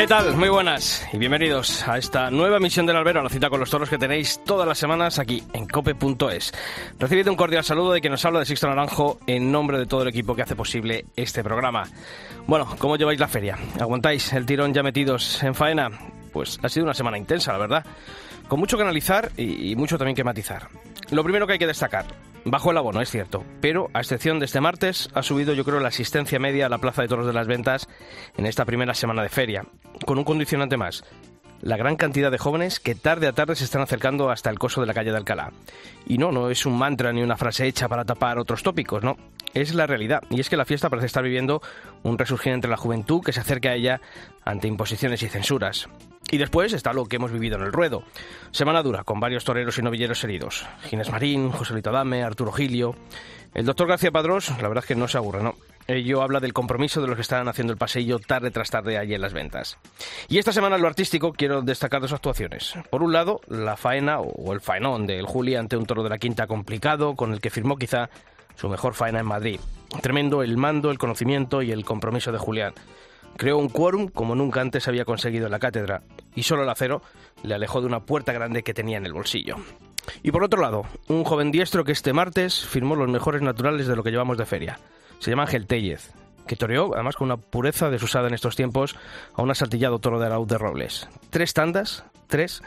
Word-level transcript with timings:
¿Qué 0.00 0.06
tal? 0.06 0.34
Muy 0.34 0.48
buenas 0.48 1.06
y 1.12 1.18
bienvenidos 1.18 1.86
a 1.86 1.98
esta 1.98 2.30
nueva 2.30 2.56
emisión 2.56 2.86
del 2.86 2.96
Albero, 2.96 3.20
a 3.20 3.22
la 3.22 3.28
cita 3.28 3.50
con 3.50 3.60
los 3.60 3.68
toros 3.68 3.90
que 3.90 3.98
tenéis 3.98 4.40
todas 4.46 4.66
las 4.66 4.78
semanas 4.78 5.18
aquí 5.18 5.42
en 5.52 5.66
cope.es. 5.66 6.54
Recibid 6.98 7.28
un 7.28 7.36
cordial 7.36 7.62
saludo 7.64 7.92
de 7.92 8.00
quien 8.00 8.12
nos 8.12 8.24
habla 8.24 8.38
de 8.38 8.46
Sixto 8.46 8.66
Naranjo 8.66 9.18
en 9.26 9.52
nombre 9.52 9.78
de 9.78 9.84
todo 9.84 10.00
el 10.00 10.08
equipo 10.08 10.34
que 10.34 10.40
hace 10.40 10.56
posible 10.56 11.04
este 11.16 11.44
programa. 11.44 11.86
Bueno, 12.46 12.66
¿cómo 12.78 12.96
lleváis 12.96 13.20
la 13.20 13.28
feria? 13.28 13.58
¿Aguantáis 13.78 14.32
el 14.32 14.46
tirón 14.46 14.72
ya 14.72 14.82
metidos 14.82 15.42
en 15.42 15.54
faena? 15.54 15.90
Pues 16.32 16.58
ha 16.62 16.70
sido 16.70 16.84
una 16.84 16.94
semana 16.94 17.18
intensa, 17.18 17.52
la 17.52 17.58
verdad. 17.58 17.84
Con 18.48 18.58
mucho 18.58 18.78
que 18.78 18.84
analizar 18.84 19.30
y 19.36 19.76
mucho 19.76 19.98
también 19.98 20.16
que 20.16 20.24
matizar. 20.24 20.68
Lo 21.10 21.22
primero 21.22 21.46
que 21.46 21.52
hay 21.52 21.58
que 21.58 21.66
destacar, 21.66 22.06
Bajo 22.44 22.70
el 22.70 22.78
abono, 22.78 23.02
es 23.02 23.10
cierto, 23.10 23.44
pero 23.60 23.90
a 23.92 24.00
excepción 24.00 24.38
de 24.38 24.46
este 24.46 24.60
martes, 24.60 25.10
ha 25.14 25.22
subido 25.22 25.52
yo 25.52 25.64
creo 25.64 25.78
la 25.78 25.88
asistencia 25.88 26.38
media 26.38 26.66
a 26.66 26.68
la 26.70 26.78
Plaza 26.78 27.02
de 27.02 27.08
Toros 27.08 27.26
de 27.26 27.34
las 27.34 27.46
Ventas 27.46 27.86
en 28.36 28.46
esta 28.46 28.64
primera 28.64 28.94
semana 28.94 29.22
de 29.22 29.28
feria, 29.28 29.66
con 30.06 30.16
un 30.16 30.24
condicionante 30.24 30.78
más, 30.78 31.04
la 31.60 31.76
gran 31.76 31.96
cantidad 31.96 32.30
de 32.30 32.38
jóvenes 32.38 32.80
que 32.80 32.94
tarde 32.94 33.26
a 33.26 33.32
tarde 33.32 33.54
se 33.54 33.64
están 33.64 33.82
acercando 33.82 34.30
hasta 34.30 34.48
el 34.48 34.58
coso 34.58 34.80
de 34.80 34.86
la 34.86 34.94
calle 34.94 35.10
de 35.10 35.18
Alcalá. 35.18 35.52
Y 36.06 36.16
no, 36.16 36.32
no 36.32 36.50
es 36.50 36.64
un 36.64 36.78
mantra 36.78 37.12
ni 37.12 37.22
una 37.22 37.36
frase 37.36 37.66
hecha 37.66 37.88
para 37.88 38.06
tapar 38.06 38.38
otros 38.38 38.62
tópicos, 38.62 39.02
no, 39.02 39.16
es 39.52 39.74
la 39.74 39.86
realidad, 39.86 40.22
y 40.30 40.40
es 40.40 40.48
que 40.48 40.56
la 40.56 40.64
fiesta 40.64 40.88
parece 40.88 41.06
estar 41.06 41.22
viviendo 41.22 41.60
un 42.02 42.16
resurgir 42.16 42.54
entre 42.54 42.70
la 42.70 42.78
juventud 42.78 43.22
que 43.22 43.32
se 43.32 43.40
acerca 43.40 43.70
a 43.70 43.74
ella 43.74 44.00
ante 44.44 44.68
imposiciones 44.68 45.22
y 45.22 45.28
censuras. 45.28 45.88
Y 46.30 46.38
después 46.38 46.72
está 46.72 46.92
lo 46.92 47.06
que 47.06 47.16
hemos 47.16 47.32
vivido 47.32 47.56
en 47.56 47.64
el 47.64 47.72
ruedo. 47.72 48.04
Semana 48.52 48.82
dura, 48.82 49.04
con 49.04 49.20
varios 49.20 49.44
toreros 49.44 49.78
y 49.78 49.82
novilleros 49.82 50.22
heridos. 50.24 50.66
Ginés 50.82 51.10
Marín, 51.10 51.50
Joselito 51.50 51.90
Dame, 51.90 52.22
Arturo 52.22 52.52
Gilio. 52.52 52.94
El 53.52 53.66
doctor 53.66 53.88
García 53.88 54.12
Padrós, 54.12 54.50
la 54.60 54.68
verdad 54.68 54.84
es 54.84 54.88
que 54.88 54.94
no 54.94 55.08
se 55.08 55.18
aburre, 55.18 55.42
¿no? 55.42 55.54
Ello 55.88 56.22
habla 56.22 56.38
del 56.38 56.52
compromiso 56.52 57.00
de 57.00 57.08
los 57.08 57.16
que 57.16 57.22
están 57.22 57.48
haciendo 57.48 57.72
el 57.72 57.78
pasillo 57.78 58.20
tarde 58.20 58.52
tras 58.52 58.70
tarde 58.70 58.96
allí 58.96 59.14
en 59.14 59.20
las 59.20 59.32
ventas. 59.32 59.76
Y 60.28 60.38
esta 60.38 60.52
semana 60.52 60.76
en 60.76 60.82
lo 60.82 60.88
artístico 60.88 61.32
quiero 61.32 61.62
destacar 61.62 62.00
dos 62.00 62.12
actuaciones. 62.12 62.74
Por 62.90 63.02
un 63.02 63.12
lado, 63.12 63.40
la 63.48 63.76
faena 63.76 64.20
o 64.20 64.52
el 64.52 64.60
faenón 64.60 65.08
del 65.08 65.26
Juli 65.26 65.56
ante 65.56 65.76
un 65.76 65.86
toro 65.86 66.04
de 66.04 66.10
la 66.10 66.18
quinta 66.18 66.46
complicado, 66.46 67.16
con 67.16 67.32
el 67.32 67.40
que 67.40 67.50
firmó 67.50 67.76
quizá 67.76 68.08
su 68.54 68.68
mejor 68.68 68.94
faena 68.94 69.18
en 69.18 69.26
Madrid. 69.26 69.58
Tremendo 70.00 70.44
el 70.44 70.56
mando, 70.56 70.92
el 70.92 70.98
conocimiento 70.98 71.60
y 71.60 71.72
el 71.72 71.84
compromiso 71.84 72.30
de 72.30 72.38
Julián. 72.38 72.74
Creó 73.36 73.58
un 73.58 73.68
quórum 73.68 74.08
como 74.08 74.34
nunca 74.34 74.60
antes 74.60 74.86
había 74.88 75.04
conseguido 75.04 75.46
en 75.46 75.52
la 75.52 75.58
cátedra, 75.58 76.02
y 76.34 76.42
solo 76.42 76.62
el 76.62 76.68
acero 76.68 77.02
le 77.42 77.54
alejó 77.54 77.80
de 77.80 77.86
una 77.86 78.00
puerta 78.00 78.32
grande 78.32 78.62
que 78.62 78.74
tenía 78.74 78.98
en 78.98 79.06
el 79.06 79.12
bolsillo. 79.12 79.56
Y 80.22 80.30
por 80.30 80.44
otro 80.44 80.60
lado, 80.60 80.84
un 81.08 81.24
joven 81.24 81.50
diestro 81.50 81.84
que 81.84 81.92
este 81.92 82.12
martes 82.12 82.66
firmó 82.66 82.96
los 82.96 83.08
mejores 83.08 83.42
naturales 83.42 83.86
de 83.86 83.96
lo 83.96 84.02
que 84.02 84.10
llevamos 84.10 84.38
de 84.38 84.46
feria. 84.46 84.78
Se 85.18 85.30
llama 85.30 85.42
Ángel 85.42 85.66
Tellez, 85.66 86.12
que 86.46 86.56
toreó, 86.56 86.94
además 86.94 87.16
con 87.16 87.26
una 87.26 87.36
pureza 87.36 87.90
desusada 87.90 88.28
en 88.28 88.34
estos 88.34 88.56
tiempos, 88.56 88.96
a 89.34 89.42
un 89.42 89.50
asaltillado 89.50 89.98
toro 89.98 90.18
de 90.18 90.26
Arauz 90.26 90.48
de 90.48 90.58
Robles. 90.58 91.08
Tres 91.30 91.54
tandas, 91.54 92.04
tres, 92.26 92.62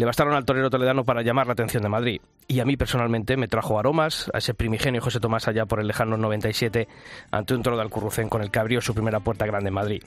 le 0.00 0.06
bastaron 0.06 0.32
al 0.32 0.46
torero 0.46 0.70
toledano 0.70 1.04
para 1.04 1.20
llamar 1.20 1.46
la 1.46 1.52
atención 1.52 1.82
de 1.82 1.90
Madrid. 1.90 2.22
Y 2.48 2.60
a 2.60 2.64
mí 2.64 2.78
personalmente 2.78 3.36
me 3.36 3.48
trajo 3.48 3.78
aromas 3.78 4.30
a 4.32 4.38
ese 4.38 4.54
primigenio 4.54 5.02
José 5.02 5.20
Tomás 5.20 5.46
allá 5.46 5.66
por 5.66 5.78
el 5.78 5.86
lejano 5.86 6.16
97 6.16 6.88
ante 7.30 7.54
un 7.54 7.62
toro 7.62 7.76
de 7.76 7.82
Alcurrucén 7.82 8.30
con 8.30 8.40
el 8.40 8.50
que 8.50 8.58
abrió 8.58 8.80
su 8.80 8.94
primera 8.94 9.20
puerta 9.20 9.44
grande 9.44 9.68
en 9.68 9.74
Madrid. 9.74 10.02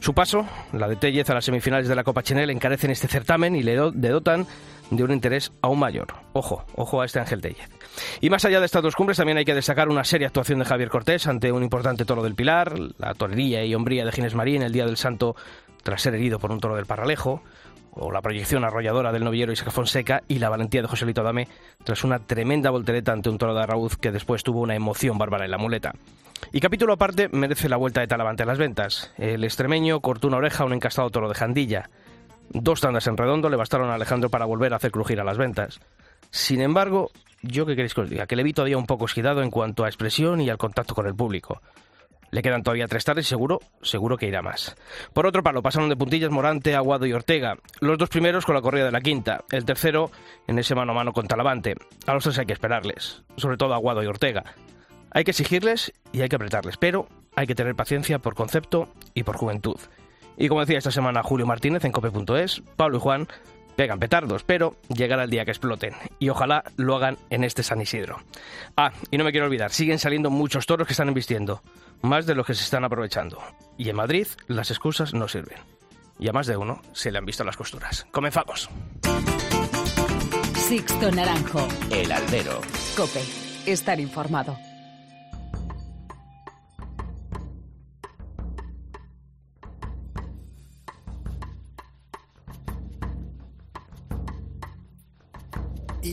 Su 0.00 0.12
paso, 0.12 0.46
la 0.74 0.86
de 0.86 0.96
Tellez 0.96 1.30
a 1.30 1.34
las 1.34 1.46
semifinales 1.46 1.88
de 1.88 1.94
la 1.94 2.04
Copa 2.04 2.22
Chenel, 2.22 2.50
encarecen 2.50 2.90
este 2.90 3.08
certamen 3.08 3.56
y 3.56 3.62
le 3.62 3.74
dotan 3.74 4.46
de 4.90 5.02
un 5.02 5.12
interés 5.12 5.50
aún 5.62 5.78
mayor. 5.78 6.08
Ojo, 6.34 6.66
ojo 6.74 7.00
a 7.00 7.06
este 7.06 7.18
Ángel 7.18 7.40
Tellez. 7.40 7.70
Y 8.20 8.28
más 8.28 8.44
allá 8.44 8.60
de 8.60 8.66
estas 8.66 8.82
dos 8.82 8.96
cumbres 8.96 9.16
también 9.16 9.38
hay 9.38 9.46
que 9.46 9.54
destacar 9.54 9.88
una 9.88 10.04
seria 10.04 10.26
actuación 10.26 10.58
de 10.58 10.66
Javier 10.66 10.90
Cortés 10.90 11.26
ante 11.26 11.50
un 11.52 11.62
importante 11.62 12.04
toro 12.04 12.22
del 12.22 12.34
Pilar, 12.34 12.78
la 12.98 13.14
torería 13.14 13.64
y 13.64 13.74
hombría 13.74 14.04
de 14.04 14.12
Ginés 14.12 14.34
Marín 14.34 14.60
el 14.60 14.72
día 14.72 14.84
del 14.84 14.98
Santo 14.98 15.36
tras 15.82 16.02
ser 16.02 16.14
herido 16.14 16.38
por 16.38 16.52
un 16.52 16.60
toro 16.60 16.76
del 16.76 16.84
Parralejo, 16.84 17.42
o 17.98 18.10
la 18.10 18.22
proyección 18.22 18.64
arrolladora 18.64 19.12
del 19.12 19.24
novillero 19.24 19.52
Isaac 19.52 19.70
Fonseca 19.70 20.22
y 20.28 20.38
la 20.38 20.48
valentía 20.48 20.82
de 20.82 20.88
Joselito 20.88 21.20
Adame 21.20 21.48
tras 21.84 22.04
una 22.04 22.18
tremenda 22.20 22.70
voltereta 22.70 23.12
ante 23.12 23.28
un 23.28 23.38
toro 23.38 23.54
de 23.54 23.62
Arrauz 23.62 23.96
que 23.96 24.12
después 24.12 24.42
tuvo 24.42 24.60
una 24.60 24.74
emoción 24.74 25.18
bárbara 25.18 25.44
en 25.44 25.50
la 25.50 25.58
muleta. 25.58 25.92
Y 26.52 26.60
capítulo 26.60 26.92
aparte 26.92 27.28
merece 27.28 27.68
la 27.68 27.76
vuelta 27.76 28.00
de 28.00 28.06
Talavante 28.06 28.44
a 28.44 28.46
las 28.46 28.58
ventas. 28.58 29.12
El 29.18 29.44
extremeño 29.44 30.00
cortó 30.00 30.28
una 30.28 30.38
oreja 30.38 30.62
a 30.62 30.66
un 30.66 30.72
encastado 30.72 31.10
toro 31.10 31.28
de 31.28 31.34
Jandilla. 31.34 31.90
Dos 32.50 32.80
tandas 32.80 33.06
en 33.06 33.16
redondo 33.16 33.50
le 33.50 33.56
bastaron 33.56 33.90
a 33.90 33.94
Alejandro 33.94 34.30
para 34.30 34.46
volver 34.46 34.72
a 34.72 34.76
hacer 34.76 34.90
crujir 34.90 35.20
a 35.20 35.24
las 35.24 35.36
ventas. 35.36 35.80
Sin 36.30 36.60
embargo, 36.60 37.10
yo 37.42 37.66
qué 37.66 37.74
queréis 37.74 37.94
que 37.94 38.00
os 38.02 38.10
diga, 38.10 38.26
que 38.26 38.36
le 38.36 38.42
vi 38.42 38.52
todavía 38.52 38.78
un 38.78 38.86
poco 38.86 39.04
esquidado 39.04 39.42
en 39.42 39.50
cuanto 39.50 39.84
a 39.84 39.88
expresión 39.88 40.40
y 40.40 40.50
al 40.50 40.58
contacto 40.58 40.94
con 40.94 41.06
el 41.06 41.14
público. 41.14 41.60
Le 42.30 42.42
quedan 42.42 42.62
todavía 42.62 42.86
tres 42.86 43.04
tardes 43.04 43.26
y 43.26 43.28
seguro, 43.28 43.60
seguro 43.82 44.16
que 44.16 44.26
irá 44.26 44.42
más. 44.42 44.76
Por 45.12 45.26
otro 45.26 45.42
palo, 45.42 45.62
pasaron 45.62 45.88
de 45.88 45.96
puntillas 45.96 46.30
Morante, 46.30 46.74
Aguado 46.74 47.06
y 47.06 47.12
Ortega. 47.12 47.56
Los 47.80 47.98
dos 47.98 48.08
primeros 48.08 48.44
con 48.44 48.54
la 48.54 48.60
corrida 48.60 48.84
de 48.84 48.92
la 48.92 49.00
quinta. 49.00 49.44
El 49.50 49.64
tercero 49.64 50.10
en 50.46 50.58
ese 50.58 50.74
mano 50.74 50.92
a 50.92 50.94
mano 50.94 51.12
con 51.12 51.26
Talavante. 51.26 51.74
A 52.06 52.14
los 52.14 52.24
tres 52.24 52.38
hay 52.38 52.46
que 52.46 52.52
esperarles. 52.52 53.22
Sobre 53.36 53.56
todo 53.56 53.74
Aguado 53.74 54.02
y 54.02 54.06
Ortega. 54.06 54.44
Hay 55.10 55.24
que 55.24 55.30
exigirles 55.30 55.92
y 56.12 56.20
hay 56.20 56.28
que 56.28 56.36
apretarles. 56.36 56.76
Pero 56.76 57.08
hay 57.34 57.46
que 57.46 57.54
tener 57.54 57.74
paciencia 57.74 58.18
por 58.18 58.34
concepto 58.34 58.88
y 59.14 59.22
por 59.22 59.36
juventud. 59.36 59.78
Y 60.36 60.48
como 60.48 60.60
decía 60.60 60.78
esta 60.78 60.92
semana 60.92 61.22
Julio 61.22 61.46
Martínez 61.46 61.84
en 61.84 61.92
cope.es, 61.92 62.62
Pablo 62.76 62.98
y 62.98 63.00
Juan 63.00 63.28
pegan 63.78 64.00
petardos, 64.00 64.42
pero 64.42 64.74
llegará 64.88 65.22
el 65.22 65.30
día 65.30 65.44
que 65.44 65.52
exploten. 65.52 65.94
Y 66.18 66.30
ojalá 66.30 66.64
lo 66.76 66.96
hagan 66.96 67.16
en 67.30 67.44
este 67.44 67.62
San 67.62 67.80
Isidro. 67.80 68.18
Ah, 68.76 68.90
y 69.12 69.18
no 69.18 69.22
me 69.22 69.30
quiero 69.30 69.46
olvidar, 69.46 69.70
siguen 69.70 70.00
saliendo 70.00 70.30
muchos 70.30 70.66
toros 70.66 70.84
que 70.84 70.94
están 70.94 71.06
embistiendo 71.06 71.62
más 72.02 72.26
de 72.26 72.34
lo 72.34 72.42
que 72.42 72.54
se 72.54 72.64
están 72.64 72.84
aprovechando. 72.84 73.38
Y 73.76 73.88
en 73.88 73.94
Madrid 73.94 74.26
las 74.48 74.72
excusas 74.72 75.14
no 75.14 75.28
sirven. 75.28 75.58
Y 76.18 76.28
a 76.28 76.32
más 76.32 76.48
de 76.48 76.56
uno 76.56 76.82
se 76.92 77.12
le 77.12 77.18
han 77.18 77.24
visto 77.24 77.44
las 77.44 77.56
costuras. 77.56 78.04
Comenzamos. 78.10 78.68
Sixto 80.56 81.12
Naranjo. 81.12 81.68
El 81.92 82.10
albero. 82.10 82.60
Cope. 82.96 83.22
Estar 83.64 84.00
informado. 84.00 84.58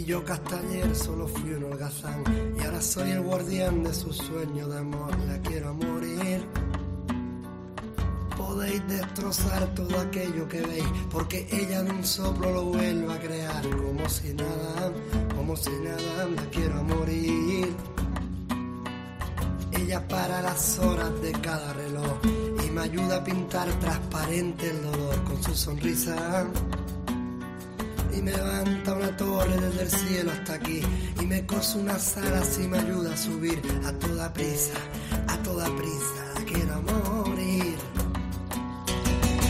Y 0.06 0.10
yo 0.10 0.24
Castañer 0.24 0.96
solo 0.96 1.28
fui 1.28 1.52
un 1.54 1.64
holgazán 1.64 2.24
y 2.60 2.64
ahora 2.64 2.80
soy 2.80 3.10
el 3.10 3.22
guardián 3.22 3.84
de 3.84 3.92
su 3.92 4.14
sueño 4.14 4.68
de 4.68 4.78
amor, 4.78 5.18
la 5.26 5.40
quiero 5.40 5.74
morir. 5.74 6.46
Podéis 8.38 8.88
destrozar 8.88 9.74
todo 9.74 10.00
aquello 10.00 10.48
que 10.48 10.62
veis, 10.62 10.86
porque 11.10 11.48
ella 11.52 11.82
de 11.82 11.90
un 11.90 12.04
soplo 12.04 12.52
lo 12.52 12.66
vuelve 12.66 13.12
a 13.12 13.20
crear, 13.20 13.68
como 13.68 14.08
si 14.08 14.34
nada, 14.34 14.94
como 15.36 15.56
si 15.56 15.72
nada, 15.72 16.30
la 16.36 16.46
quiero 16.52 16.84
morir. 16.84 17.76
Ella 19.72 20.08
para 20.08 20.40
las 20.44 20.78
horas 20.78 21.20
de 21.22 21.32
cada 21.32 21.74
reloj 21.74 22.20
y 22.64 22.70
me 22.70 22.82
ayuda 22.82 23.18
a 23.18 23.24
pintar 23.24 23.68
transparente 23.80 24.70
el 24.70 24.84
dolor 24.84 25.24
con 25.24 25.42
su 25.42 25.56
sonrisa 25.56 26.46
y 28.16 28.22
me 28.22 28.32
levanta 28.32 28.94
una 28.94 29.18
torre 29.18 29.58
desde 29.58 29.82
el 29.82 29.90
cielo 29.90 30.32
hasta 30.32 30.54
aquí 30.54 30.82
y 31.20 31.26
me 31.26 31.46
cose 31.46 31.78
unas 31.78 32.18
alas 32.18 32.58
y 32.60 32.68
me 32.68 32.80
ayuda 32.80 33.14
a 33.14 33.18
subir 33.18 33.62
a 33.86 33.92
toda 33.94 34.34
prisa, 34.34 34.74
a 35.28 35.38
toda 35.40 35.66
prisa, 35.66 36.46
quiero 36.46 36.82
morir. 36.82 37.76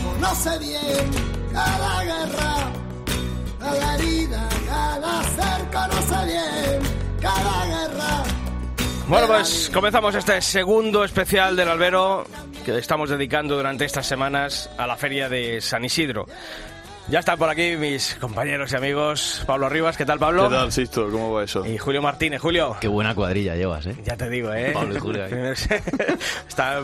Conoce 0.04 0.58
bien 0.58 1.10
cada 1.52 2.04
guerra, 2.04 2.72
cada 3.60 3.94
herida, 3.94 4.48
cada 4.66 5.22
ser, 5.22 5.70
conoce 5.70 6.24
bien 6.26 6.82
cada 7.20 7.66
guerra. 7.66 8.24
Bueno, 9.08 9.26
pues 9.28 9.70
comenzamos 9.72 10.14
este 10.16 10.42
segundo 10.42 11.04
especial 11.04 11.54
del 11.54 11.68
albero 11.68 12.26
que 12.64 12.76
estamos 12.76 13.08
dedicando 13.08 13.56
durante 13.56 13.84
estas 13.84 14.04
semanas 14.04 14.68
a 14.76 14.88
la 14.88 14.96
feria 14.96 15.28
de 15.28 15.60
San 15.60 15.84
Isidro. 15.84 16.26
Ya 17.08 17.20
están 17.20 17.38
por 17.38 17.48
aquí 17.48 17.76
mis 17.76 18.16
compañeros 18.16 18.72
y 18.72 18.76
amigos. 18.76 19.44
Pablo 19.46 19.68
Rivas, 19.68 19.96
¿qué 19.96 20.04
tal, 20.04 20.18
Pablo? 20.18 20.48
¿Qué 20.48 20.56
tal, 20.56 20.72
Sisto? 20.72 21.08
¿Cómo 21.08 21.32
va 21.32 21.44
eso? 21.44 21.64
Y 21.64 21.78
Julio 21.78 22.02
Martínez. 22.02 22.40
Julio. 22.42 22.76
Qué 22.80 22.88
buena 22.88 23.14
cuadrilla 23.14 23.54
llevas, 23.54 23.86
¿eh? 23.86 23.96
Ya 24.04 24.16
te 24.16 24.28
digo, 24.28 24.52
¿eh? 24.52 24.72
Pablo 24.74 24.96
y 24.96 24.98
Julio 24.98 25.24
ahí. 25.24 25.32
está, 26.48 26.82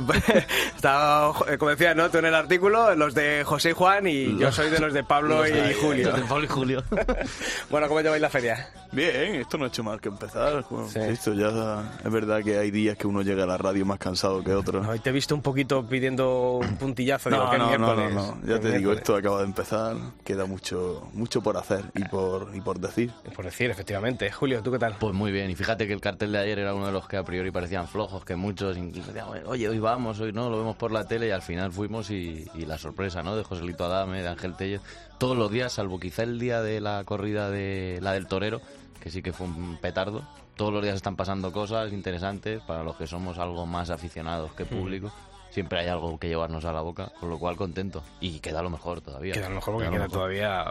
está, 0.77 1.33
como 1.59 1.71
decía, 1.73 1.95
¿no? 1.95 2.09
Tú 2.09 2.19
en 2.19 2.27
el 2.27 2.37
artículo, 2.37 2.95
los 2.95 3.15
de 3.15 3.43
José 3.45 3.71
y 3.71 3.73
Juan, 3.73 4.07
y 4.07 4.39
yo 4.39 4.53
soy 4.53 4.71
de 4.71 4.79
los 4.79 4.93
de 4.93 5.03
Pablo 5.03 5.39
Los 5.39 5.51
de 5.51 5.71
y 5.73 5.75
Julio. 5.75 6.11
los 6.11 6.21
de 6.21 6.27
Pablo 6.27 6.45
y 6.45 6.49
Julio. 6.49 6.85
bueno, 7.71 7.89
¿cómo 7.89 8.01
lleváis 8.01 8.23
la 8.23 8.31
feria? 8.31 8.69
Bien, 8.93 9.35
esto 9.35 9.59
no 9.59 9.65
ha 9.65 9.69
hecho 9.69 9.83
mal 9.83 10.01
que 10.01 10.09
empezar. 10.09 10.65
Bueno, 10.71 10.89
Sí. 10.89 11.01
Esto 11.01 11.35
ya 11.35 11.83
es 12.05 12.13
verdad 12.13 12.45
que 12.45 12.59
hay 12.59 12.71
días 12.71 12.97
que 12.97 13.09
uno 13.09 13.23
llega 13.23 13.43
a 13.43 13.47
la 13.47 13.59
radio 13.59 13.85
más 13.85 13.99
cansado 13.99 14.45
que 14.45 14.55
otros. 14.55 14.87
Hoy 14.87 15.01
te 15.01 15.11
he 15.11 15.13
visto 15.13 15.35
un 15.35 15.43
poquito 15.43 15.85
pidiendo 15.85 16.59
un 16.63 16.77
puntillazo. 16.77 17.29
digo, 17.29 17.43
No, 17.45 17.51
que 17.51 17.59
no, 17.59 17.77
no, 17.77 17.97
no, 17.97 18.11
no. 18.11 18.39
Ya 18.47 18.61
te 18.61 18.69
digo, 18.69 18.91
miércoles. 18.93 18.99
esto 18.99 19.17
acaba 19.17 19.39
de 19.39 19.45
empezar. 19.47 19.97
Queda 20.25 20.47
mucho, 20.47 21.09
mucho 21.15 21.43
por 21.43 21.57
hacer 21.57 21.85
y 21.95 22.05
por, 22.05 22.51
y 22.55 22.61
por 22.61 22.79
decir. 22.79 23.11
Por 23.35 23.45
decir, 23.45 23.71
efectivamente. 23.71 24.31
Julio, 24.31 24.63
¿tú 24.63 24.71
qué 24.71 24.79
tal? 24.79 24.97
Pues 25.01 25.15
muy 25.15 25.33
bien, 25.33 25.51
y 25.51 25.55
fíjate 25.55 25.87
que 25.87 25.93
el 25.93 26.01
cartel 26.01 26.33
de 26.33 26.39
ayer 26.39 26.59
era 26.59 26.75
uno 26.75 26.87
de 26.87 26.93
los 26.93 27.09
que 27.09 27.17
a 27.17 27.25
priori 27.25 27.51
parecían 27.51 27.89
flojos, 27.89 28.25
que 28.25 28.37
muchos 28.37 28.77
incluso 28.77 29.13
decían, 29.13 29.29
oye, 29.47 29.69
hoy 29.69 29.79
vamos, 29.79 30.21
hoy 30.21 30.33
no, 30.33 30.49
lo 30.49 30.59
vemos 30.59 30.77
por 30.77 30.93
la 30.93 31.07
tele 31.07 31.29
y 31.29 31.31
al 31.31 31.43
final 31.43 31.73
fuimos 31.73 32.11
y, 32.11 32.49
y 32.55 32.67
la 32.67 32.79
sorpresa, 32.79 33.23
¿no? 33.23 33.37
De 33.37 33.43
Joselito 33.43 33.85
Adame, 33.85 34.23
de 34.23 34.29
Ángel 34.29 34.55
Tellez, 34.55 34.81
todos 35.19 35.37
los 35.37 35.51
días, 35.51 35.73
salvo 35.73 36.01
quizá 36.01 36.25
el 36.25 36.39
día 36.39 36.63
de 36.63 36.81
la 36.81 37.05
corrida 37.05 37.49
de 37.49 38.01
la 38.03 38.13
del 38.13 38.27
torero, 38.27 38.61
que 39.01 39.11
sí 39.11 39.23
que 39.23 39.33
fue 39.33 39.47
un 39.47 39.77
petardo. 39.81 40.23
Todos 40.57 40.73
los 40.73 40.83
días 40.83 40.97
están 40.97 41.17
pasando 41.17 41.53
cosas 41.53 41.93
interesantes 41.93 42.61
para 42.63 42.83
los 42.83 42.97
que 42.97 43.07
somos 43.07 43.39
algo 43.39 43.65
más 43.65 43.91
aficionados 43.91 44.53
que 44.55 44.65
público. 44.65 45.13
Siempre 45.53 45.81
hay 45.81 45.89
algo 45.89 46.19
que 46.19 46.29
llevarnos 46.29 46.65
a 46.65 46.73
la 46.73 46.81
boca, 46.81 47.13
con 47.21 47.29
lo 47.31 47.39
cual 47.39 47.57
contento. 47.57 48.03
Y 48.21 48.41
queda 48.41 48.63
lo 48.63 48.71
mejor 48.71 49.01
todavía. 49.03 49.35
Queda 49.35 49.49
lo 49.51 49.57
mejor 49.57 49.75
porque 49.75 49.89
Queda 49.89 49.93
queda 49.93 50.05
lo 50.05 50.09
mejor. 50.09 50.19
todavía 50.19 50.65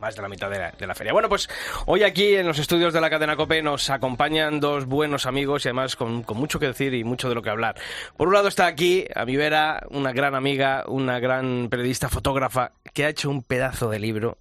más 0.00 0.16
de 0.16 0.22
la 0.22 0.28
mitad 0.28 0.50
de 0.50 0.58
la, 0.58 0.70
de 0.72 0.86
la 0.86 0.94
feria. 0.94 1.12
Bueno, 1.12 1.28
pues 1.28 1.48
hoy 1.86 2.02
aquí 2.02 2.34
en 2.34 2.46
los 2.46 2.58
estudios 2.58 2.92
de 2.92 3.00
la 3.00 3.08
cadena 3.08 3.36
COPE 3.36 3.62
nos 3.62 3.88
acompañan 3.90 4.60
dos 4.60 4.86
buenos 4.86 5.24
amigos 5.24 5.64
y 5.64 5.68
además 5.68 5.96
con, 5.96 6.24
con 6.24 6.36
mucho 6.36 6.58
que 6.58 6.66
decir 6.66 6.92
y 6.94 7.04
mucho 7.04 7.28
de 7.28 7.34
lo 7.36 7.42
que 7.42 7.48
hablar. 7.50 7.76
Por 8.16 8.28
un 8.28 8.34
lado 8.34 8.48
está 8.48 8.66
aquí 8.66 9.06
a 9.14 9.24
mi 9.24 9.36
vera 9.36 9.86
una 9.90 10.12
gran 10.12 10.34
amiga, 10.34 10.84
una 10.88 11.20
gran 11.20 11.68
periodista, 11.70 12.08
fotógrafa, 12.08 12.72
que 12.92 13.06
ha 13.06 13.08
hecho 13.08 13.30
un 13.30 13.42
pedazo 13.42 13.88
de 13.88 14.00
libro 14.00 14.36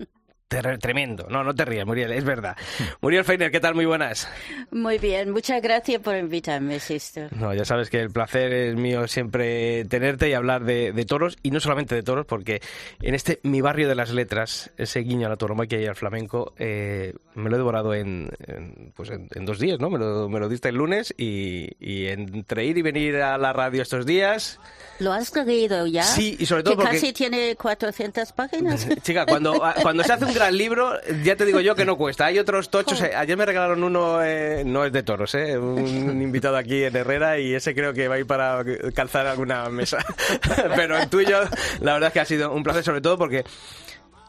tremendo. 0.79 1.27
No, 1.29 1.44
no 1.44 1.53
te 1.53 1.65
rías, 1.65 1.85
Muriel, 1.85 2.11
es 2.11 2.23
verdad. 2.23 2.55
Muriel 3.01 3.23
Feiner, 3.23 3.51
¿qué 3.51 3.59
tal? 3.59 3.75
Muy 3.75 3.85
buenas. 3.85 4.27
Muy 4.71 4.97
bien, 4.97 5.31
muchas 5.31 5.61
gracias 5.61 6.01
por 6.01 6.15
invitarme, 6.15 6.79
Sisto. 6.79 7.21
No, 7.38 7.53
ya 7.53 7.65
sabes 7.65 7.89
que 7.89 8.00
el 8.00 8.11
placer 8.11 8.53
es 8.53 8.75
mío 8.75 9.07
siempre 9.07 9.85
tenerte 9.85 10.29
y 10.29 10.33
hablar 10.33 10.63
de, 10.63 10.91
de 10.91 11.05
toros, 11.05 11.38
y 11.44 11.51
no 11.51 11.59
solamente 11.59 11.95
de 11.95 12.03
toros, 12.03 12.25
porque 12.25 12.61
en 13.01 13.15
este 13.15 13.39
Mi 13.44 13.61
Barrio 13.61 13.88
de 13.88 13.95
las 13.95 14.11
Letras, 14.11 14.71
ese 14.77 15.00
guiño 15.01 15.27
a 15.27 15.29
la 15.29 15.38
tauromaquia 15.38 15.79
y 15.79 15.85
al 15.85 15.95
flamenco, 15.95 16.53
eh, 16.57 17.13
me 17.35 17.49
lo 17.49 17.56
he 17.56 17.59
devorado 17.59 17.94
en, 17.94 18.29
en, 18.47 18.91
pues 18.95 19.09
en, 19.09 19.27
en 19.33 19.45
dos 19.45 19.59
días, 19.59 19.79
¿no? 19.79 19.89
Me 19.89 19.99
lo, 19.99 20.29
me 20.29 20.39
lo 20.39 20.49
diste 20.49 20.69
el 20.69 20.75
lunes 20.75 21.13
y, 21.17 21.69
y 21.79 22.07
entre 22.07 22.65
ir 22.65 22.77
y 22.77 22.81
venir 22.81 23.17
a 23.17 23.38
la 23.38 23.53
radio 23.53 23.81
estos 23.81 24.06
días... 24.06 24.59
¿Lo 24.99 25.11
has 25.11 25.33
leído 25.35 25.88
ya? 25.88 26.03
Sí, 26.03 26.38
y 26.39 26.45
sobre 26.45 26.63
todo 26.63 26.75
que 26.77 26.83
porque- 26.83 26.97
casi 26.97 27.13
tiene 27.13 27.56
400 27.56 28.31
páginas. 28.33 28.88
Chica, 29.01 29.25
cuando, 29.25 29.61
cuando 29.81 30.03
se 30.03 30.13
hace 30.13 30.25
un 30.25 30.33
gran 30.33 30.43
libro, 30.51 30.94
ya 31.24 31.36
te 31.36 31.45
digo 31.45 31.60
yo 31.60 31.75
que 31.75 31.86
no 31.86 31.98
cuesta. 31.98 32.25
Hay 32.25 32.40
otros 32.40 32.69
tochos. 32.69 33.01
eh, 33.01 33.12
Ayer 33.16 33.38
me 33.38 33.45
regalaron 33.45 33.84
uno, 33.84 34.24
eh, 34.24 34.63
no 34.66 34.86
es 34.86 34.92
de 34.92 35.04
toros, 35.04 35.34
eh, 35.36 35.57
un 35.57 36.22
invitado 36.22 36.57
aquí 36.57 36.84
en 36.84 36.95
Herrera 36.95 37.40
y 37.40 37.54
ese 37.56 37.74
creo 37.74 37.94
que 37.94 38.07
va 38.07 38.16
a 38.16 38.19
ir 38.19 38.25
para 38.28 38.63
calzar 38.94 39.28
alguna 39.28 39.69
mesa. 39.69 40.04
Pero 40.75 40.98
el 40.98 41.10
tuyo, 41.10 41.40
la 41.81 41.94
verdad 41.94 42.07
es 42.07 42.13
que 42.13 42.19
ha 42.19 42.25
sido 42.25 42.51
un 42.51 42.63
placer, 42.63 42.84
sobre 42.84 43.01
todo 43.01 43.18
porque 43.18 43.44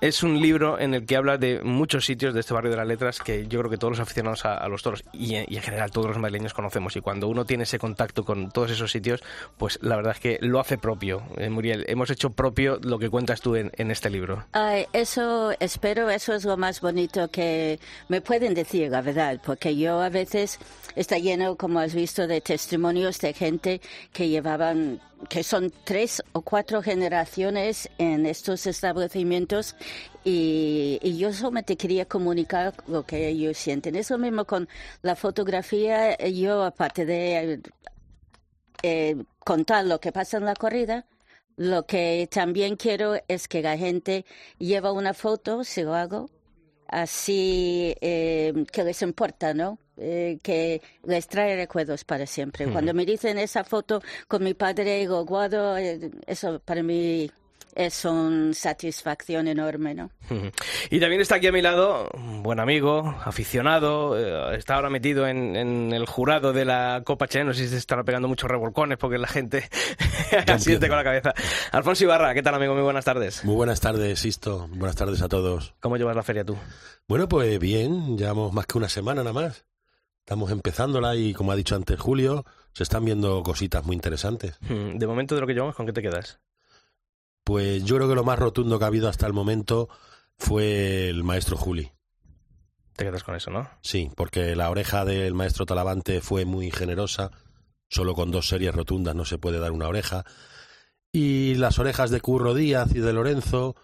es 0.05 0.23
un 0.23 0.39
libro 0.39 0.79
en 0.79 0.93
el 0.93 1.06
que 1.06 1.17
habla 1.17 1.39
de 1.39 1.62
muchos 1.62 2.05
sitios 2.05 2.35
de 2.35 2.41
este 2.41 2.53
barrio 2.53 2.71
de 2.71 2.77
las 2.77 2.87
letras 2.87 3.21
que 3.21 3.47
yo 3.47 3.61
creo 3.61 3.71
que 3.71 3.79
todos 3.79 3.93
los 3.93 4.01
aficionados 4.01 4.45
a, 4.45 4.69
los 4.69 4.83
toros 4.83 5.03
y, 5.15 5.37
y 5.37 5.56
en 5.56 5.62
general 5.62 5.91
todos 5.91 6.09
los 6.09 6.19
madrileños 6.19 6.53
conocemos. 6.53 6.95
Y 6.97 7.01
cuando 7.01 7.27
uno 7.27 7.47
tiene 7.47 7.62
ese 7.62 7.79
contacto 7.79 8.23
con 8.23 8.51
todos 8.51 8.71
esos 8.71 8.91
sitios, 8.91 9.23
pues 9.56 9.79
la 9.81 9.97
verdad 9.97 10.12
es 10.12 10.21
que 10.21 10.39
lo 10.43 10.61
hace 10.61 10.77
propio. 10.77 11.23
Eh, 11.39 11.49
Muriel, 11.49 11.87
hemos 11.89 12.11
hecho 12.11 12.29
propio 12.29 12.79
lo 12.83 12.99
que 12.99 13.09
cuentas 13.09 13.41
tú 13.41 13.56
en, 13.56 13.71
este 13.91 14.11
libro. 14.11 14.45
Eso, 14.93 15.53
espero, 15.59 16.11
eso 16.11 16.35
es 16.35 16.45
lo 16.45 16.59
más 16.59 16.83
bonito 16.83 17.31
que 17.31 17.81
me 18.09 18.21
pueden 18.21 18.53
decir, 18.53 18.91
la 18.91 19.01
verdad, 19.01 19.41
porque 19.43 19.75
yo 19.75 20.03
a 20.03 20.11
veces 20.11 20.59
está 20.97 21.17
lleno, 21.17 21.56
como 21.56 21.79
has 21.79 21.95
visto, 21.95 22.27
de 22.27 22.43
testimonios 22.43 23.21
de 23.21 23.33
gente 23.33 23.81
que 24.12 24.29
llevaban, 24.29 25.01
que 25.29 25.43
son 25.43 25.73
tres 25.85 26.23
o 26.33 26.43
cuatro 26.43 26.83
generaciones 26.83 27.89
en 27.99 28.27
estos 28.27 28.67
establecimientos 28.67 29.77
y, 30.25 30.99
y 31.03 31.17
yo 31.19 31.33
solamente 31.33 31.77
quería 31.77 32.07
comunicar 32.07 32.75
lo 32.87 33.05
que 33.05 33.29
ellos 33.29 33.57
sienten. 33.57 33.97
Es 33.97 34.11
lo 34.11 34.19
mismo 34.19 34.45
con 34.45 34.69
la 35.03 35.17
fotografía, 35.17 36.17
yo 36.29 36.65
aparte 36.65 37.07
de 37.07 37.61
eh, 38.83 39.17
contar 39.39 39.87
lo 39.87 40.01
que 40.01 40.13
pasa 40.13 40.37
en 40.37 40.45
la 40.45 40.55
corrida, 40.55 41.07
lo 41.57 41.87
que 41.87 42.29
también 42.31 42.77
quiero 42.77 43.15
es 43.29 43.49
que 43.49 43.63
la 43.63 43.79
gente 43.79 44.25
lleve 44.59 44.91
una 44.91 45.15
foto, 45.15 45.65
si 45.65 45.83
lo 45.83 45.95
hago, 45.95 46.29
así 46.89 47.95
eh, 48.01 48.53
que 48.73 48.85
les 48.85 49.03
importa, 49.03 49.55
¿no? 49.55 49.79
Eh, 49.96 50.38
que 50.43 50.82
les 51.05 51.29
trae 51.29 51.55
recuerdos 51.55 52.05
para 52.05 52.26
siempre. 52.26 52.67
Cuando 52.67 52.93
me 52.94 53.06
dicen 53.06 53.38
esa 53.38 53.62
foto 53.62 54.02
con 54.26 54.43
mi 54.43 54.55
padre 54.55 55.06
guardo, 55.06 55.76
eh, 55.79 56.11
eso 56.26 56.61
para 56.64 56.82
mí 56.82 57.31
es 57.75 58.05
una 58.05 58.52
satisfacción 58.55 59.49
enorme, 59.49 59.94
¿no? 59.94 60.11
Y 60.91 61.00
también 61.00 61.20
está 61.20 61.37
aquí 61.37 61.49
a 61.49 61.52
mi 61.52 61.62
lado 61.62 62.08
un 62.14 62.43
buen 62.43 62.61
amigo, 62.61 63.17
aficionado, 63.25 64.19
eh, 64.19 64.56
está 64.56 64.76
ahora 64.76 64.91
metido 64.91 65.26
en, 65.26 65.56
en 65.56 65.93
el 65.93 66.06
jurado 66.06 66.52
de 66.52 66.64
la 66.64 67.02
Copa 67.05 67.26
Che, 67.26 67.44
no 67.44 67.52
sé 67.52 67.64
si 67.64 67.69
se 67.70 67.76
estará 67.76 68.05
pegando 68.05 68.29
muchos 68.29 68.50
revolcones 68.50 68.99
porque 68.99 69.19
la 69.19 69.29
gente 69.29 69.69
asiente 70.46 70.88
con 70.88 70.96
la 70.96 71.05
cabeza. 71.05 71.35
Alfonso 71.73 72.05
Ibarra, 72.05 72.35
¿qué 72.35 72.43
tal 72.43 72.55
amigo? 72.55 72.75
Muy 72.75 72.82
buenas 72.82 73.05
tardes. 73.05 73.44
Muy 73.44 73.55
buenas 73.55 73.81
tardes, 73.81 74.19
Sisto. 74.20 74.69
Buenas 74.70 74.96
tardes 74.96 75.23
a 75.23 75.29
todos. 75.29 75.75
¿Cómo 75.81 75.96
llevas 75.96 76.17
la 76.17 76.23
feria 76.23 76.44
tú? 76.44 76.56
Bueno, 77.08 77.29
pues 77.29 77.58
bien, 77.58 78.17
llevamos 78.17 78.52
más 78.52 78.67
que 78.67 78.79
una 78.79 78.88
semana 78.88 79.23
nada 79.23 79.32
más. 79.32 79.64
Estamos 80.25 80.50
empezándola 80.50 81.15
y, 81.17 81.35
como 81.35 81.53
ha 81.53 81.56
dicho 81.56 81.76
antes 81.76 82.00
Julio, 82.00 82.47
se 82.73 82.82
están 82.82 83.05
viendo 83.05 83.43
cositas 83.43 83.85
muy 83.85 83.94
interesantes. 83.94 84.56
Mm, 84.62 84.97
De 84.97 85.06
momento 85.06 85.35
de 85.35 85.43
lo 85.43 85.47
que 85.47 85.53
llevamos, 85.53 85.76
¿con 85.76 85.85
qué 85.85 85.93
te 85.93 86.00
quedas? 86.00 86.41
Pues 87.44 87.85
yo 87.85 87.97
creo 87.97 88.09
que 88.09 88.15
lo 88.15 88.25
más 88.25 88.38
rotundo 88.38 88.79
que 88.79 88.85
ha 88.87 88.88
habido 88.88 89.11
hasta 89.11 89.26
el 89.26 89.35
momento 89.35 89.91
fue 90.38 91.11
el 91.11 91.25
maestro 91.25 91.59
Juli. 91.59 91.93
Te 92.97 93.05
quedas 93.05 93.23
con 93.23 93.35
eso, 93.35 93.50
¿no? 93.50 93.69
Sí, 93.82 94.11
porque 94.17 94.56
la 94.56 94.71
oreja 94.71 95.05
del 95.05 95.35
maestro 95.35 95.67
Talavante 95.67 96.23
fue 96.23 96.47
muy 96.47 96.70
generosa. 96.70 97.31
Solo 97.91 98.15
con 98.15 98.31
dos 98.31 98.49
series 98.49 98.75
rotundas 98.75 99.15
no 99.15 99.27
se 99.27 99.37
puede 99.37 99.59
dar 99.59 99.73
una 99.73 99.88
oreja. 99.88 100.25
Y 101.12 101.56
las 101.56 101.79
orejas 101.79 102.11
de 102.11 102.23
Curro 102.23 102.55
Díaz 102.55 102.94
y 102.94 103.00
de 103.00 103.12
Lorenzo, 103.12 103.77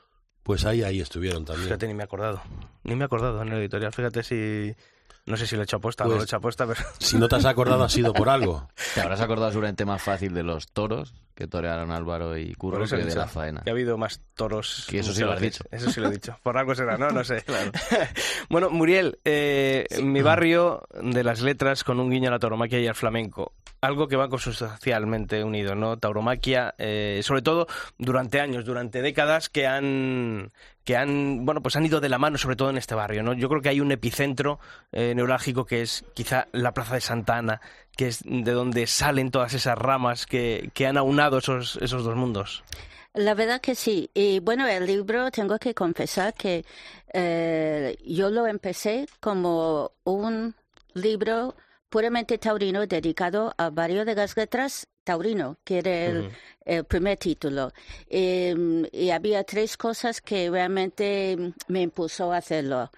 pues 0.42 0.64
ahí, 0.64 0.84
ahí 0.84 1.02
estuvieron 1.02 1.44
también. 1.44 1.66
Fíjate, 1.66 1.86
ni 1.86 1.92
me 1.92 2.02
he 2.02 2.04
acordado. 2.04 2.40
Ni 2.84 2.96
me 2.96 3.02
he 3.02 3.04
acordado 3.04 3.42
en 3.42 3.48
el 3.48 3.58
editorial. 3.58 3.92
Fíjate 3.92 4.22
si... 4.22 4.74
No 5.30 5.36
sé 5.36 5.46
si 5.46 5.54
lo 5.56 5.62
he 5.62 5.64
hecho 5.64 5.76
aposta 5.76 6.04
o 6.04 6.06
no 6.08 6.10
Pues- 6.14 6.18
lo 6.18 6.22
he 6.22 6.24
hecho 6.24 6.36
aposta, 6.36 6.66
pero... 6.66 6.80
Si 6.98 7.16
no 7.16 7.28
te 7.28 7.36
has 7.36 7.44
acordado 7.44 7.84
ha 7.84 7.88
sido 7.88 8.12
por 8.12 8.28
algo. 8.28 8.68
Te 8.94 9.00
habrás 9.00 9.20
acordado 9.20 9.50
seguramente 9.50 9.84
más 9.84 10.02
fácil 10.02 10.34
de 10.34 10.42
los 10.42 10.68
toros 10.68 11.14
que 11.34 11.46
torearon 11.46 11.90
Álvaro 11.90 12.36
y 12.36 12.52
Curro 12.54 12.84
que 12.84 12.96
de 12.96 13.04
dicho 13.06 13.18
la 13.18 13.26
faena. 13.26 13.62
Que 13.62 13.70
ha 13.70 13.72
habido 13.72 13.96
más 13.96 14.20
toros. 14.34 14.86
Que 14.90 14.98
eso 14.98 15.12
sí 15.14 15.22
lo 15.22 15.32
has 15.32 15.40
dicho. 15.40 15.64
Eso 15.70 15.90
sí 15.90 15.98
lo 16.00 16.08
he 16.08 16.12
dicho. 16.12 16.36
Por 16.42 16.58
algo 16.58 16.74
será, 16.74 16.98
¿no? 16.98 17.10
No 17.10 17.24
sé. 17.24 17.44
bueno, 18.50 18.68
Muriel, 18.68 19.18
eh, 19.24 19.86
mi 20.02 20.20
barrio 20.20 20.82
de 21.00 21.24
las 21.24 21.40
letras 21.40 21.82
con 21.84 21.98
un 21.98 22.10
guiño 22.10 22.28
a 22.28 22.32
la 22.32 22.38
tauromaquia 22.38 22.80
y 22.80 22.86
al 22.86 22.94
flamenco. 22.94 23.54
Algo 23.80 24.08
que 24.08 24.16
va 24.16 24.28
consustancialmente 24.28 25.42
unido, 25.42 25.74
¿no? 25.74 25.96
Tauromaquia, 25.98 26.74
eh, 26.76 27.20
sobre 27.22 27.40
todo 27.40 27.66
durante 27.96 28.38
años, 28.40 28.66
durante 28.66 29.00
décadas 29.00 29.48
que 29.48 29.66
han 29.66 30.52
que 30.90 30.96
han 30.96 31.46
bueno 31.46 31.62
pues 31.62 31.76
han 31.76 31.86
ido 31.86 32.00
de 32.00 32.08
la 32.08 32.18
mano 32.18 32.36
sobre 32.36 32.56
todo 32.56 32.68
en 32.68 32.76
este 32.76 32.96
barrio 32.96 33.22
no 33.22 33.32
yo 33.32 33.48
creo 33.48 33.62
que 33.62 33.68
hay 33.68 33.78
un 33.78 33.92
epicentro 33.92 34.58
eh, 34.90 35.14
neurálgico 35.14 35.64
que 35.64 35.82
es 35.82 36.04
quizá 36.14 36.48
la 36.50 36.74
plaza 36.74 36.96
de 36.96 37.00
Santa 37.00 37.36
Ana 37.36 37.60
que 37.96 38.08
es 38.08 38.24
de 38.24 38.50
donde 38.50 38.88
salen 38.88 39.30
todas 39.30 39.54
esas 39.54 39.78
ramas 39.78 40.26
que, 40.26 40.72
que 40.74 40.88
han 40.88 40.96
aunado 40.96 41.38
esos 41.38 41.78
esos 41.80 42.02
dos 42.02 42.16
mundos 42.16 42.64
La 43.14 43.34
verdad 43.34 43.60
que 43.60 43.74
sí. 43.74 44.08
Y 44.14 44.38
bueno, 44.38 44.68
el 44.68 44.86
libro, 44.86 45.30
tengo 45.32 45.58
que 45.58 45.74
confesar 45.74 46.32
que 46.34 46.64
eh, 47.12 47.96
yo 48.04 48.30
lo 48.30 48.46
empecé 48.46 49.08
como 49.18 49.90
un 50.04 50.54
libro 50.94 51.56
puramente 51.88 52.38
taurino 52.38 52.86
dedicado 52.86 53.52
al 53.58 53.72
barrio 53.72 54.04
de 54.04 54.14
las 54.14 54.36
letras 54.36 54.86
taurino, 55.04 55.58
que 55.64 55.78
era 55.78 56.04
el, 56.06 56.30
el 56.64 56.84
primer 56.84 57.18
título. 57.18 57.72
Eh, 58.08 58.88
y 58.92 59.10
había 59.10 59.44
tres 59.44 59.76
cosas 59.76 60.20
que 60.20 60.50
realmente 60.50 61.54
me 61.68 61.82
impulsó 61.82 62.32
a 62.32 62.38
hacerlo. 62.38 62.90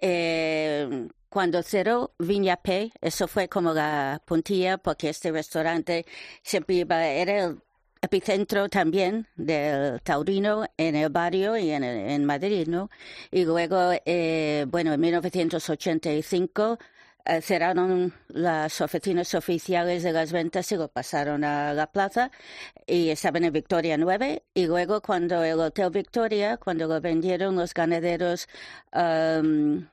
Eh, 0.00 1.08
cuando 1.28 1.62
cerró 1.62 2.12
Viña 2.18 2.56
P, 2.56 2.92
eso 3.00 3.28
fue 3.28 3.48
como 3.48 3.74
la 3.74 4.22
puntilla, 4.24 4.78
porque 4.78 5.10
este 5.10 5.30
restaurante 5.32 6.06
siempre 6.42 6.76
iba, 6.76 7.06
era 7.06 7.44
el 7.44 7.60
epicentro 8.00 8.68
también 8.68 9.26
del 9.36 10.00
taurino 10.02 10.64
en 10.76 10.96
el 10.96 11.10
barrio 11.10 11.56
y 11.56 11.70
en, 11.70 11.84
en 11.84 12.24
Madrid, 12.24 12.68
¿no? 12.68 12.90
Y 13.30 13.44
luego, 13.44 13.92
eh, 14.04 14.64
bueno, 14.68 14.92
en 14.92 15.00
1985 15.00 16.78
eh, 16.80 16.95
cerraron 17.42 18.12
las 18.28 18.80
oficinas 18.80 19.34
oficiales 19.34 20.02
de 20.02 20.12
las 20.12 20.32
ventas 20.32 20.70
y 20.72 20.76
lo 20.76 20.88
pasaron 20.88 21.44
a 21.44 21.74
la 21.74 21.86
plaza 21.86 22.30
y 22.86 23.10
estaban 23.10 23.44
en 23.44 23.52
Victoria 23.52 23.96
9 23.96 24.42
y 24.54 24.66
luego 24.66 25.00
cuando 25.00 25.42
el 25.42 25.58
Hotel 25.58 25.90
Victoria, 25.90 26.56
cuando 26.56 26.86
lo 26.86 27.00
vendieron 27.00 27.56
los 27.56 27.74
ganaderos 27.74 28.48
um, 28.92 29.86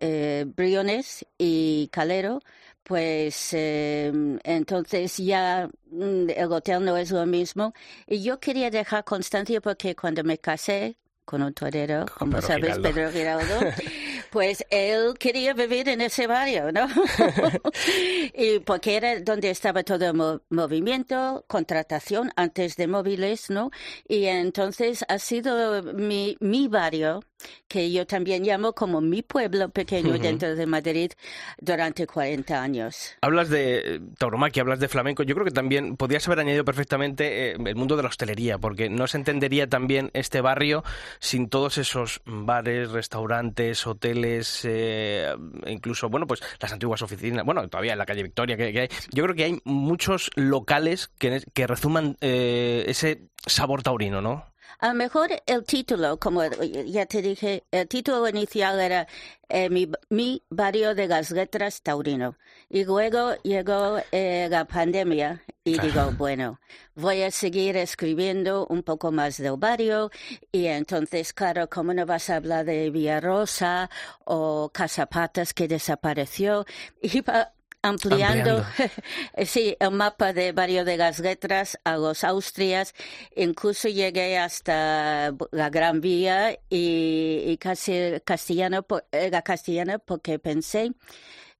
eh, 0.00 0.44
Briones 0.46 1.26
y 1.36 1.88
Calero, 1.88 2.40
pues 2.88 3.50
eh, 3.52 4.10
entonces 4.44 5.16
ya 5.18 5.68
mm, 5.90 6.30
el 6.30 6.52
hotel 6.52 6.84
no 6.84 6.96
es 6.96 7.10
lo 7.10 7.26
mismo. 7.26 7.74
Y 8.06 8.22
yo 8.22 8.40
quería 8.40 8.70
dejar 8.70 9.04
constancia 9.04 9.60
porque 9.60 9.94
cuando 9.94 10.24
me 10.24 10.38
casé 10.38 10.96
con 11.24 11.42
un 11.42 11.52
torero, 11.52 12.06
como 12.18 12.36
Pedro 12.36 12.46
sabes, 12.46 12.64
Giraldo. 12.64 12.88
Pedro 12.88 13.12
Giraldo, 13.12 13.60
pues 14.30 14.64
él 14.70 15.14
quería 15.18 15.54
vivir 15.54 15.88
en 15.88 16.00
ese 16.00 16.26
barrio, 16.26 16.70
¿no? 16.72 16.86
y 18.34 18.58
porque 18.60 18.96
era 18.96 19.20
donde 19.20 19.50
estaba 19.50 19.82
todo 19.82 20.06
el 20.06 20.14
mo- 20.14 20.42
movimiento, 20.50 21.44
contratación 21.48 22.30
antes 22.36 22.76
de 22.76 22.86
móviles, 22.88 23.50
¿no? 23.50 23.70
Y 24.06 24.26
entonces 24.26 25.04
ha 25.08 25.18
sido 25.18 25.82
mi, 25.94 26.36
mi 26.40 26.68
barrio, 26.68 27.20
que 27.66 27.92
yo 27.92 28.06
también 28.06 28.44
llamo 28.44 28.72
como 28.72 29.00
mi 29.00 29.22
pueblo 29.22 29.68
pequeño 29.68 30.18
dentro 30.18 30.54
de 30.54 30.66
Madrid 30.66 31.12
durante 31.60 32.06
40 32.06 32.60
años. 32.60 33.16
Hablas 33.20 33.48
de 33.48 33.96
eh, 33.96 34.00
tauromaquia, 34.18 34.62
hablas 34.62 34.80
de 34.80 34.88
flamenco. 34.88 35.22
Yo 35.22 35.34
creo 35.34 35.44
que 35.44 35.50
también 35.50 35.96
podías 35.96 36.26
haber 36.26 36.40
añadido 36.40 36.64
perfectamente 36.64 37.50
eh, 37.50 37.56
el 37.64 37.76
mundo 37.76 37.96
de 37.96 38.02
la 38.02 38.08
hostelería, 38.08 38.58
porque 38.58 38.88
no 38.88 39.06
se 39.06 39.18
entendería 39.18 39.68
también 39.68 40.10
este 40.14 40.40
barrio 40.40 40.84
sin 41.20 41.48
todos 41.48 41.78
esos 41.78 42.20
bares, 42.24 42.90
restaurantes, 42.90 43.86
hoteles, 43.86 44.64
eh, 44.64 45.34
incluso, 45.66 46.08
bueno, 46.08 46.26
pues 46.26 46.42
las 46.60 46.72
antiguas 46.72 47.02
oficinas, 47.02 47.44
bueno, 47.44 47.68
todavía 47.68 47.92
en 47.92 47.98
la 47.98 48.06
calle 48.06 48.22
Victoria 48.22 48.56
que, 48.56 48.72
que 48.72 48.80
hay. 48.80 48.88
Yo 49.12 49.24
creo 49.24 49.34
que 49.34 49.44
hay 49.44 49.60
muchos 49.64 50.30
locales 50.34 51.10
que, 51.18 51.42
que 51.52 51.66
resuman 51.66 52.16
eh, 52.20 52.84
ese 52.86 53.22
sabor 53.46 53.82
taurino, 53.82 54.20
¿no? 54.20 54.46
A 54.78 54.88
lo 54.88 54.94
mejor 54.94 55.30
el 55.46 55.64
título, 55.64 56.18
como 56.18 56.44
ya 56.44 57.06
te 57.06 57.22
dije, 57.22 57.64
el 57.70 57.88
título 57.88 58.28
inicial 58.28 58.80
era 58.80 59.08
eh, 59.48 59.70
mi, 59.70 59.90
mi 60.10 60.42
barrio 60.50 60.94
de 60.94 61.08
las 61.08 61.30
letras 61.30 61.82
taurino. 61.82 62.36
Y 62.68 62.84
luego 62.84 63.34
llegó 63.42 63.98
eh, 64.12 64.46
la 64.50 64.66
pandemia 64.66 65.42
y 65.64 65.78
digo, 65.78 66.12
bueno, 66.16 66.60
voy 66.94 67.22
a 67.22 67.30
seguir 67.30 67.76
escribiendo 67.76 68.66
un 68.66 68.82
poco 68.82 69.10
más 69.10 69.38
del 69.38 69.56
barrio. 69.56 70.10
Y 70.52 70.66
entonces, 70.66 71.32
claro, 71.32 71.68
¿cómo 71.68 71.92
no 71.94 72.06
vas 72.06 72.30
a 72.30 72.36
hablar 72.36 72.64
de 72.64 72.90
Villarrosa 72.90 73.90
o 74.24 74.70
Casapatas 74.72 75.54
que 75.54 75.68
desapareció? 75.68 76.64
Iba 77.02 77.52
ampliando, 77.82 78.64
sí, 79.44 79.76
el 79.78 79.90
mapa 79.92 80.32
de 80.32 80.52
barrio 80.52 80.84
de 80.84 80.96
las 80.96 81.18
letras 81.20 81.78
a 81.84 81.96
los 81.96 82.24
Austrias, 82.24 82.94
incluso 83.36 83.88
llegué 83.88 84.38
hasta 84.38 85.34
la 85.50 85.70
Gran 85.70 86.00
Vía 86.00 86.58
y, 86.68 87.44
y 87.46 87.56
casi 87.58 88.20
castellano, 88.24 88.86
era 89.12 89.42
castellana 89.42 89.98
porque 89.98 90.38
pensé 90.38 90.92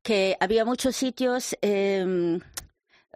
que 0.03 0.37
había 0.41 0.65
muchos 0.65 0.97
sitios 0.97 1.57
eh, 1.63 2.39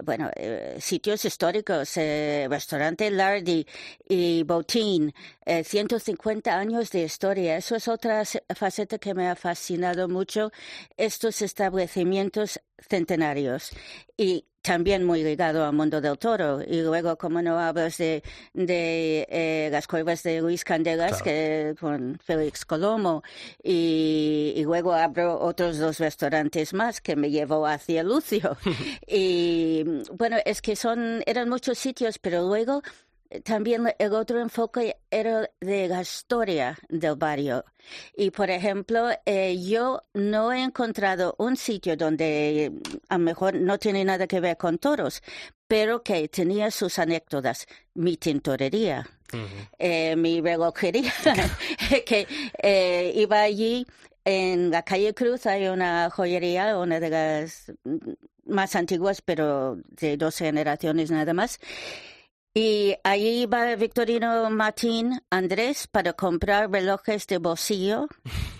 bueno, 0.01 0.31
eh, 0.37 0.79
sitios 0.81 1.25
históricos, 1.25 1.97
eh, 1.97 2.47
restaurante 2.51 3.11
Lardy 3.11 3.67
y 4.09 4.43
Botín, 4.45 5.13
eh, 5.45 5.65
150 5.65 6.59
años 6.59 6.91
de 6.91 7.03
historia. 7.03 7.57
Eso 7.57 7.77
es 7.77 7.89
otra 7.89 8.23
faceta 8.57 8.99
que 8.99 9.15
me 9.15 9.29
ha 9.29 9.37
fascinado 9.37 10.09
mucho, 10.09 10.51
estos 10.97 11.43
establecimientos 11.43 12.61
centenarios. 12.89 13.71
Y 14.17 14.47
también 14.63 15.05
muy 15.05 15.23
ligado 15.23 15.65
al 15.67 15.73
mundo 15.73 16.01
del 16.01 16.19
toro. 16.19 16.63
Y 16.63 16.81
luego, 16.81 17.17
como 17.19 17.43
no 17.43 17.59
hablas 17.59 17.99
de, 17.99 18.23
de 18.55 19.27
eh, 19.29 19.69
las 19.71 19.87
cuevas 19.87 20.23
de 20.23 20.41
Luis 20.41 20.65
Candelas, 20.65 21.23
que 21.23 21.75
con 21.79 22.19
Félix 22.25 22.65
Colomo, 22.65 23.23
y, 23.63 24.55
y 24.57 24.63
luego 24.63 24.93
abro 24.93 25.39
otros 25.41 25.79
dos 25.79 25.99
restaurantes 25.99 26.73
más 26.73 27.01
que 27.01 27.17
me 27.17 27.31
llevó 27.31 27.67
hacia 27.67 28.03
Lucio. 28.03 28.57
y 29.07 29.85
bueno, 30.13 30.37
es 30.45 30.63
que 30.63 30.77
son, 30.77 31.23
eran 31.27 31.49
muchos 31.49 31.79
sitios, 31.79 32.19
pero 32.19 32.47
luego 32.47 32.83
también 33.41 33.93
el 33.99 34.13
otro 34.13 34.41
enfoque 34.41 34.97
era 35.11 35.49
de 35.61 35.89
la 35.89 36.03
historia 36.03 36.79
del 36.89 37.17
barrio. 37.17 37.65
Y, 38.17 38.31
por 38.31 38.51
ejemplo, 38.51 39.09
eh, 39.25 39.57
yo 39.61 40.03
no 40.15 40.53
he 40.53 40.63
encontrado 40.63 41.35
un 41.39 41.57
sitio 41.57 41.97
donde 41.97 42.73
a 43.09 43.19
lo 43.19 43.25
mejor 43.25 43.55
no 43.55 43.79
tiene 43.79 44.05
nada 44.05 44.27
que 44.27 44.41
ver 44.41 44.57
con 44.57 44.79
toros, 44.79 45.23
pero 45.67 46.03
que 46.03 46.29
tenía 46.29 46.71
sus 46.71 46.99
anécdotas. 46.99 47.67
Mi 47.95 48.17
tintorería, 48.17 49.09
eh, 49.79 50.15
mi 50.17 50.41
relojería, 50.41 51.13
que 52.07 52.27
eh, 52.63 53.13
iba 53.17 53.41
allí 53.41 53.87
en 54.25 54.71
la 54.71 54.83
calle 54.83 55.15
Cruz, 55.15 55.47
hay 55.47 55.67
una 55.67 56.11
joyería, 56.11 56.79
una 56.79 57.01
de 57.01 57.11
las 57.11 57.73
mm, 57.85 58.13
más 58.47 58.77
antiguas, 58.77 59.23
pero 59.23 59.79
de 59.89 60.17
dos 60.17 60.37
generaciones 60.37 61.11
nada 61.11 61.33
más. 61.35 61.59
Y 62.55 62.97
allí 63.03 63.43
iba 63.43 63.75
Victorino 63.77 64.51
Martín 64.51 65.23
Andrés 65.31 65.87
para 65.87 66.13
comprar 66.13 66.71
relojes 66.71 67.27
de 67.27 67.39
bolsillo 67.39 68.09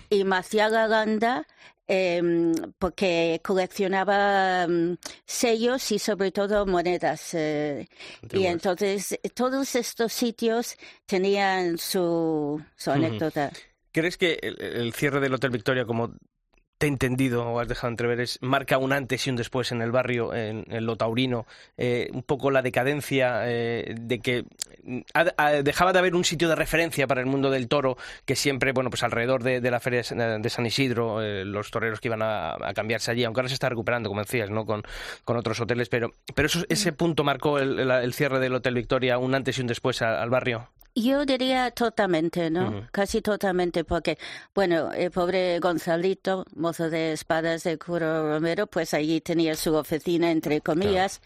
y 0.09 0.23
Maciaga 0.23 0.87
Ganda 0.87 1.45
em, 1.87 2.53
porque 2.79 3.39
coleccionaba 3.43 4.63
em, 4.63 4.97
sellos 5.25 5.91
y 5.91 5.99
sobre 5.99 6.31
todo 6.31 6.65
monedas. 6.65 7.35
eh, 7.35 7.87
y 8.31 8.45
entonces 8.45 9.19
todos 9.35 9.75
estos 9.75 10.11
sitios 10.11 10.75
tenían 11.05 11.77
su, 11.77 12.63
su 12.75 12.89
anécdota. 12.89 13.51
¿Crees 13.91 14.17
que 14.17 14.39
el, 14.41 14.59
el 14.59 14.93
cierre 14.93 15.19
del 15.19 15.35
Hotel 15.35 15.51
Victoria, 15.51 15.85
como 15.85 16.15
te 16.83 16.87
he 16.87 16.89
entendido 16.89 17.47
o 17.47 17.61
has 17.61 17.69
dejado 17.69 17.91
entrever, 17.91 18.19
es, 18.19 18.37
marca 18.41 18.77
un 18.77 18.91
antes 18.91 19.25
y 19.25 19.29
un 19.29 19.37
después 19.37 19.71
en 19.71 19.81
el 19.81 19.93
barrio, 19.93 20.33
en, 20.33 20.65
en 20.67 20.85
lo 20.85 20.97
taurino? 20.97 21.45
Eh, 21.77 22.09
un 22.11 22.23
poco 22.23 22.51
la 22.51 22.61
decadencia 22.61 23.43
eh, 23.45 23.95
de 23.97 24.19
que 24.19 24.43
mm, 24.83 24.99
ha- 25.13 25.31
ha- 25.37 25.51
dejaba 25.63 25.93
de 25.93 25.99
haber 25.99 26.13
un 26.13 26.25
sitio 26.25 26.49
de 26.49 26.55
referencia 26.55 27.07
para 27.07 27.21
el 27.21 27.27
mundo 27.27 27.49
del 27.49 27.69
toro, 27.69 27.95
que 28.25 28.35
siempre, 28.35 28.73
bueno, 28.73 28.89
pues 28.89 29.01
alrededor 29.01 29.43
de, 29.43 29.61
de 29.61 29.71
la 29.71 29.79
feria 29.79 29.99
de 30.01 30.49
San- 30.49 30.65
Isidro, 30.65 31.21
eh, 31.23 31.45
los 31.45 31.71
toreros 31.71 32.01
que 32.01 32.09
iban 32.09 32.21
a, 32.21 32.55
a 32.55 32.73
cambiarse 32.73 33.11
allí, 33.11 33.23
aunque 33.23 33.39
ahora 33.39 33.47
se 33.47 33.53
está 33.53 33.69
recuperando, 33.69 34.09
como 34.09 34.19
decías, 34.19 34.49
¿no? 34.49 34.65
Con, 34.65 34.83
con 35.23 35.37
otros 35.37 35.61
hoteles, 35.61 35.87
pero, 35.87 36.11
pero 36.35 36.47
eso, 36.47 36.65
ese 36.67 36.91
punto 36.91 37.23
marcó 37.23 37.59
el, 37.59 37.79
el- 37.79 37.91
el 37.91 38.13
cierre 38.13 38.39
del 38.39 38.55
Hotel 38.55 38.73
Victoria, 38.73 39.17
un 39.19 39.35
antes 39.35 39.57
y 39.57 39.61
un 39.61 39.67
después 39.67 40.01
a- 40.01 40.21
al 40.21 40.29
barrio. 40.29 40.67
Yo 40.95 41.25
diría 41.25 41.71
totalmente, 41.71 42.51
¿no? 42.51 42.87
Casi 42.91 43.21
totalmente, 43.23 43.83
porque, 43.83 44.19
bueno, 44.53 44.91
el 44.93 45.09
pobre 45.09 45.59
Gonzalito, 45.59 46.45
mozo 46.55 46.91
de 46.91 47.13
espadas 47.13 47.63
de 47.63 47.79
Curo 47.79 48.31
Romero, 48.31 48.67
pues 48.67 48.93
allí 48.93 49.19
tenía 49.19 49.55
su 49.55 49.73
oficina, 49.73 50.29
entre 50.29 50.61
comillas, 50.61 51.19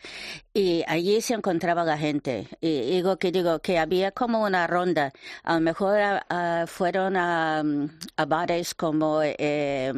y 0.54 0.86
allí 0.88 1.20
se 1.20 1.34
encontraba 1.34 1.84
la 1.84 1.98
gente. 1.98 2.48
Y 2.62 2.92
digo 2.92 3.18
que 3.18 3.34
digo 3.34 3.60
que 3.60 3.78
había 3.78 4.12
como 4.12 4.42
una 4.42 4.68
ronda. 4.68 5.12
A 5.44 5.56
lo 5.56 5.60
mejor 5.60 6.00
ah, 6.00 6.26
ah, 6.30 6.66
fueron 6.66 7.18
a, 7.18 7.62
mm, 7.62 7.90
a 8.16 8.26
bares 8.26 8.74
como 8.74 9.20
eh, 9.22 9.92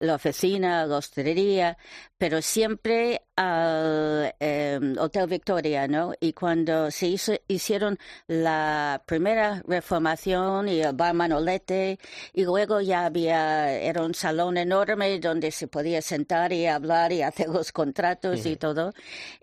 la 0.00 0.14
oficina, 0.14 0.86
la 0.86 0.98
hostelería, 0.98 1.76
pero 2.16 2.40
siempre 2.42 3.22
al 3.36 4.34
eh, 4.40 4.80
Hotel 4.98 5.26
Victoria, 5.28 5.88
¿no? 5.88 6.12
Y 6.20 6.32
cuando 6.32 6.90
se 6.90 7.08
hizo, 7.08 7.32
hicieron 7.48 7.98
la 8.26 9.02
primera 9.06 9.62
reformación 9.66 10.68
y 10.68 10.80
el 10.80 10.92
bar 10.94 11.14
Manolete, 11.14 11.98
y 12.32 12.44
luego 12.44 12.80
ya 12.80 13.06
había, 13.06 13.72
era 13.72 14.02
un 14.02 14.14
salón 14.14 14.56
enorme 14.56 15.18
donde 15.20 15.50
se 15.50 15.68
podía 15.68 16.02
sentar 16.02 16.52
y 16.52 16.66
hablar 16.66 17.12
y 17.12 17.22
hacer 17.28 17.48
los 17.48 17.72
contratos 17.72 18.46
y 18.46 18.56
todo, 18.56 18.92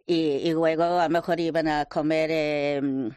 y, 0.06 0.16
y 0.48 0.52
luego 0.54 0.84
a 0.84 1.04
lo 1.04 1.10
mejor 1.10 1.40
iban 1.40 1.68
a 1.68 1.86
comer 1.86 2.30
eh, 2.32 3.12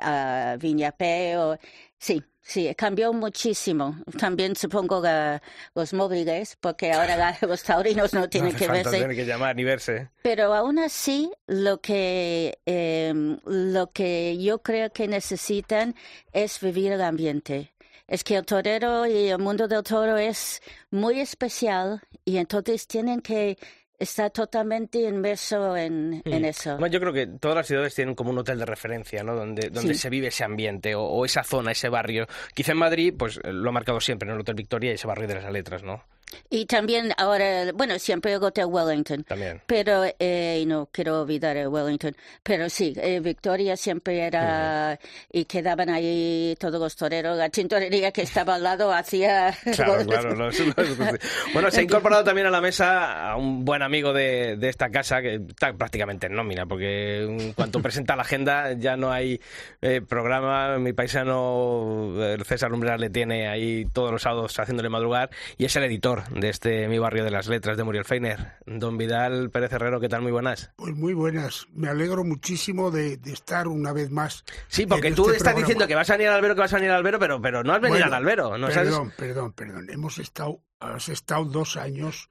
a 0.00 0.56
Viñapé 0.58 1.36
o... 1.36 1.58
Sí, 1.98 2.22
sí, 2.40 2.74
cambió 2.76 3.12
muchísimo. 3.12 3.96
También 4.18 4.56
supongo 4.56 5.02
que 5.02 5.40
los 5.74 5.92
móviles, 5.92 6.56
porque 6.60 6.92
ahora 6.92 7.36
los 7.46 7.62
taurinos 7.62 8.14
no 8.14 8.28
tienen 8.28 8.52
No 8.52 8.58
que 8.58 8.68
verse. 8.68 8.90
tener 8.98 9.14
que 9.14 9.26
llamar 9.26 9.54
ni 9.56 9.64
verse. 9.64 10.08
Pero 10.22 10.54
aún 10.54 10.78
así, 10.78 11.30
lo 11.46 11.80
que, 11.80 12.58
eh, 12.64 13.12
lo 13.44 13.92
que 13.92 14.38
yo 14.38 14.62
creo 14.62 14.90
que 14.92 15.08
necesitan 15.08 15.94
es 16.32 16.58
vivir 16.60 16.92
el 16.92 17.02
ambiente. 17.02 17.72
Es 18.08 18.24
que 18.24 18.34
el 18.36 18.44
torero 18.44 19.06
y 19.06 19.28
el 19.28 19.38
mundo 19.38 19.68
del 19.68 19.84
toro 19.84 20.16
es 20.16 20.60
muy 20.90 21.20
especial 21.20 22.00
y 22.24 22.38
entonces 22.38 22.88
tienen 22.88 23.20
que 23.20 23.56
estar 24.00 24.30
totalmente 24.30 24.98
inmerso 25.02 25.76
en, 25.76 26.22
en 26.24 26.44
eso. 26.44 26.78
Yo 26.88 26.98
creo 26.98 27.12
que 27.12 27.26
todas 27.26 27.56
las 27.58 27.66
ciudades 27.66 27.94
tienen 27.94 28.14
como 28.16 28.30
un 28.30 28.38
hotel 28.38 28.58
de 28.58 28.66
referencia, 28.66 29.22
¿no? 29.22 29.36
Donde, 29.36 29.68
donde 29.70 29.94
Sí. 29.94 30.00
se 30.00 30.10
vive 30.10 30.28
ese 30.28 30.42
ambiente 30.42 30.94
o, 30.94 31.02
o 31.02 31.24
esa 31.24 31.44
zona, 31.44 31.70
ese 31.72 31.88
barrio. 31.88 32.26
Quizá 32.54 32.72
en 32.72 32.78
Madrid, 32.78 33.14
pues 33.16 33.38
lo 33.44 33.68
ha 33.68 33.72
marcado 33.72 34.00
siempre, 34.00 34.26
¿no? 34.26 34.34
El 34.34 34.40
Hotel 34.40 34.54
Victoria 34.56 34.90
y 34.90 34.94
ese 34.94 35.06
barrio 35.06 35.28
de 35.28 35.34
las 35.34 35.52
letras, 35.52 35.82
¿no? 35.82 36.02
Y 36.48 36.66
también 36.66 37.12
ahora, 37.16 37.72
bueno, 37.72 37.98
siempre 37.98 38.36
Hotel 38.36 38.66
Wellington. 38.66 39.24
También. 39.24 39.60
Pero, 39.66 40.04
eh, 40.18 40.64
no 40.66 40.88
quiero 40.90 41.22
olvidar 41.22 41.56
el 41.56 41.68
Wellington. 41.68 42.16
Pero 42.42 42.68
sí, 42.68 42.94
eh, 42.96 43.20
Victoria 43.20 43.76
siempre 43.76 44.20
era. 44.20 44.98
Y 45.32 45.44
quedaban 45.44 45.90
ahí 45.90 46.56
todos 46.58 46.80
los 46.80 46.96
toreros. 46.96 47.36
La 47.36 47.48
tintorería 47.48 48.12
que 48.12 48.22
estaba 48.22 48.54
al 48.56 48.62
lado 48.62 48.92
hacía. 48.92 49.56
Claro, 49.80 50.04
claro. 50.04 50.34
no, 50.34 50.50
no 50.50 51.18
bueno, 51.54 51.70
se 51.70 51.80
ha 51.80 51.82
incorporado 51.82 52.24
también 52.24 52.46
a 52.46 52.50
la 52.50 52.60
mesa 52.60 53.30
a 53.30 53.36
un 53.36 53.64
buen 53.64 53.82
amigo 53.82 54.12
de, 54.12 54.56
de 54.56 54.68
esta 54.68 54.90
casa 54.90 55.22
que 55.22 55.36
está 55.36 55.72
prácticamente 55.72 56.26
en 56.26 56.34
nómina, 56.34 56.66
porque 56.66 57.22
en 57.22 57.52
cuanto 57.52 57.80
presenta 57.82 58.16
la 58.16 58.22
agenda 58.22 58.72
ya 58.72 58.96
no 58.96 59.12
hay 59.12 59.40
eh, 59.80 60.02
programa. 60.06 60.78
Mi 60.78 60.92
paisano 60.92 62.14
el 62.20 62.44
César 62.44 62.72
Umbral 62.72 63.00
le 63.00 63.10
tiene 63.10 63.48
ahí 63.48 63.86
todos 63.92 64.10
los 64.10 64.22
sábados 64.22 64.58
haciéndole 64.58 64.88
madrugar 64.88 65.30
y 65.56 65.64
es 65.64 65.76
el 65.76 65.84
editor 65.84 66.19
de 66.30 66.48
este 66.48 66.88
Mi 66.88 66.98
Barrio 66.98 67.24
de 67.24 67.30
las 67.30 67.46
Letras 67.48 67.76
de 67.76 67.84
Muriel 67.84 68.04
Feiner. 68.04 68.54
Don 68.66 68.96
Vidal 68.98 69.50
Pérez 69.50 69.72
Herrero, 69.72 70.00
¿qué 70.00 70.08
tal? 70.08 70.22
Muy 70.22 70.32
buenas. 70.32 70.70
Pues 70.76 70.94
muy 70.94 71.14
buenas. 71.14 71.66
Me 71.72 71.88
alegro 71.88 72.24
muchísimo 72.24 72.90
de, 72.90 73.16
de 73.16 73.32
estar 73.32 73.68
una 73.68 73.92
vez 73.92 74.10
más. 74.10 74.44
Sí, 74.68 74.86
porque 74.86 75.12
tú 75.12 75.22
este 75.24 75.38
estás 75.38 75.52
programa. 75.52 75.60
diciendo 75.66 75.86
que 75.86 75.94
vas 75.94 76.10
a 76.10 76.14
venir 76.14 76.28
al 76.28 76.34
albero, 76.36 76.54
que 76.54 76.60
vas 76.60 76.72
a 76.72 76.76
venir 76.76 76.90
al 76.90 76.96
albero, 76.98 77.18
pero, 77.18 77.40
pero 77.40 77.62
no 77.64 77.72
has 77.72 77.80
venido 77.80 78.00
Bueno, 78.00 78.06
al 78.06 78.14
albero. 78.14 78.58
¿no? 78.58 78.70
¿Sabes? 78.70 78.90
Perdón, 78.90 79.12
perdón, 79.16 79.52
perdón. 79.52 79.86
Hemos 79.90 80.18
estado, 80.18 80.62
has 80.78 81.08
estado 81.08 81.44
dos 81.44 81.76
años. 81.76 82.30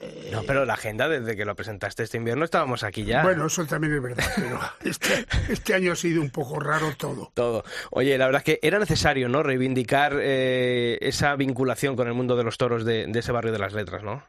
Eh, 0.00 0.30
No, 0.32 0.42
pero 0.44 0.64
la 0.64 0.74
agenda, 0.74 1.08
desde 1.08 1.36
que 1.36 1.44
lo 1.44 1.54
presentaste 1.56 2.02
este 2.02 2.16
invierno, 2.18 2.44
estábamos 2.44 2.82
aquí 2.84 3.04
ya. 3.04 3.22
Bueno, 3.22 3.46
eso 3.46 3.66
también 3.66 3.94
es 3.94 4.02
verdad, 4.02 4.24
pero 4.36 4.60
este, 4.84 5.26
este 5.48 5.74
año 5.74 5.92
ha 5.92 5.96
sido 5.96 6.20
un 6.20 6.30
poco 6.30 6.60
raro 6.60 6.94
todo. 6.96 7.30
Todo. 7.34 7.64
Oye, 7.90 8.16
la 8.18 8.26
verdad 8.26 8.42
es 8.44 8.44
que 8.44 8.66
era 8.66 8.78
necesario, 8.78 9.28
¿no? 9.28 9.42
Reivindicar 9.42 10.16
eh, 10.20 10.98
esa 11.00 11.34
vinculación 11.36 11.96
con 11.96 12.06
el 12.08 12.14
mundo 12.14 12.36
de 12.36 12.44
los 12.44 12.58
toros 12.58 12.84
de, 12.84 13.06
de 13.06 13.18
ese 13.18 13.32
barrio 13.32 13.52
de 13.52 13.58
las 13.58 13.72
letras, 13.72 14.02
¿no? 14.02 14.22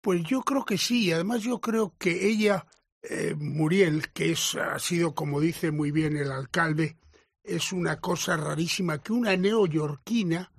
Pues 0.00 0.24
yo 0.24 0.42
creo 0.42 0.64
que 0.64 0.78
sí, 0.78 1.06
y 1.06 1.12
además 1.12 1.42
yo 1.42 1.60
creo 1.60 1.94
que 1.96 2.26
ella, 2.26 2.66
eh, 3.02 3.34
Muriel, 3.38 4.10
que 4.12 4.32
es, 4.32 4.56
ha 4.56 4.78
sido, 4.80 5.14
como 5.14 5.40
dice 5.40 5.70
muy 5.70 5.92
bien 5.92 6.16
el 6.16 6.32
alcalde, 6.32 6.96
es 7.44 7.72
una 7.72 8.00
cosa 8.00 8.36
rarísima 8.36 8.98
que 9.00 9.12
una 9.12 9.36
neoyorquina 9.36 10.50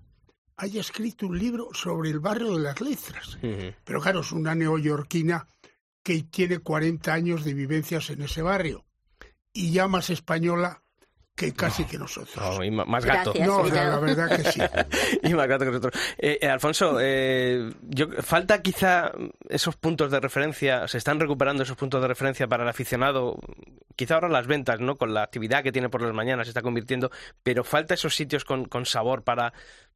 haya 0.58 0.82
escrito 0.82 1.28
un 1.28 1.38
libro 1.38 1.70
sobre 1.74 2.10
el 2.10 2.20
barrio 2.20 2.58
de 2.58 2.64
las 2.64 2.82
letras. 2.82 3.38
Pero 3.84 4.02
claro, 4.02 4.22
es 4.22 4.32
una 4.32 4.56
neoyorquina 4.56 5.48
que 6.04 6.24
tiene 6.24 6.60
40 6.60 7.14
años 7.14 7.44
de 7.44 7.54
vivencias 7.54 8.10
en 8.10 8.22
ese 8.22 8.42
barrio 8.42 8.86
y 9.54 9.72
ya 9.72 9.88
más 9.88 10.10
española 10.10 10.84
que 11.36 11.52
casi 11.54 11.86
que 11.86 11.98
nosotros. 11.98 12.36
No, 12.36 12.64
y 12.64 12.70
más 12.70 13.04
gato. 13.06 13.34
Gracias. 13.34 13.48
No, 13.48 13.68
la 13.68 14.00
verdad 14.00 14.38
que 14.38 14.52
sí. 14.52 14.62
y 15.24 15.34
más 15.34 15.48
gato 15.48 15.66
que 15.66 15.72
nosotros. 15.72 16.04
Eh, 16.18 16.38
eh, 16.40 16.48
Alfonso, 16.48 16.98
eh, 17.02 17.74
yo, 17.82 18.08
falta 18.22 18.62
quizá 18.62 19.12
esos 19.50 19.76
puntos 19.76 20.12
de 20.12 20.20
referencia, 20.20 20.88
se 20.88 21.00
están 21.00 21.20
recuperando 21.20 21.64
esos 21.64 21.76
puntos 21.76 22.02
de 22.02 22.08
referencia 22.08 22.48
para 22.48 22.64
el 22.64 22.70
aficionado, 22.70 23.40
quizá 23.96 24.16
ahora 24.16 24.30
las 24.30 24.46
ventas, 24.46 24.80
¿no? 24.80 24.96
Con 24.96 25.16
la 25.16 25.24
actividad 25.24 25.64
que 25.64 25.72
tiene 25.72 25.90
por 25.90 26.04
las 26.04 26.14
mañanas 26.14 26.46
se 26.46 26.52
está 26.52 26.62
convirtiendo, 26.62 27.10
pero 27.42 27.64
falta 27.64 27.96
esos 27.96 28.16
sitios 28.16 28.46
con, 28.46 28.66
con 28.66 28.86
sabor 28.86 29.24
para, 29.24 29.54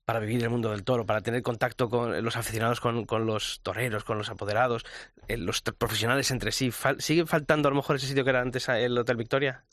para 0.08 0.20
vivir 0.22 0.42
el 0.42 0.50
mundo 0.50 0.72
del 0.72 0.86
toro, 0.86 1.06
para 1.06 1.20
tener 1.20 1.42
contacto 1.44 1.90
con 1.90 2.24
los 2.24 2.38
aficionados, 2.38 2.80
con, 2.80 3.06
con 3.06 3.26
los 3.26 3.60
toreros, 3.62 4.06
con 4.06 4.18
los 4.18 4.30
apoderados, 4.30 4.86
eh, 5.28 5.36
los 5.36 5.62
profesionales 5.62 6.32
entre 6.32 6.54
sí. 6.54 6.70
Fal- 6.72 7.02
¿Sigue 7.02 7.26
faltando 7.26 7.68
a 7.68 7.72
lo 7.72 7.76
mejor 7.76 7.98
ese 7.98 8.08
sitio 8.08 8.24
que 8.24 8.30
era 8.30 8.40
antes 8.40 8.70
el 8.70 8.98
Hotel 8.98 9.18
Victoria? 9.18 9.66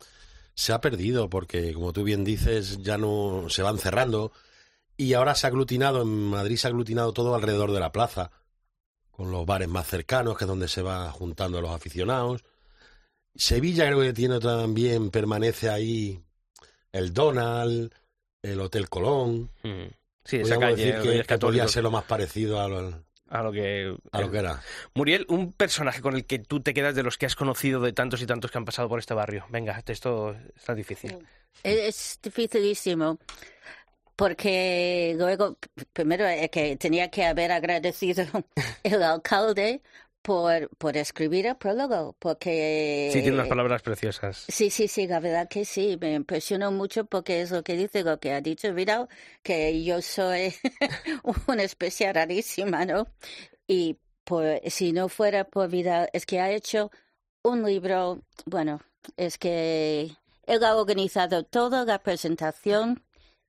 se 0.57 0.73
ha 0.73 0.81
perdido 0.81 1.31
porque, 1.31 1.73
como 1.73 1.93
tú 1.93 2.03
bien 2.03 2.25
dices, 2.25 2.79
ya 2.83 2.99
no 2.99 3.47
se 3.49 3.62
van 3.62 3.79
cerrando 3.79 4.33
y 4.97 5.14
ahora 5.14 5.37
se 5.37 5.47
ha 5.47 5.50
aglutinado, 5.50 6.03
en 6.03 6.09
Madrid 6.31 6.57
se 6.57 6.67
ha 6.67 6.71
aglutinado 6.71 7.12
todo 7.12 7.37
alrededor 7.37 7.71
de 7.71 7.79
la 7.81 7.93
plaza, 7.93 8.33
con 9.12 9.31
los 9.31 9.47
bares 9.47 9.69
más 9.69 9.87
cercanos, 9.87 10.37
que 10.37 10.45
es 10.45 10.49
donde 10.49 10.67
se 10.67 10.83
va 10.83 11.11
juntando 11.12 11.59
a 11.59 11.61
los 11.61 11.71
aficionados. 11.71 12.45
Sevilla 13.37 13.87
creo 13.87 14.00
que 14.00 14.12
tiene 14.12 14.41
también, 14.41 15.11
permanece 15.11 15.71
ahí 15.71 16.21
el 16.91 17.12
Donald, 17.12 17.93
el 18.43 18.61
Hotel 18.61 18.88
Colón. 18.88 19.50
Mm. 19.62 19.87
Sí, 20.25 20.37
esa 20.38 20.59
calle, 20.59 20.76
decir 20.76 20.95
que, 20.95 21.00
que 21.00 21.04
podría 21.04 21.25
Católicos, 21.25 21.73
ser 21.73 21.83
lo 21.83 21.90
más 21.90 22.04
parecido 22.04 22.61
a 22.61 22.69
lo, 22.69 23.04
a 23.28 23.43
lo 23.43 23.52
que... 23.52 23.95
a 24.13 24.21
lo 24.21 24.30
que 24.30 24.39
era. 24.39 24.63
Muriel, 24.95 25.26
un 25.28 25.52
personaje 25.52 26.00
con 26.00 26.15
el 26.15 26.25
que 26.25 26.39
tú 26.39 26.60
te 26.60 26.73
quedas 26.73 26.95
de 26.95 27.02
los 27.02 27.19
que 27.19 27.26
has 27.26 27.37
conocido 27.37 27.80
de 27.80 27.93
tantos 27.93 28.23
y 28.23 28.26
tantos 28.26 28.50
que 28.50 28.58
han 28.58 28.65
pasado 28.65 28.89
por 28.89 28.99
este 28.99 29.15
barrio. 29.15 29.45
Venga, 29.50 29.82
esto 29.87 30.37
está 30.56 30.75
difícil. 30.75 31.19
Es 31.63 32.19
dificilísimo. 32.23 33.19
Porque 34.17 35.15
luego, 35.19 35.58
primero, 35.93 36.25
es 36.26 36.49
que 36.50 36.76
tenía 36.76 37.10
que 37.10 37.25
haber 37.25 37.50
agradecido 37.50 38.25
el 38.84 39.02
alcalde 39.02 39.82
por, 40.25 40.71
por 40.78 40.97
escribir 40.97 41.45
el 41.45 41.56
prólogo, 41.56 42.17
porque... 42.19 43.10
Sí, 43.13 43.21
tiene 43.21 43.37
unas 43.37 43.47
palabras 43.47 43.82
preciosas. 43.82 44.47
Sí, 44.49 44.71
sí, 44.71 44.89
sí, 44.89 45.06
la 45.06 45.21
verdad 45.21 45.50
que 45.50 45.67
sí, 45.67 45.99
me 46.00 46.15
impresionó 46.15 46.73
mucho 46.73 47.04
porque 47.04 47.43
es 47.43 47.50
lo 47.50 47.63
que 47.63 47.76
dice, 47.76 48.02
lo 48.04 48.19
que 48.19 48.32
ha 48.32 48.41
dicho 48.41 48.73
Vidal, 48.73 49.06
que 49.43 49.84
yo 49.84 50.00
soy 50.00 50.54
una 51.47 51.63
especie 51.63 52.10
rarísima, 52.10 52.87
¿no? 52.87 53.06
Y 53.67 53.99
por, 54.25 54.63
si 54.67 54.93
no 54.93 55.10
fuera 55.10 55.45
por 55.45 55.69
Vidal, 55.69 56.08
es 56.15 56.25
que 56.25 56.41
ha 56.41 56.50
hecho 56.50 56.91
un 57.43 57.63
libro, 57.63 58.23
bueno, 58.47 58.80
es 59.19 59.37
que 59.37 60.10
él 60.47 60.65
ha 60.65 60.75
organizado 60.75 61.45
toda 61.45 61.84
la 61.84 62.02
presentación 62.02 63.03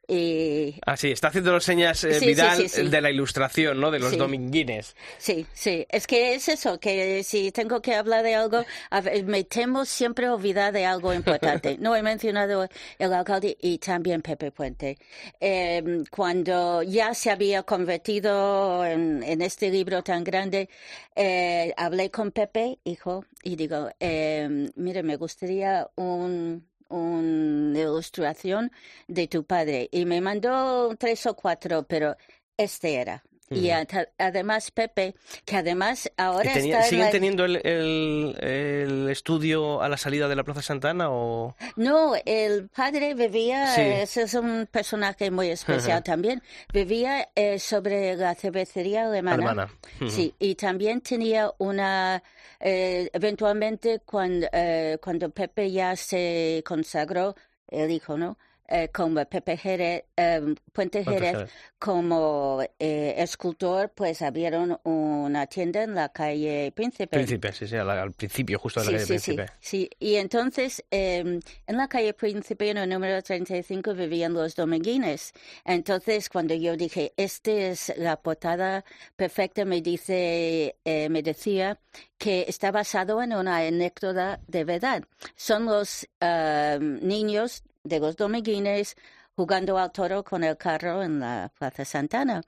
y 0.07 0.75
Ah, 0.85 0.97
sí, 0.97 1.11
está 1.11 1.29
haciendo 1.29 1.51
los 1.51 1.63
señas 1.63 2.03
eh, 2.03 2.19
Sí, 2.19 2.25
Vidal 2.27 2.57
sí, 2.57 2.69
sí. 2.69 2.81
el 2.81 2.91
de 2.91 3.01
la 3.01 3.09
ilustración, 3.11 3.79
¿no? 3.79 3.91
De 3.91 3.99
los 3.99 4.11
Sí. 4.11 4.17
dominguines. 4.17 4.95
Sí, 5.17 5.45
sí, 5.53 5.85
es 5.89 6.07
que 6.07 6.35
es 6.35 6.47
eso, 6.49 6.79
que 6.79 7.23
si 7.23 7.51
tengo 7.51 7.81
que 7.81 7.95
hablar 7.95 8.23
de 8.23 8.35
algo, 8.35 8.63
a 8.89 9.01
ver, 9.01 9.23
me 9.25 9.43
temo 9.43 9.85
siempre 9.85 10.29
olvidar 10.29 10.73
de 10.73 10.85
algo 10.85 11.13
importante. 11.13 11.77
No 11.79 11.95
he 11.95 12.01
mencionado 12.03 12.67
el 12.99 13.13
alcalde 13.13 13.57
y 13.61 13.77
también 13.77 14.21
Pepe 14.21 14.51
Puente. 14.51 14.97
Eh, 15.39 16.03
cuando 16.09 16.81
ya 16.83 17.13
se 17.13 17.29
había 17.31 17.63
convertido 17.63 18.85
en, 18.85 19.23
en 19.23 19.41
este 19.41 19.69
libro 19.69 20.03
tan 20.03 20.23
grande, 20.23 20.69
eh, 21.15 21.73
hablé 21.77 22.09
con 22.11 22.31
Pepe, 22.31 22.79
hijo, 22.83 23.25
y 23.43 23.55
digo, 23.55 23.89
eh, 23.99 24.69
mire, 24.75 25.03
me 25.03 25.15
gustaría 25.17 25.87
un 25.95 26.65
una 26.89 27.79
ilustración 27.79 28.71
de 29.07 29.27
tu 29.27 29.45
padre 29.45 29.89
y 29.91 30.05
me 30.05 30.21
mandó 30.21 30.95
tres 30.97 31.25
o 31.25 31.35
cuatro, 31.35 31.83
pero 31.83 32.15
este 32.57 32.95
era. 32.95 33.23
Y 33.49 33.69
además 34.17 34.71
Pepe, 34.71 35.13
que 35.45 35.57
además 35.57 36.11
ahora 36.17 36.49
¿Y 36.49 36.53
tenía- 36.55 36.73
está 36.79 36.83
en 36.85 36.89
¿Siguen 36.89 37.05
la- 37.05 37.11
teniendo 37.11 37.45
el, 37.45 37.55
el- 37.63 38.35
el 38.43 39.09
estudio 39.09 39.81
a 39.83 39.87
la 39.89 39.97
salida 39.97 40.27
de 40.27 40.35
la 40.35 40.43
Plaza 40.43 40.63
Santana 40.63 41.11
o...? 41.11 41.55
No, 41.75 42.13
el 42.25 42.69
padre 42.69 43.13
vivía, 43.13 43.67
Sí. 43.75 43.81
ese 43.81 44.23
es 44.23 44.33
un 44.33 44.67
personaje 44.71 45.29
muy 45.29 45.49
especial 45.49 46.01
también, 46.03 46.41
vivía 46.73 47.29
eh, 47.35 47.59
sobre 47.59 48.15
la 48.15 48.33
cervecería 48.33 49.05
alemana. 49.05 49.35
Alemana. 49.35 49.69
Sí, 50.09 50.33
y 50.39 50.55
también 50.55 51.01
tenía 51.01 51.51
una, 51.59 52.23
eh, 52.59 53.09
eventualmente 53.13 53.99
cuando, 54.05 54.47
eh, 54.51 54.97
cuando 55.03 55.29
Pepe 55.29 55.71
ya 55.71 55.95
se 55.95 56.63
consagró, 56.65 57.35
el 57.67 57.91
hijo, 57.91 58.17
¿no? 58.17 58.37
Eh, 58.67 58.89
como 58.91 59.23
Pepe 59.25 59.57
Jerez, 59.57 60.05
eh, 60.17 60.55
Puente 60.73 61.03
Jerez, 61.03 61.49
como 61.77 62.63
eh, 62.79 63.13
escultor, 63.17 63.91
pues 63.93 64.23
abrieron 64.23 64.79
una 64.83 65.45
tienda 65.45 65.83
en 65.83 65.93
la 65.93 66.09
calle 66.09 66.71
Príncipe. 66.75 67.07
Príncipe, 67.07 67.51
sí, 67.53 67.67
sí, 67.67 67.75
al, 67.75 68.11
principio, 68.13 68.57
justo 68.57 68.79
de 68.79 68.87
la 68.87 68.91
calle 68.93 69.05
Sí, 69.05 69.13
sí, 69.13 69.19
sí, 69.19 69.33
Príncipe. 69.35 69.57
sí. 69.59 69.89
Y 69.99 70.15
entonces, 70.15 70.83
eh, 70.89 71.39
en 71.67 71.77
la 71.77 71.87
calle 71.87 72.13
Príncipe, 72.13 72.69
en 72.71 72.77
el 72.77 72.89
número 72.89 73.21
35, 73.21 73.93
vivían 73.93 74.33
los 74.33 74.55
dominguines. 74.55 75.33
Entonces, 75.63 76.29
cuando 76.29 76.55
yo 76.55 76.75
dije, 76.75 77.13
esta 77.17 77.51
es 77.51 77.93
la 77.97 78.17
portada 78.17 78.83
perfecta, 79.15 79.63
me 79.65 79.81
dice, 79.81 80.75
eh, 80.83 81.09
me 81.09 81.21
decía 81.21 81.77
que 82.17 82.45
está 82.47 82.71
basado 82.71 83.21
en 83.21 83.33
una 83.33 83.57
anécdota 83.57 84.39
de 84.47 84.63
verdad. 84.63 85.03
Son 85.35 85.65
los 85.65 86.07
eh, 86.19 86.79
niños 86.81 87.63
de 87.85 87.99
los 87.99 88.17
dominguines 88.17 88.97
jugando 89.35 89.77
al 89.77 89.91
toro 89.91 90.23
con 90.23 90.43
el 90.43 90.57
carro 90.57 91.03
en 91.03 91.19
la 91.19 91.51
Plaza 91.57 91.85
Santana. 91.85 92.41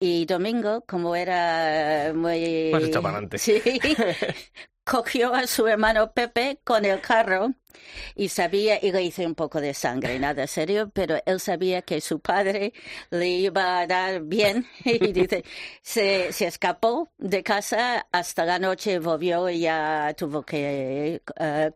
Y 0.00 0.24
Domingo, 0.24 0.82
como 0.86 1.14
era 1.14 2.12
muy... 2.14 2.72
Adelante. 2.72 3.36
Sí, 3.38 3.60
cogió 4.84 5.34
a 5.34 5.46
su 5.46 5.66
hermano 5.68 6.12
Pepe 6.12 6.58
con 6.64 6.84
el 6.84 7.00
carro 7.00 7.52
y 8.14 8.28
sabía, 8.28 8.78
y 8.82 8.90
le 8.92 9.02
hice 9.02 9.26
un 9.26 9.34
poco 9.34 9.60
de 9.60 9.74
sangre, 9.74 10.18
nada 10.18 10.46
serio, 10.46 10.90
pero 10.92 11.20
él 11.26 11.38
sabía 11.38 11.82
que 11.82 12.00
su 12.00 12.20
padre 12.20 12.72
le 13.10 13.28
iba 13.28 13.80
a 13.80 13.86
dar 13.86 14.22
bien 14.22 14.66
y 14.84 15.12
dice, 15.12 15.44
se, 15.82 16.32
se 16.32 16.46
escapó 16.46 17.10
de 17.18 17.42
casa 17.42 18.06
hasta 18.10 18.44
la 18.44 18.58
noche, 18.58 18.98
volvió 18.98 19.48
y 19.48 19.60
ya 19.60 20.14
tuvo 20.16 20.42
que 20.42 21.20
eh, 21.36 21.72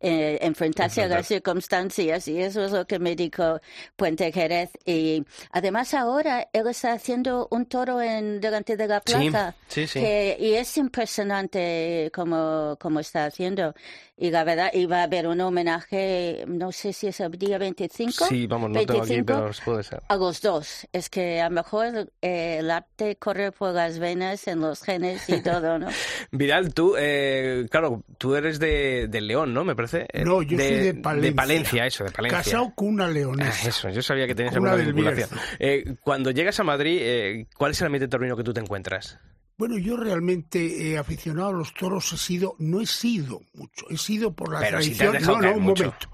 eh, 0.00 0.38
enfrentarse 0.42 1.02
a 1.02 1.08
las 1.08 1.26
circunstancias 1.26 2.28
y 2.28 2.40
eso 2.40 2.64
es 2.64 2.70
lo 2.72 2.86
que 2.86 2.98
me 2.98 3.16
dijo 3.16 3.60
Puente 3.96 4.30
Jerez. 4.32 4.70
Y 4.84 5.24
además 5.50 5.92
ahora 5.94 6.48
él 6.52 6.66
está 6.68 6.92
haciendo 6.92 7.48
un 7.50 7.66
toro 7.66 8.00
en 8.00 8.40
delante 8.40 8.76
de 8.76 8.86
la 8.86 9.02
Sí, 9.04 9.12
plaza. 9.30 9.54
sí, 9.66 9.86
sí. 9.86 10.00
que- 10.00 10.36
y 10.38 10.54
es 10.54 10.76
impresionante 10.76 12.10
como, 12.14 12.76
como 12.80 13.00
está 13.00 13.24
haciendo. 13.26 13.74
Y 14.20 14.30
la 14.32 14.42
verdad, 14.42 14.70
iba 14.74 14.98
a 14.98 15.02
haber 15.04 15.28
un 15.28 15.40
homenaje, 15.40 16.44
no 16.48 16.72
sé 16.72 16.92
si 16.92 17.06
es 17.06 17.20
el 17.20 17.30
día 17.38 17.56
25. 17.56 18.24
Sí, 18.26 18.48
vamos, 18.48 18.70
no 18.70 18.80
tengo 18.84 19.02
aquí, 19.02 19.10
25, 19.14 19.26
pero 19.26 19.50
puede 19.64 19.82
ser. 19.84 20.02
a 20.08 20.16
los 20.16 20.40
dos. 20.40 20.88
Es 20.92 21.08
que 21.08 21.40
a 21.40 21.48
lo 21.48 21.54
mejor 21.54 22.10
eh, 22.20 22.56
el 22.58 22.68
arte 22.72 23.14
corre 23.14 23.52
por 23.52 23.72
las 23.74 24.00
venas, 24.00 24.48
en 24.48 24.58
los 24.60 24.82
genes 24.82 25.28
y 25.28 25.40
todo, 25.40 25.78
¿no? 25.78 25.86
Vidal, 26.32 26.74
tú, 26.74 26.96
eh, 26.98 27.66
claro, 27.70 28.02
tú 28.18 28.34
eres 28.34 28.58
de, 28.58 29.06
de 29.08 29.20
León, 29.20 29.54
¿no? 29.54 29.62
Me 29.64 29.76
parece. 29.76 30.08
Eh, 30.12 30.24
No, 30.24 30.42
yo 30.42 30.58
soy 30.58 30.66
de 30.66 30.94
Palencia. 30.94 31.30
De 31.30 31.36
Palencia, 31.36 31.86
eso, 31.86 32.02
de 32.04 32.10
Palencia. 32.10 32.38
Casado 32.42 32.72
con 32.74 32.88
una 32.88 33.04
Ah, 33.06 33.10
leonesa. 33.10 33.68
Eso, 33.68 33.88
yo 33.90 34.02
sabía 34.02 34.26
que 34.26 34.34
tenías 34.34 34.56
Una 34.56 34.72
alguna 34.72 34.92
vinculación. 34.92 35.28
Eh, 35.60 35.94
cuando 36.02 36.32
llegas 36.32 36.58
a 36.58 36.64
Madrid, 36.64 36.98
eh, 37.00 37.46
¿cuál 37.56 37.70
es 37.70 37.80
el 37.80 37.86
ambiente 37.86 38.08
taurino 38.08 38.36
que 38.36 38.42
tú 38.42 38.52
te 38.52 38.58
encuentras? 38.60 39.16
Bueno, 39.58 39.76
yo 39.76 39.96
realmente 39.96 40.92
eh, 40.92 40.98
aficionado 40.98 41.48
a 41.48 41.52
los 41.52 41.74
toros 41.74 42.12
he 42.12 42.16
sido, 42.16 42.54
no 42.58 42.80
he 42.80 42.86
sido 42.86 43.42
mucho, 43.54 43.86
he 43.90 43.98
sido 43.98 44.32
por 44.32 44.52
la 44.52 44.60
Pero 44.60 44.78
tradición, 44.78 45.16
no, 45.22 45.40
no, 45.40 45.52
un 45.54 45.62
mucho. 45.62 45.84
momento, 45.84 46.10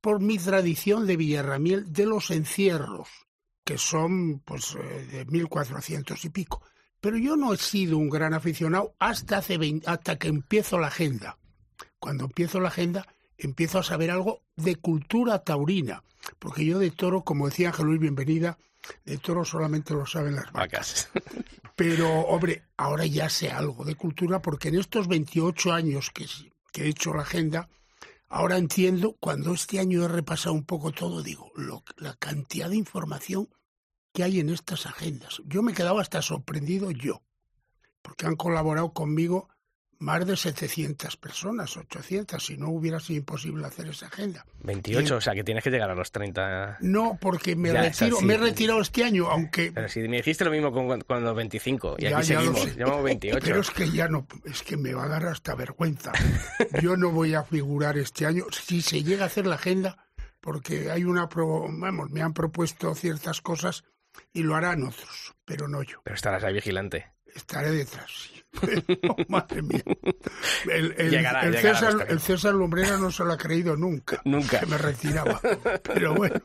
por 0.00 0.20
mi 0.20 0.38
tradición 0.38 1.04
de 1.04 1.16
Villarramiel 1.16 1.92
de 1.92 2.06
los 2.06 2.30
encierros, 2.30 3.08
que 3.64 3.78
son 3.78 4.38
pues 4.44 4.76
eh, 4.76 5.06
de 5.10 5.24
1400 5.24 6.24
y 6.24 6.28
pico. 6.28 6.62
Pero 7.00 7.18
yo 7.18 7.34
no 7.36 7.52
he 7.52 7.56
sido 7.56 7.98
un 7.98 8.08
gran 8.08 8.32
aficionado 8.32 8.94
hasta 9.00 9.38
hace 9.38 9.58
20 9.58 9.90
hasta 9.90 10.16
que 10.16 10.28
empiezo 10.28 10.78
la 10.78 10.86
agenda. 10.86 11.36
Cuando 11.98 12.24
empiezo 12.26 12.60
la 12.60 12.68
agenda, 12.68 13.06
empiezo 13.36 13.80
a 13.80 13.82
saber 13.82 14.12
algo 14.12 14.42
de 14.54 14.76
cultura 14.76 15.40
taurina, 15.40 16.04
porque 16.38 16.64
yo 16.64 16.78
de 16.78 16.92
toro, 16.92 17.22
como 17.24 17.46
decía 17.46 17.70
Ángel 17.70 17.86
Luis 17.86 18.00
Bienvenida, 18.00 18.56
de 19.04 19.18
toro 19.18 19.44
solamente 19.44 19.94
lo 19.94 20.06
saben 20.06 20.36
las 20.36 20.52
vacas. 20.52 21.10
Pero, 21.76 22.08
hombre, 22.20 22.62
ahora 22.76 23.04
ya 23.06 23.28
sé 23.28 23.50
algo 23.50 23.84
de 23.84 23.96
cultura 23.96 24.40
porque 24.40 24.68
en 24.68 24.76
estos 24.76 25.08
28 25.08 25.72
años 25.72 26.10
que, 26.10 26.26
he 26.74 26.88
hecho 26.88 27.14
la 27.14 27.22
agenda, 27.22 27.68
ahora 28.28 28.58
entiendo, 28.58 29.16
cuando 29.18 29.52
este 29.52 29.80
año 29.80 30.04
he 30.04 30.08
repasado 30.08 30.54
un 30.54 30.64
poco 30.64 30.92
todo, 30.92 31.22
digo, 31.22 31.50
la 31.96 32.14
cantidad 32.14 32.70
de 32.70 32.76
información 32.76 33.48
que 34.12 34.22
hay 34.22 34.38
en 34.38 34.48
estas 34.48 34.86
agendas. 34.86 35.42
Yo 35.46 35.62
me 35.62 35.74
quedaba 35.74 36.00
hasta 36.00 36.22
sorprendido 36.22 36.92
yo, 36.92 37.22
porque 38.02 38.26
han 38.26 38.36
colaborado 38.36 38.92
conmigo 38.92 39.48
más 39.98 40.26
de 40.26 40.36
700 40.36 41.16
personas, 41.16 41.76
800, 41.76 42.44
si 42.44 42.56
no 42.56 42.68
hubiera 42.70 43.00
sido 43.00 43.18
imposible 43.18 43.66
hacer 43.66 43.88
esa 43.88 44.06
agenda. 44.06 44.44
28, 44.62 45.16
o 45.16 45.20
sea 45.20 45.34
que 45.34 45.44
tienes 45.44 45.64
que 45.64 45.70
llegar 45.70 45.90
a 45.90 45.94
los 45.94 46.10
30. 46.12 46.78
No, 46.80 47.16
porque 47.20 47.56
me 47.56 47.72
Ya, 47.72 47.82
retiro, 47.82 48.18
sí. 48.18 48.24
me 48.24 48.34
he 48.34 48.38
retirado 48.38 48.80
este 48.80 49.04
año, 49.04 49.28
aunque 49.30 49.72
Pero 49.72 49.88
si 49.88 50.00
me 50.00 50.16
dijiste 50.18 50.44
lo 50.44 50.50
mismo 50.50 50.72
con, 50.72 51.00
con 51.02 51.24
los 51.24 51.34
25, 51.36 51.96
y 51.98 52.02
Ya, 52.02 52.18
aquí 52.18 52.28
ya 52.28 52.40
seguimos, 52.40 52.76
llevamos 52.76 53.04
28. 53.04 53.38
Pero 53.46 53.60
es 53.60 53.70
que 53.70 53.90
ya 53.90 54.08
no, 54.08 54.26
es 54.44 54.62
que 54.62 54.76
me 54.76 54.92
va 54.94 55.04
a 55.04 55.08
dar 55.08 55.26
hasta 55.26 55.54
vergüenza. 55.54 56.12
Yo 56.82 56.96
no 56.96 57.10
voy 57.10 57.34
a 57.34 57.42
figurar 57.44 57.96
este 57.98 58.26
año, 58.26 58.44
si 58.50 58.82
se 58.82 59.02
llega 59.02 59.24
a 59.24 59.26
hacer 59.26 59.46
la 59.46 59.54
agenda, 59.56 60.06
porque 60.40 60.90
hay 60.90 61.04
una, 61.04 61.28
pro- 61.28 61.66
vamos, 61.70 62.10
me 62.10 62.20
han 62.22 62.34
propuesto 62.34 62.94
ciertas 62.94 63.40
cosas 63.40 63.84
y 64.32 64.42
lo 64.42 64.54
harán 64.54 64.82
otros, 64.84 65.34
pero 65.44 65.66
no 65.68 65.82
yo. 65.82 66.00
Pero 66.04 66.14
estarás 66.14 66.44
ahí 66.44 66.52
vigilante. 66.54 67.13
Estaré 67.34 67.70
detrás, 67.72 68.06
sí. 68.10 68.30
Pero, 68.60 69.16
madre 69.28 69.62
mía. 69.62 69.82
El, 70.70 70.94
el- 70.96 71.10
Llegará, 71.10 71.42
el 71.42 71.52
llegará 71.54 71.78
César, 71.78 72.06
el 72.08 72.20
César 72.20 72.54
Lumbrera 72.54 72.96
no 72.98 73.10
se 73.10 73.24
lo 73.24 73.32
ha 73.32 73.36
creído 73.36 73.76
nunca. 73.76 74.20
Nunca. 74.24 74.60
Que 74.60 74.66
me 74.66 74.78
retiraba. 74.78 75.40
Pero 75.82 76.14
bueno. 76.14 76.40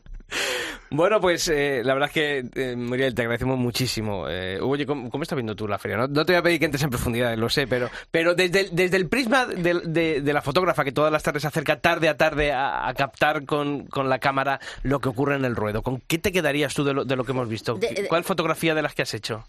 Bueno, 0.90 1.20
pues 1.20 1.46
eh, 1.48 1.82
la 1.84 1.94
verdad 1.94 2.08
es 2.08 2.14
que, 2.14 2.44
eh, 2.54 2.74
Muriel, 2.76 3.14
te 3.14 3.22
agradecemos 3.22 3.58
muchísimo. 3.58 4.26
Eh, 4.28 4.58
oye, 4.60 4.86
¿cómo, 4.86 5.08
cómo 5.10 5.22
estás 5.22 5.36
viendo 5.36 5.54
tú 5.56 5.66
la 5.68 5.78
feria? 5.78 5.96
No, 5.98 6.08
no 6.08 6.24
te 6.24 6.32
voy 6.32 6.38
a 6.38 6.42
pedir 6.42 6.58
que 6.58 6.64
entres 6.66 6.82
en 6.82 6.90
profundidad, 6.90 7.36
lo 7.36 7.48
sé, 7.48 7.66
pero, 7.68 7.88
pero 8.10 8.34
desde, 8.34 8.60
el, 8.62 8.68
desde 8.72 8.96
el 8.96 9.08
prisma 9.08 9.46
de, 9.46 9.80
de- 9.84 10.20
de 10.20 10.32
la 10.32 10.42
fotógrafa 10.42 10.82
que 10.84 10.92
todas 10.92 11.12
las 11.12 11.22
tardes 11.22 11.42
se 11.42 11.48
acerca 11.48 11.80
tarde 11.80 12.08
a 12.08 12.16
tarde 12.16 12.52
a, 12.52 12.88
a 12.88 12.94
captar 12.94 13.44
con, 13.44 13.86
con 13.86 14.08
la 14.08 14.18
cámara 14.18 14.60
lo 14.82 15.00
que 15.00 15.08
ocurre 15.08 15.36
en 15.36 15.44
el 15.44 15.54
ruedo, 15.56 15.82
¿con 15.82 16.00
qué 16.00 16.18
te 16.18 16.32
quedarías 16.32 16.74
tú 16.74 16.82
de 16.84 16.92
lo, 16.94 17.04
de 17.04 17.14
lo 17.16 17.24
que 17.24 17.32
hemos 17.32 17.48
visto? 17.48 17.74
De- 17.74 17.88
de- 17.94 18.08
¿Cuál 18.08 18.24
fotografía 18.24 18.74
de 18.74 18.82
las 18.82 18.94
que 18.94 19.02
has 19.02 19.14
hecho? 19.14 19.46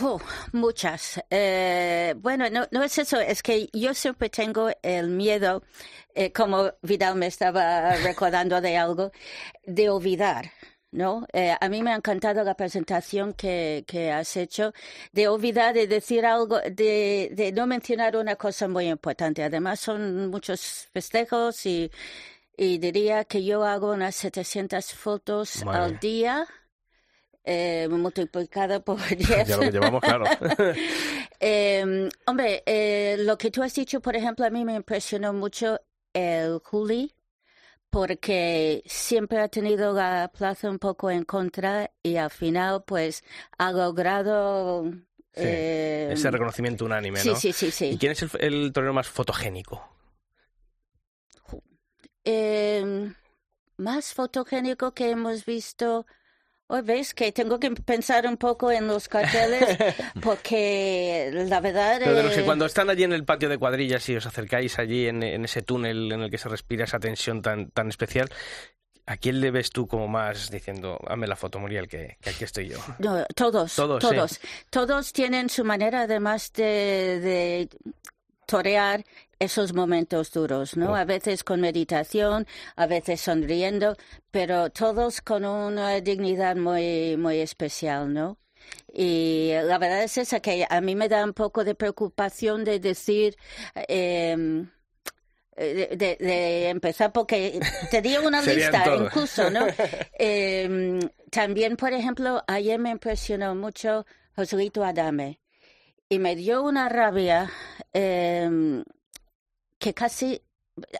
Uh, 0.00 0.18
muchas. 0.52 1.22
Eh, 1.30 2.14
bueno, 2.18 2.50
no, 2.50 2.66
no 2.72 2.82
es 2.82 2.98
eso, 2.98 3.20
es 3.20 3.42
que 3.42 3.68
yo 3.72 3.94
siempre 3.94 4.28
tengo 4.28 4.68
el 4.82 5.08
miedo, 5.08 5.62
eh, 6.14 6.32
como 6.32 6.72
Vidal 6.82 7.14
me 7.14 7.26
estaba 7.28 7.94
recordando 8.02 8.60
de 8.60 8.76
algo, 8.76 9.12
de 9.64 9.90
olvidar. 9.90 10.50
¿No? 10.90 11.26
Eh, 11.32 11.52
a 11.60 11.68
mí 11.68 11.82
me 11.82 11.90
ha 11.92 11.96
encantado 11.96 12.44
la 12.44 12.54
presentación 12.54 13.32
que, 13.34 13.82
que 13.84 14.12
has 14.12 14.36
hecho, 14.36 14.72
de 15.10 15.26
olvidar, 15.26 15.74
de 15.74 15.88
decir 15.88 16.24
algo, 16.24 16.60
de, 16.60 17.30
de 17.32 17.50
no 17.50 17.66
mencionar 17.66 18.16
una 18.16 18.36
cosa 18.36 18.68
muy 18.68 18.86
importante. 18.88 19.42
Además, 19.42 19.80
son 19.80 20.28
muchos 20.30 20.88
festejos 20.92 21.66
y, 21.66 21.90
y 22.56 22.78
diría 22.78 23.24
que 23.24 23.44
yo 23.44 23.64
hago 23.64 23.90
unas 23.92 24.14
700 24.14 24.92
fotos 24.94 25.64
Madre. 25.64 25.80
al 25.82 25.98
día, 25.98 26.46
eh, 27.44 27.88
multiplicado 27.90 28.82
por 28.82 28.98
10. 29.06 29.18
Ya 29.48 29.56
lo 29.56 29.62
que 29.62 29.72
llevamos, 29.72 30.00
claro. 30.00 30.24
Eh, 31.46 32.08
hombre, 32.26 32.62
eh, 32.64 33.16
lo 33.18 33.36
que 33.36 33.50
tú 33.50 33.62
has 33.62 33.74
dicho, 33.74 34.00
por 34.00 34.16
ejemplo, 34.16 34.46
a 34.46 34.50
mí 34.50 34.64
me 34.64 34.74
impresionó 34.74 35.32
mucho 35.34 35.78
el 36.14 36.58
Juli, 36.64 37.12
porque 37.90 38.82
siempre 38.86 39.40
ha 39.40 39.48
tenido 39.48 39.92
la 39.92 40.30
plaza 40.32 40.70
un 40.70 40.78
poco 40.78 41.10
en 41.10 41.24
contra 41.24 41.90
y 42.02 42.16
al 42.16 42.30
final, 42.30 42.84
pues, 42.86 43.22
ha 43.58 43.72
logrado. 43.72 44.84
Sí, 45.34 45.42
eh, 45.42 46.08
Ese 46.12 46.30
reconocimiento 46.30 46.86
unánime, 46.86 47.18
sí, 47.20 47.28
¿no? 47.30 47.36
sí, 47.36 47.52
sí, 47.52 47.70
sí. 47.70 47.90
¿Y 47.90 47.98
quién 47.98 48.12
es 48.12 48.22
el, 48.22 48.30
el 48.40 48.72
torero 48.72 48.94
más 48.94 49.08
fotogénico? 49.08 49.86
Eh, 52.24 53.12
más 53.76 54.14
fotogénico 54.14 54.92
que 54.94 55.10
hemos 55.10 55.44
visto. 55.44 56.06
Hoy 56.66 56.80
ves 56.82 57.12
que 57.12 57.30
tengo 57.30 57.60
que 57.60 57.70
pensar 57.70 58.26
un 58.26 58.38
poco 58.38 58.72
en 58.72 58.86
los 58.86 59.06
carteles 59.08 59.76
porque 60.22 61.30
la 61.32 61.60
verdad 61.60 61.98
Pero 62.02 62.14
de 62.14 62.22
los 62.22 62.32
que 62.32 62.40
eh, 62.40 62.44
cuando 62.44 62.64
están 62.64 62.88
allí 62.88 63.04
en 63.04 63.12
el 63.12 63.24
patio 63.24 63.48
de 63.50 63.58
cuadrillas 63.58 64.08
y 64.08 64.16
os 64.16 64.24
acercáis 64.26 64.78
allí 64.78 65.06
en, 65.06 65.22
en 65.22 65.44
ese 65.44 65.60
túnel 65.60 66.10
en 66.10 66.22
el 66.22 66.30
que 66.30 66.38
se 66.38 66.48
respira 66.48 66.84
esa 66.84 66.98
tensión 66.98 67.42
tan, 67.42 67.70
tan 67.70 67.88
especial, 67.88 68.30
¿a 69.04 69.18
quién 69.18 69.42
le 69.42 69.50
ves 69.50 69.70
tú 69.70 69.86
como 69.86 70.08
más 70.08 70.50
diciendo, 70.50 70.98
hazme 71.06 71.26
la 71.26 71.36
foto, 71.36 71.58
Muriel, 71.58 71.86
que, 71.86 72.16
que 72.22 72.30
aquí 72.30 72.44
estoy 72.44 72.68
yo? 72.70 72.78
No, 72.98 73.24
todos, 73.36 73.74
Todos, 73.74 74.00
todos, 74.00 74.30
sí. 74.32 74.48
todos 74.70 75.12
tienen 75.12 75.50
su 75.50 75.64
manera, 75.64 76.02
además 76.02 76.50
de, 76.54 77.20
de 77.20 77.68
torear 78.46 79.04
esos 79.38 79.72
momentos 79.74 80.30
duros, 80.32 80.76
¿no? 80.76 80.92
Oh. 80.92 80.94
A 80.94 81.04
veces 81.04 81.44
con 81.44 81.60
meditación, 81.60 82.46
a 82.76 82.86
veces 82.86 83.20
sonriendo, 83.20 83.96
pero 84.30 84.70
todos 84.70 85.20
con 85.20 85.44
una 85.44 86.00
dignidad 86.00 86.56
muy, 86.56 87.16
muy 87.16 87.38
especial, 87.40 88.12
¿no? 88.12 88.38
Y 88.92 89.50
la 89.64 89.78
verdad 89.78 90.04
es 90.04 90.16
esa 90.18 90.40
que 90.40 90.66
a 90.68 90.80
mí 90.80 90.94
me 90.94 91.08
da 91.08 91.24
un 91.24 91.34
poco 91.34 91.64
de 91.64 91.74
preocupación 91.74 92.64
de 92.64 92.80
decir. 92.80 93.36
em, 93.88 94.68
eh, 95.56 95.96
de, 95.96 96.68
empezar 96.68 97.12
porque 97.12 97.60
te 97.90 98.02
di 98.02 98.16
una 98.16 98.42
lista 98.42 98.84
incluso, 98.96 99.50
¿no? 99.50 99.66
Em, 100.18 100.98
también, 101.30 101.76
por 101.76 101.92
ejemplo, 101.92 102.42
ayer 102.48 102.78
me 102.78 102.90
impresionó 102.90 103.54
mucho 103.54 104.04
Joselito 104.34 104.82
Adame 104.82 105.40
y 106.08 106.18
me 106.18 106.34
dio 106.34 106.62
una 106.62 106.88
rabia 106.88 107.50
em, 107.92 108.82
que 109.78 109.92
casi 109.94 110.40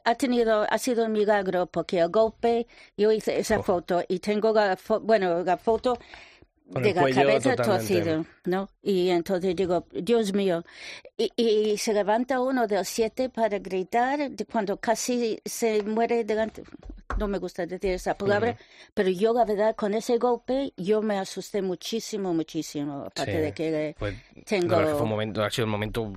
ha 0.05 0.15
tenido, 0.15 0.67
ha 0.71 0.79
sido 0.79 1.05
un 1.07 1.13
milagro 1.13 1.67
porque 1.67 1.99
el 1.99 2.09
golpe, 2.09 2.67
yo 2.97 3.11
hice 3.11 3.39
esa 3.39 3.59
Oh. 3.59 3.63
foto 3.63 4.03
y 4.09 4.21
tengo 4.21 4.53
la, 4.53 4.77
fo- 4.77 5.01
bueno, 5.01 5.43
la 5.43 5.57
foto 5.57 5.99
Con 6.73 6.83
de 6.83 6.95
la 6.95 7.11
cabeza 7.11 7.57
torcida, 7.57 8.25
¿no? 8.45 8.71
Y 8.83 9.11
entonces 9.11 9.55
digo, 9.57 9.87
Dios 9.93 10.33
mío, 10.33 10.65
y, 11.17 11.31
y 11.37 11.77
se 11.77 11.93
levanta 11.93 12.41
uno 12.41 12.67
del 12.67 12.85
siete 12.85 13.29
para 13.31 13.59
gritar 13.59 14.31
de 14.31 14.45
cuando 14.47 14.77
casi 14.79 15.41
se 15.45 15.83
muere 15.83 16.25
delante, 16.25 16.63
no 17.19 17.27
me 17.29 17.39
gusta 17.39 17.67
decir 17.67 17.91
esa 17.93 18.15
palabra, 18.17 18.57
pero 18.95 19.11
yo 19.11 19.35
la 19.35 19.45
verdad 19.45 19.75
con 19.77 19.93
ese 19.95 20.19
golpe 20.19 20.73
yo 20.77 21.03
me 21.03 21.19
asusté 21.19 21.63
muchísimo, 21.63 22.33
muchísimo, 22.33 23.05
aparte 23.07 23.33
Sí. 23.33 23.39
de 23.39 23.53
que 23.53 23.97
Pues, 23.99 24.15
tengo... 24.47 24.77
fue 24.77 25.03
un 25.03 25.09
momento, 25.09 25.43
ha 25.45 25.51
sido 25.51 25.65
un 25.67 25.73
momento 25.73 26.13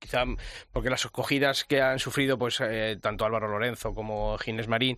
quizá 0.00 0.24
porque 0.72 0.90
las 0.90 1.04
escogidas 1.04 1.64
que 1.64 1.80
han 1.80 1.98
sufrido 2.00 2.36
pues 2.38 2.58
eh, 2.60 2.98
tanto 3.00 3.24
Álvaro 3.24 3.46
Lorenzo 3.46 3.94
como 3.94 4.36
Ginés 4.38 4.66
Marín 4.66 4.96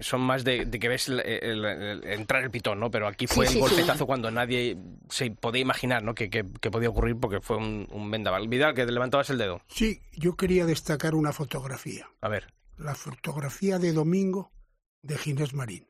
son 0.00 0.22
más 0.22 0.44
de, 0.44 0.64
de 0.64 0.78
que 0.78 0.88
ves 0.88 1.08
el- 1.08 1.20
el- 1.20 1.64
el- 1.64 2.04
entrar 2.04 2.42
el 2.44 2.50
pitón, 2.50 2.80
¿no? 2.80 2.90
Pero 2.90 3.06
aquí 3.08 3.26
fue 3.26 3.46
Sí, 3.46 3.58
el 3.58 3.62
sí, 3.64 3.68
sí. 3.68 3.74
golpetazo 3.74 4.06
cuando 4.06 4.30
nadie 4.30 4.78
se 5.10 5.30
podía 5.32 5.60
imaginar, 5.60 6.02
¿no? 6.02 6.14
Que, 6.14 6.30
que- 6.30 6.46
que 6.60 6.70
podía 6.70 6.88
ocurrir 6.88 7.16
porque 7.20 7.40
fue 7.40 7.56
un, 7.58 7.86
un 7.90 8.10
vendaval. 8.10 8.48
Vidal, 8.48 8.74
que 8.74 8.86
te 8.86 8.92
levantabas 8.92 9.28
el 9.30 9.38
dedo. 9.38 9.60
Sí, 9.68 10.00
yo 10.12 10.36
quería 10.36 10.64
destacar 10.64 11.14
una 11.14 11.32
fotografía. 11.32 12.08
A 12.22 12.28
ver. 12.28 12.46
la 12.78 12.94
fotografía 12.94 13.78
de 13.78 13.92
domingo 13.92 14.50
de 15.02 15.18
Ginés 15.18 15.52
Marín. 15.52 15.86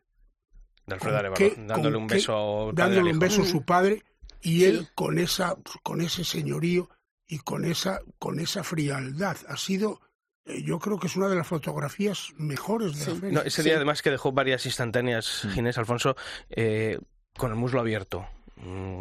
De 0.87 0.94
Alfredo 0.94 1.16
Arevalo, 1.18 1.37
qué- 1.37 1.55
dándole 1.57 1.96
un 1.96 2.07
qué- 2.09 2.14
beso 2.16 2.72
padre 2.74 2.83
dándole 2.83 3.12
un 3.12 3.18
beso 3.18 3.42
a 3.42 3.46
su 3.46 3.62
padre 3.62 4.03
y 4.42 4.64
él 4.64 4.88
con 4.94 5.18
esa 5.18 5.57
con 5.83 6.00
ese 6.03 6.24
señorío 6.24 6.90
y 7.26 7.38
con 7.38 7.64
esa 7.64 8.00
con 8.18 8.38
esa 8.40 8.62
frialdad 8.64 9.37
ha 9.48 9.56
sido 9.56 10.00
eh, 10.46 10.62
yo 10.62 10.78
creo 10.78 10.98
que 10.98 11.06
es 11.06 11.16
una 11.16 11.28
de 11.28 11.37
las 11.37 11.46
fotografías 11.46 12.28
mejores 12.37 12.98
de 12.98 13.06
la 13.14 13.20
feria. 13.20 13.38
No, 13.38 13.40
ese 13.42 13.62
Sí. 13.62 13.68
día 13.68 13.76
además 13.76 14.02
que 14.02 14.10
dejó 14.10 14.30
varias 14.32 14.66
instantáneas, 14.66 15.42
Mm. 15.44 15.48
Ginés 15.52 15.78
Alfonso, 15.78 16.16
eh, 16.50 16.98
con 17.37 17.50
el 17.50 17.56
muslo 17.56 17.80
abierto, 17.80 18.26
mm, 18.56 18.98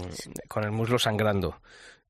con 0.47 0.63
el 0.63 0.71
muslo 0.71 0.97
sangrando. 0.99 1.62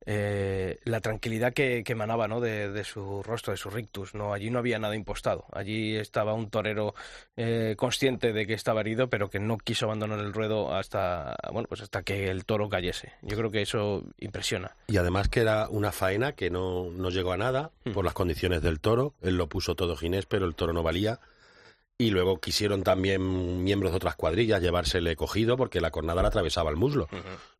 Eh, 0.05 0.79
la 0.83 0.99
tranquilidad 1.01 1.53
que, 1.53 1.83
que 1.83 1.93
emanaba 1.93 2.27
¿no? 2.27 2.39
de, 2.41 2.69
de 2.71 2.83
su 2.83 3.23
rostro, 3.23 3.51
de 3.51 3.57
su 3.57 3.69
rictus. 3.69 4.13
¿no? 4.13 4.33
Allí 4.33 4.49
no 4.49 4.59
había 4.59 4.79
nada 4.79 4.95
impostado. 4.95 5.45
Allí 5.51 5.95
estaba 5.95 6.33
un 6.33 6.49
torero 6.49 6.93
eh, 7.37 7.75
consciente 7.77 8.33
de 8.33 8.45
que 8.45 8.53
estaba 8.53 8.81
herido, 8.81 9.09
pero 9.09 9.29
que 9.29 9.39
no 9.39 9.57
quiso 9.57 9.85
abandonar 9.85 10.19
el 10.19 10.33
ruedo 10.33 10.73
hasta, 10.75 11.35
bueno, 11.51 11.67
pues 11.67 11.81
hasta 11.81 12.03
que 12.03 12.29
el 12.29 12.45
toro 12.45 12.69
cayese. 12.69 13.13
Yo 13.21 13.37
creo 13.37 13.51
que 13.51 13.61
eso 13.61 14.03
impresiona. 14.19 14.75
Y 14.87 14.97
además 14.97 15.29
que 15.29 15.41
era 15.41 15.69
una 15.69 15.91
faena 15.91 16.33
que 16.33 16.49
no, 16.49 16.89
no 16.91 17.09
llegó 17.09 17.31
a 17.31 17.37
nada 17.37 17.71
Mm. 17.85 17.91
por 17.91 18.05
las 18.05 18.13
condiciones 18.13 18.61
del 18.61 18.79
toro. 18.79 19.13
Él 19.21 19.35
lo 19.37 19.47
puso 19.47 19.75
todo 19.75 19.95
Ginés, 19.97 20.25
pero 20.25 20.45
el 20.45 20.55
toro 20.55 20.71
no 20.73 20.83
valía. 20.83 21.19
Y 21.97 22.09
luego 22.09 22.39
quisieron 22.39 22.83
también 22.83 23.63
miembros 23.63 23.91
de 23.91 23.97
otras 23.97 24.15
cuadrillas 24.15 24.61
llevársele 24.61 25.15
cogido 25.15 25.55
porque 25.57 25.79
la 25.79 25.91
cornada 25.91 26.21
le 26.21 26.27
atravesaba 26.27 26.69
el 26.71 26.75
muslo. 26.75 27.07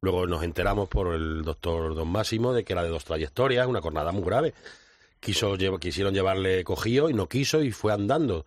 Luego 0.01 0.25
nos 0.27 0.43
enteramos 0.43 0.89
por 0.89 1.13
el 1.13 1.43
doctor 1.43 1.93
Don 1.95 2.07
Máximo 2.09 2.51
de 2.51 2.63
que 2.63 2.73
era 2.73 2.83
de 2.83 2.89
dos 2.89 3.05
trayectorias, 3.05 3.67
una 3.67 3.79
cornada 3.81 4.11
muy 4.11 4.23
grave. 4.23 4.53
Quiso, 5.19 5.55
lle- 5.55 5.79
quisieron 5.79 6.13
llevarle 6.13 6.63
cogido 6.63 7.09
y 7.09 7.13
no 7.13 7.29
quiso 7.29 7.61
y 7.61 7.71
fue 7.71 7.93
andando 7.93 8.45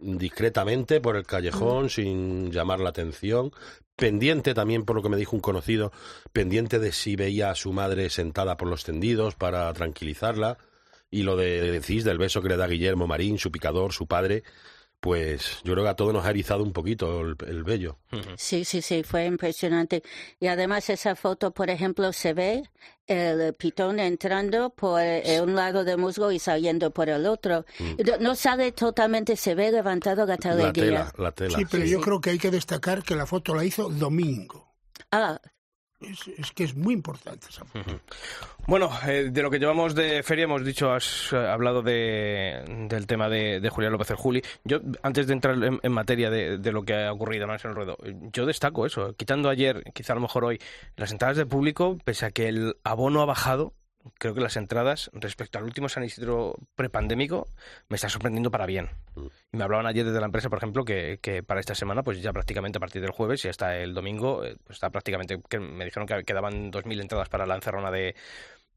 discretamente 0.00 1.00
por 1.00 1.16
el 1.16 1.26
callejón 1.26 1.90
sin 1.90 2.50
llamar 2.50 2.80
la 2.80 2.88
atención. 2.90 3.52
Pendiente 3.96 4.54
también, 4.54 4.84
por 4.84 4.96
lo 4.96 5.02
que 5.02 5.08
me 5.08 5.16
dijo 5.16 5.36
un 5.36 5.42
conocido, 5.42 5.92
pendiente 6.32 6.78
de 6.78 6.92
si 6.92 7.16
veía 7.16 7.50
a 7.50 7.54
su 7.54 7.72
madre 7.72 8.10
sentada 8.10 8.56
por 8.56 8.68
los 8.68 8.84
tendidos 8.84 9.34
para 9.34 9.72
tranquilizarla. 9.74 10.56
Y 11.10 11.22
lo 11.22 11.36
de 11.36 11.70
decís 11.72 12.04
del 12.04 12.18
beso 12.18 12.42
que 12.42 12.48
le 12.48 12.56
da 12.56 12.66
Guillermo 12.68 13.06
Marín, 13.06 13.38
su 13.38 13.50
picador, 13.50 13.92
su 13.92 14.06
padre, 14.06 14.42
pues 15.00 15.60
yo 15.64 15.72
creo 15.74 15.84
que 15.84 15.90
a 15.90 15.94
todos 15.96 16.12
nos 16.12 16.26
ha 16.26 16.30
erizado 16.30 16.62
un 16.62 16.72
poquito 16.72 17.20
el, 17.20 17.36
el 17.46 17.62
vello. 17.62 17.98
Sí, 18.36 18.64
sí, 18.64 18.82
sí, 18.82 19.02
fue 19.04 19.26
impresionante. 19.26 20.02
Y 20.40 20.48
además 20.48 20.90
esa 20.90 21.14
foto, 21.14 21.52
por 21.52 21.70
ejemplo, 21.70 22.12
se 22.12 22.34
ve 22.34 22.62
el 23.06 23.54
pitón 23.54 24.00
entrando 24.00 24.70
por 24.70 25.00
eh, 25.00 25.40
un 25.40 25.54
lado 25.54 25.84
del 25.84 25.98
musgo 25.98 26.30
y 26.32 26.38
saliendo 26.38 26.90
por 26.90 27.08
el 27.08 27.26
otro. 27.26 27.64
No- 27.78 28.18
No 28.18 28.34
sale 28.34 28.72
totalmente, 28.72 29.36
se 29.36 29.54
ve 29.54 29.70
levantado 29.70 30.26
la 30.26 30.36
La 30.36 30.72
tela, 30.72 31.12
la 31.16 31.32
tela. 31.32 31.56
Sí, 31.58 31.64
pero 31.70 31.84
Sí, 31.84 31.90
yo 31.90 31.98
sí. 31.98 32.04
creo 32.04 32.20
que 32.20 32.30
hay 32.30 32.38
que 32.38 32.50
destacar 32.50 33.02
que 33.02 33.14
la 33.14 33.26
foto 33.26 33.54
la 33.54 33.64
hizo 33.64 33.88
domingo. 33.88 34.74
Ah, 35.12 35.40
Es, 36.00 36.52
que 36.52 36.62
es 36.62 36.76
muy 36.76 36.94
importante 36.94 37.48
esa. 37.50 37.64
Bueno, 38.68 38.88
eh, 39.06 39.30
de 39.32 39.42
lo 39.42 39.50
que 39.50 39.58
llevamos 39.58 39.96
de 39.96 40.22
feria 40.22 40.44
hemos 40.44 40.64
dicho, 40.64 40.92
has 40.92 41.32
eh, 41.32 41.36
hablado 41.36 41.82
de, 41.82 42.86
del 42.88 43.06
tema 43.08 43.28
de, 43.28 43.58
de 43.58 43.68
Julián 43.68 43.92
López 43.92 44.10
el 44.10 44.16
Juli. 44.16 44.42
Yo, 44.62 44.78
antes 45.02 45.26
de 45.26 45.32
entrar 45.32 45.56
en, 45.60 45.92
materia 45.92 46.30
de, 46.30 46.72
lo 46.72 46.84
que 46.84 46.94
ha 46.94 47.12
ocurrido 47.12 47.48
¿no? 47.48 47.54
en 47.54 47.60
el 47.64 47.74
ruedo, 47.74 47.96
yo 48.32 48.46
destaco 48.46 48.86
eso. 48.86 49.14
Quitando 49.16 49.48
ayer, 49.48 49.82
quizá 49.92 50.12
a 50.12 50.16
lo 50.16 50.22
mejor 50.22 50.44
hoy, 50.44 50.60
las 50.96 51.10
entradas 51.10 51.36
de 51.36 51.46
público, 51.46 51.98
pese 52.04 52.26
a 52.26 52.30
que 52.30 52.48
el 52.48 52.76
abono 52.84 53.20
ha 53.20 53.26
bajado, 53.26 53.74
creo 54.18 54.34
que 54.34 54.40
las 54.40 54.56
entradas 54.56 55.10
respecto 55.12 55.58
al 55.58 55.64
último 55.64 55.88
San 55.88 56.04
Isidro 56.04 56.56
prepandémico 56.74 57.48
me 57.88 57.96
está 57.96 58.08
sorprendiendo 58.08 58.50
para 58.50 58.66
bien. 58.66 58.90
Y 59.52 59.56
me 59.56 59.64
hablaban 59.64 59.86
ayer 59.86 60.04
desde 60.04 60.20
la 60.20 60.26
empresa, 60.26 60.48
por 60.48 60.58
ejemplo, 60.58 60.84
que, 60.84 61.18
que 61.20 61.42
para 61.42 61.60
esta 61.60 61.74
semana, 61.74 62.02
pues 62.02 62.22
ya 62.22 62.32
prácticamente 62.32 62.78
a 62.78 62.80
partir 62.80 63.02
del 63.02 63.10
jueves 63.10 63.44
y 63.44 63.48
hasta 63.48 63.76
el 63.76 63.94
domingo, 63.94 64.44
eh, 64.44 64.56
pues 64.64 64.76
está 64.76 64.90
prácticamente, 64.90 65.40
que 65.48 65.58
me 65.58 65.84
dijeron 65.84 66.06
que 66.06 66.24
quedaban 66.24 66.70
2.000 66.72 67.00
entradas 67.00 67.28
para 67.28 67.46
la 67.46 67.54
encerrona 67.54 67.90
de, 67.90 68.14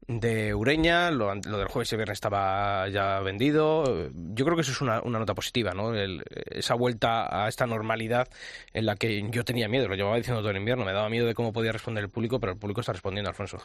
de 0.08 0.54
Ureña, 0.54 1.10
lo, 1.10 1.32
del 1.34 1.68
jueves 1.68 1.92
y 1.92 1.96
viernes 1.96 2.16
estaba 2.16 2.88
ya 2.88 3.20
vendido. 3.20 4.08
Yo 4.12 4.44
creo 4.44 4.56
que 4.56 4.62
eso 4.62 4.72
es 4.72 4.80
una, 4.80 5.00
una 5.02 5.18
nota 5.18 5.34
positiva, 5.34 5.72
¿no? 5.74 5.94
El- 5.94 6.22
esa 6.50 6.74
vuelta 6.74 7.44
a 7.44 7.48
esta 7.48 7.66
normalidad 7.66 8.28
en 8.72 8.86
la 8.86 8.96
que 8.96 9.24
yo 9.30 9.44
tenía 9.44 9.68
miedo, 9.68 9.88
lo 9.88 9.94
llevaba 9.94 10.16
diciendo 10.16 10.40
todo 10.40 10.50
el 10.50 10.56
invierno, 10.56 10.84
me 10.84 10.92
daba 10.92 11.08
miedo 11.08 11.26
de 11.26 11.34
cómo 11.34 11.52
podía 11.52 11.72
responder 11.72 12.02
el 12.04 12.10
público, 12.10 12.40
pero 12.40 12.52
el 12.52 12.58
público 12.58 12.80
está 12.80 12.92
respondiendo, 12.92 13.30
Alfonso. 13.30 13.58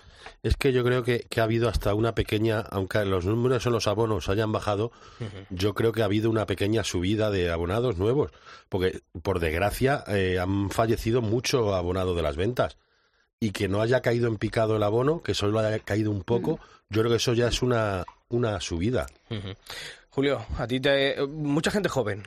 Es 0.43 0.55
que 0.57 0.71
yo 0.71 0.83
creo 0.83 1.03
que, 1.03 1.25
que 1.29 1.41
ha 1.41 1.43
habido 1.43 1.69
hasta 1.69 1.93
una 1.93 2.13
pequeña, 2.13 2.59
aunque 2.69 3.03
los 3.05 3.25
números 3.25 3.65
en 3.65 3.71
los 3.73 3.87
abonos 3.87 4.29
hayan 4.29 4.51
bajado, 4.51 4.91
yo 5.49 5.73
creo 5.73 5.91
que 5.91 6.01
ha 6.01 6.05
habido 6.05 6.29
una 6.29 6.45
pequeña 6.45 6.83
subida 6.83 7.31
de 7.31 7.51
abonados 7.51 7.97
nuevos, 7.97 8.31
porque 8.69 9.01
por 9.21 9.39
desgracia 9.39 10.03
eh, 10.07 10.37
han 10.39 10.69
fallecido 10.69 11.21
mucho 11.21 11.73
abonados 11.75 12.15
de 12.15 12.21
las 12.21 12.35
ventas 12.35 12.77
y 13.39 13.51
que 13.51 13.67
no 13.67 13.81
haya 13.81 14.01
caído 14.01 14.27
en 14.27 14.37
picado 14.37 14.75
el 14.77 14.83
abono, 14.83 15.21
que 15.21 15.33
solo 15.33 15.59
haya 15.59 15.79
caído 15.79 16.11
un 16.11 16.23
poco, 16.23 16.59
yo 16.89 17.01
creo 17.01 17.11
que 17.11 17.17
eso 17.17 17.33
ya 17.33 17.47
es 17.47 17.61
una, 17.61 18.03
una 18.29 18.59
subida. 18.59 19.07
Julio, 20.09 20.45
a 20.57 20.65
ti 20.67 20.79
te... 20.79 21.15
Mucha 21.27 21.69
gente 21.71 21.89
joven. 21.89 22.23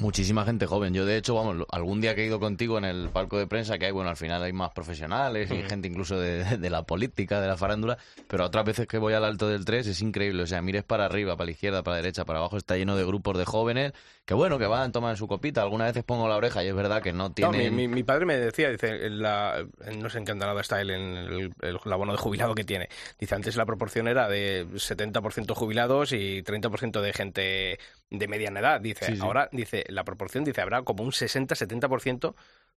Muchísima 0.00 0.46
gente 0.46 0.64
joven. 0.66 0.94
Yo, 0.94 1.04
de 1.04 1.18
hecho, 1.18 1.34
vamos, 1.34 1.66
algún 1.70 2.00
día 2.00 2.14
que 2.14 2.22
he 2.22 2.26
ido 2.26 2.40
contigo 2.40 2.78
en 2.78 2.84
el 2.86 3.10
palco 3.10 3.36
de 3.38 3.46
prensa, 3.46 3.78
que 3.78 3.84
hay, 3.84 3.92
bueno, 3.92 4.08
al 4.08 4.16
final 4.16 4.42
hay 4.42 4.52
más 4.52 4.70
profesionales 4.70 5.50
y 5.50 5.62
gente 5.62 5.88
incluso 5.88 6.18
de, 6.18 6.56
de 6.56 6.70
la 6.70 6.84
política, 6.84 7.38
de 7.38 7.46
la 7.46 7.58
farándula, 7.58 7.98
pero 8.26 8.46
otras 8.46 8.64
veces 8.64 8.86
que 8.86 8.96
voy 8.96 9.12
al 9.12 9.24
alto 9.24 9.46
del 9.48 9.66
3 9.66 9.86
es 9.86 10.00
increíble. 10.00 10.42
O 10.42 10.46
sea, 10.46 10.62
mires 10.62 10.84
para 10.84 11.04
arriba, 11.04 11.36
para 11.36 11.44
la 11.46 11.50
izquierda, 11.52 11.82
para 11.82 11.98
la 11.98 12.02
derecha, 12.02 12.24
para 12.24 12.38
abajo, 12.38 12.56
está 12.56 12.76
lleno 12.78 12.96
de 12.96 13.04
grupos 13.04 13.36
de 13.36 13.44
jóvenes 13.44 13.92
que, 14.24 14.32
bueno, 14.32 14.58
que 14.58 14.66
van, 14.66 14.90
toman 14.90 15.18
su 15.18 15.28
copita. 15.28 15.60
Algunas 15.60 15.88
veces 15.88 16.02
pongo 16.02 16.26
la 16.28 16.36
oreja 16.36 16.64
y 16.64 16.68
es 16.68 16.74
verdad 16.74 17.02
que 17.02 17.12
no 17.12 17.28
No, 17.28 17.34
tienen... 17.34 17.74
mi, 17.74 17.86
mi- 17.86 17.94
mi 17.94 18.02
padre 18.02 18.24
me 18.24 18.36
decía, 18.38 18.70
dice, 18.70 19.10
la, 19.10 19.66
no 19.98 20.08
sé 20.08 20.18
en 20.18 20.24
qué 20.24 20.32
está 20.60 20.80
él 20.80 20.90
en 20.90 21.00
el, 21.16 21.52
el- 21.60 21.78
el 21.84 21.92
abono 21.92 22.12
de 22.12 22.18
jubilado 22.18 22.54
que 22.54 22.64
tiene. 22.64 22.88
Dice, 23.18 23.34
antes 23.34 23.54
la 23.56 23.66
proporción 23.66 24.08
era 24.08 24.28
de 24.30 24.66
70% 24.76 25.52
jubilados 25.54 26.12
y 26.12 26.42
30% 26.42 27.02
de 27.02 27.12
gente 27.12 27.78
de 28.08 28.28
mediana 28.28 28.60
edad. 28.60 28.80
Dice, 28.80 29.04
Sí, 29.06 29.16
sí. 29.16 29.20
ahora, 29.22 29.48
dice, 29.52 29.84
la 29.90 30.04
proporción, 30.04 30.44
dice, 30.44 30.60
habrá 30.60 30.82
como 30.82 31.02
un 31.04 31.10
60-70% 31.12 32.34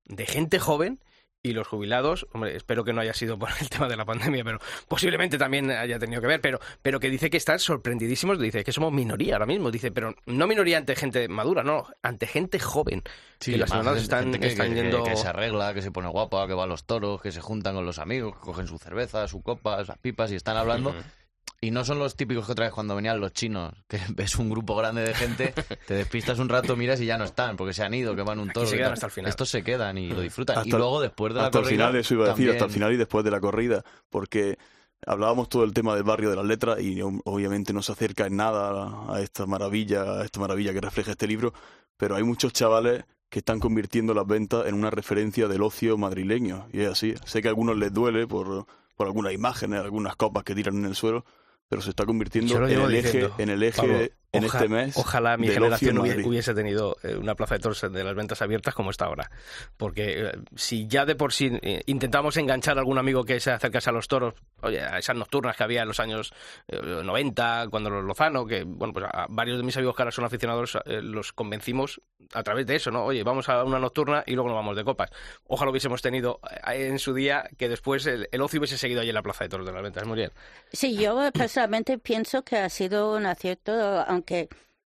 de 0.07 0.27
gente 0.27 0.59
joven 0.59 1.01
y 1.43 1.53
los 1.55 1.67
jubilados, 1.69 2.27
hombre, 2.35 2.55
espero 2.55 2.85
que 2.85 2.93
no 2.93 3.01
haya 3.01 3.15
sido 3.15 3.39
por 3.39 3.49
el 3.61 3.71
tema 3.71 3.89
de 3.89 3.97
la 3.97 4.05
pandemia, 4.05 4.45
pero 4.45 4.59
posiblemente 4.89 5.39
también 5.39 5.71
haya 5.71 5.99
tenido 5.99 6.21
que 6.21 6.27
ver, 6.27 6.41
pero, 6.43 6.61
pero 6.83 7.01
que 7.01 7.09
dice 7.09 7.31
que 7.31 7.39
están 7.39 7.59
sorprendidísimos, 7.59 8.39
dice 8.39 8.63
que 8.63 8.73
somos 8.73 8.93
minoría 8.93 9.37
ahora 9.37 9.47
mismo, 9.47 9.71
dice, 9.71 9.91
pero 9.91 10.15
no 10.27 10.47
minoría 10.47 10.77
ante 10.77 10.95
gente 10.97 11.29
madura, 11.29 11.63
no, 11.63 11.87
ante 12.03 12.27
gente 12.27 12.59
joven. 12.59 13.03
Sí, 13.39 13.53
que 13.53 13.59
las 13.59 13.73
gente- 13.73 13.99
están, 13.99 14.25
gente 14.25 14.41
que, 14.41 14.47
están 14.49 14.69
que- 14.69 14.75
que- 14.75 14.83
yendo... 14.83 15.03
que 15.03 15.17
se 15.17 15.29
arregla, 15.29 15.73
que 15.73 15.81
se 15.81 15.91
pone 15.91 16.09
guapa, 16.09 16.47
que 16.47 16.53
va 16.53 16.65
a 16.65 16.67
los 16.67 16.85
toros, 16.85 17.23
que 17.23 17.33
se 17.33 17.41
juntan 17.41 17.75
con 17.75 17.87
los 17.87 17.99
amigos, 17.99 18.35
que 18.35 18.41
cogen 18.41 18.67
su 18.67 18.77
cerveza, 18.77 19.27
su 19.27 19.41
copa, 19.41 19.83
sus 19.83 19.97
pipas 19.97 20.31
y 20.33 20.35
están 20.35 20.59
hablando. 20.59 20.95
Y 21.63 21.71
no 21.73 21.85
son 21.85 21.99
los 21.99 22.17
típicos 22.17 22.47
que 22.47 22.53
otra 22.53 22.65
vez 22.67 22.73
cuando 22.75 22.97
venían 22.97 23.21
los 23.21 23.33
chinos, 23.33 23.73
que 23.87 23.99
ves 24.15 24.37
un 24.37 24.49
grupo 24.49 24.75
grande 24.77 25.03
de 25.03 25.15
gente, 25.15 25.53
te 25.87 25.95
despistas 25.95 26.39
un 26.39 26.49
rato, 26.49 26.75
miras 26.77 27.01
y 27.01 27.07
ya 27.07 27.19
no 27.19 27.25
están, 27.25 27.57
porque 27.57 27.75
se 27.75 27.83
han 27.83 27.93
ido, 27.93 28.17
que 28.17 28.23
van 28.23 28.39
un 28.41 28.49
toro. 28.51 28.67
se 28.67 28.83
hasta 28.83 29.07
el 29.07 29.13
final. 29.13 29.29
Estos 29.29 29.51
se 29.51 29.63
quedan 29.63 29.99
y 29.99 30.09
lo 30.09 30.21
disfrutan. 30.23 30.67
y 30.67 30.71
luego 30.71 31.01
después 31.03 31.35
de 31.35 31.41
la 31.41 31.47
hasta 31.47 31.59
el 31.59 31.65
corrida, 31.65 31.87
final, 31.89 31.97
eso 32.01 32.15
iba 32.15 32.25
a 32.27 32.29
decir, 32.31 32.51
hasta 32.51 32.65
el 32.65 32.71
final 32.71 32.93
y 32.95 32.97
después 32.97 33.25
de 33.25 33.31
la 33.31 33.41
corrida, 33.41 33.85
porque 34.09 34.57
hablábamos 35.07 35.49
todo 35.51 35.65
el 35.65 35.73
tema 35.75 35.95
del 35.95 36.05
barrio 36.05 36.31
de 36.31 36.37
las 36.37 36.45
letras 36.47 36.81
y 36.81 36.97
ob- 36.97 37.21
obviamente 37.25 37.73
no 37.75 37.83
se 37.83 37.93
acerca 37.93 38.27
en 38.27 38.37
nada 38.37 38.83
a, 39.09 39.17
a 39.17 39.21
esta 39.21 39.45
maravilla, 39.47 40.03
a 40.21 40.25
esta 40.25 40.41
maravilla 40.41 40.73
que 40.73 40.81
refleja 40.81 41.11
este 41.11 41.27
libro, 41.27 41.53
pero 41.99 42.17
hay 42.17 42.23
muchos 42.23 42.53
chavales 42.55 43.05
que 43.29 43.41
están 43.41 43.61
convirtiendo 43.61 44.15
las 44.15 44.27
ventas 44.27 44.67
en 44.67 44.75
una 44.75 44.91
referencia 44.91 45.47
del 45.47 45.63
ocio 45.63 45.97
madrileño 45.99 46.69
y 46.73 46.81
es 46.81 46.89
así. 46.89 47.15
Sé 47.27 47.43
que 47.43 47.49
a 47.49 47.51
algunos 47.51 47.77
les 47.77 47.93
duele 47.93 48.27
por, 48.27 48.67
por 48.97 49.07
algunas 49.07 49.33
imágenes, 49.35 49.81
algunas 49.81 50.17
copas 50.17 50.43
que 50.43 50.55
tiran 50.55 50.77
en 50.79 50.87
el 50.87 50.95
suelo, 50.95 51.25
pero 51.71 51.83
se 51.83 51.91
está 51.91 52.05
convirtiendo 52.05 52.67
en 52.67 52.81
el 52.81 52.95
eje, 52.97 53.31
en 53.39 53.49
el 53.49 53.63
eje 53.63 53.77
Pablo, 53.77 54.01
en 54.33 54.45
oja- 54.45 54.59
este 54.59 54.69
mes. 54.69 54.97
Ojalá 54.97 55.37
mi 55.37 55.49
generación 55.49 55.99
hubiese 55.99 56.55
tenido 56.55 56.97
eh, 57.03 57.17
una 57.17 57.35
plaza 57.35 57.55
de 57.57 57.61
toros 57.61 57.81
de 57.81 58.05
las 58.05 58.15
ventas 58.15 58.41
abiertas 58.43 58.75
como 58.75 58.91
está 58.91 59.07
ahora. 59.07 59.31
Porque 59.77 60.27
eh, 60.29 60.33
si 60.57 60.87
ya 60.87 61.05
de 61.05 61.17
por 61.17 61.33
sí 61.33 61.51
eh, 61.63 61.83
intentamos 61.87 62.37
enganchar 62.37 62.77
a 62.77 62.81
algún 62.81 62.99
amigo 62.99 63.25
que 63.25 63.41
se 63.41 63.51
acercase 63.51 63.91
a 63.91 63.93
los 63.93 64.09
toros, 64.09 64.35
oye, 64.63 64.81
a 64.81 64.99
esas 64.99 65.17
nocturnas 65.17 65.57
que 65.57 65.65
había 65.65 65.83
en 65.83 65.89
los 65.89 66.01
años 66.01 66.33
eh, 66.69 66.81
90, 66.81 67.67
cuando 67.71 67.91
los 67.91 68.05
Lozano, 68.05 68.47
que 68.47 68.65
bueno, 68.65 68.93
pues 68.93 69.07
a 69.11 69.27
varios 69.29 69.59
de 69.59 69.65
mis 69.65 69.77
amigos 69.77 69.97
que 69.97 70.03
ahora 70.03 70.13
son 70.13 70.25
aficionados, 70.25 70.79
los 70.87 71.33
convencimos 71.33 72.01
a 72.33 72.43
través 72.45 72.67
de 72.67 72.77
eso, 72.77 72.91
¿no? 72.93 73.05
Oye, 73.05 73.25
vamos 73.25 73.49
a 73.49 73.65
una 73.65 73.79
nocturna 73.81 74.23
y 74.27 74.35
luego 74.35 74.49
nos 74.49 74.57
vamos 74.57 74.77
de 74.77 74.85
copas. 74.85 75.11
Ojalá 75.49 75.71
hubiésemos 75.73 76.01
tenido 76.03 76.39
en 76.67 76.99
su 77.01 77.13
día 77.15 77.49
que 77.59 77.69
después 77.69 78.07
el, 78.07 78.29
el 78.31 78.41
ocio 78.41 78.61
hubiese 78.61 78.79
seguido 78.79 79.01
allí 79.01 79.09
en 79.11 79.15
la 79.17 79.23
plaza 79.23 79.45
de 79.45 79.49
toros 79.51 79.67
de 79.67 79.73
las 79.73 79.83
ventas. 79.83 80.07
Muy 80.07 80.17
bien. 80.17 80.31
Sí, 80.73 80.97
yo 80.97 81.19
personalmente 81.33 81.99
pienso 81.99 82.43
que 82.43 82.57
ha 82.59 82.69
sido 82.69 83.17
un 83.17 83.27
acierto, 83.27 83.73
aunque 84.07 84.20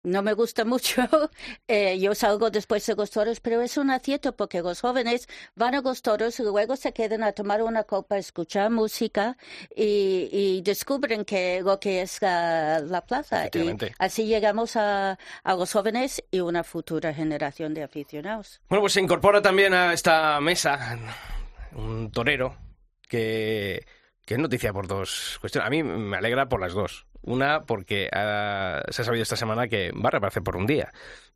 no 0.03 0.23
me 0.23 0.33
gusta 0.33 0.65
mucho. 0.65 1.03
Eh, 1.69 2.01
yo 2.01 2.15
salgo 2.17 2.51
después 2.51 2.85
de 2.87 2.97
los 2.97 3.11
toros, 3.11 3.39
pero 3.39 3.63
es 3.63 3.77
un 3.77 3.91
acierto 3.91 4.37
porque 4.37 4.61
los 4.61 4.81
jóvenes 4.81 5.29
van 5.55 5.75
a 5.77 5.81
los 5.81 6.03
toros 6.03 6.41
y 6.41 6.43
luego 6.43 6.75
se 6.75 6.93
quedan 6.93 7.23
a 7.23 7.33
tomar 7.33 7.63
una 7.63 7.85
copa, 7.85 8.19
escuchar 8.19 8.71
música 8.71 9.37
y, 9.75 10.29
y 10.33 10.63
descubren 10.63 11.25
que 11.25 11.63
lo 11.63 11.79
que 11.79 12.03
es 12.03 12.21
la, 12.21 12.81
la 12.81 13.03
plaza. 13.07 13.47
Y 13.55 13.77
así 13.99 14.27
llegamos 14.27 14.75
a, 14.75 15.17
a 15.45 15.55
los 15.55 15.73
jóvenes 15.73 16.25
y 16.33 16.41
una 16.41 16.65
futura 16.65 17.15
generación 17.15 17.73
de 17.73 17.85
aficionados. 17.85 18.61
Bueno, 18.69 18.83
pues 18.83 18.95
se 18.95 19.01
incorpora 19.01 19.41
también 19.41 19.73
a 19.73 19.93
esta 19.93 20.41
mesa 20.41 20.99
un 21.73 22.11
torero 22.11 22.57
que, 23.09 23.87
que 24.27 24.35
es 24.35 24.41
noticia 24.41 24.73
por 24.73 24.89
dos 24.89 25.39
cuestiones. 25.41 25.67
A 25.69 25.71
mí 25.71 25.85
me 25.85 26.17
alegra 26.17 26.49
por 26.49 26.61
las 26.61 26.73
dos. 26.73 27.07
Una, 27.23 27.63
porque 27.65 28.09
ah, 28.13 28.83
se 28.89 29.03
ha 29.03 29.05
sabido 29.05 29.23
esta 29.23 29.37
semana 29.37 29.69
que 29.69 29.93
va 29.93 30.09
a 30.09 30.11
reaparecer 30.11 30.43
por 30.43 30.57
un 30.57 30.67
día. 30.67 30.93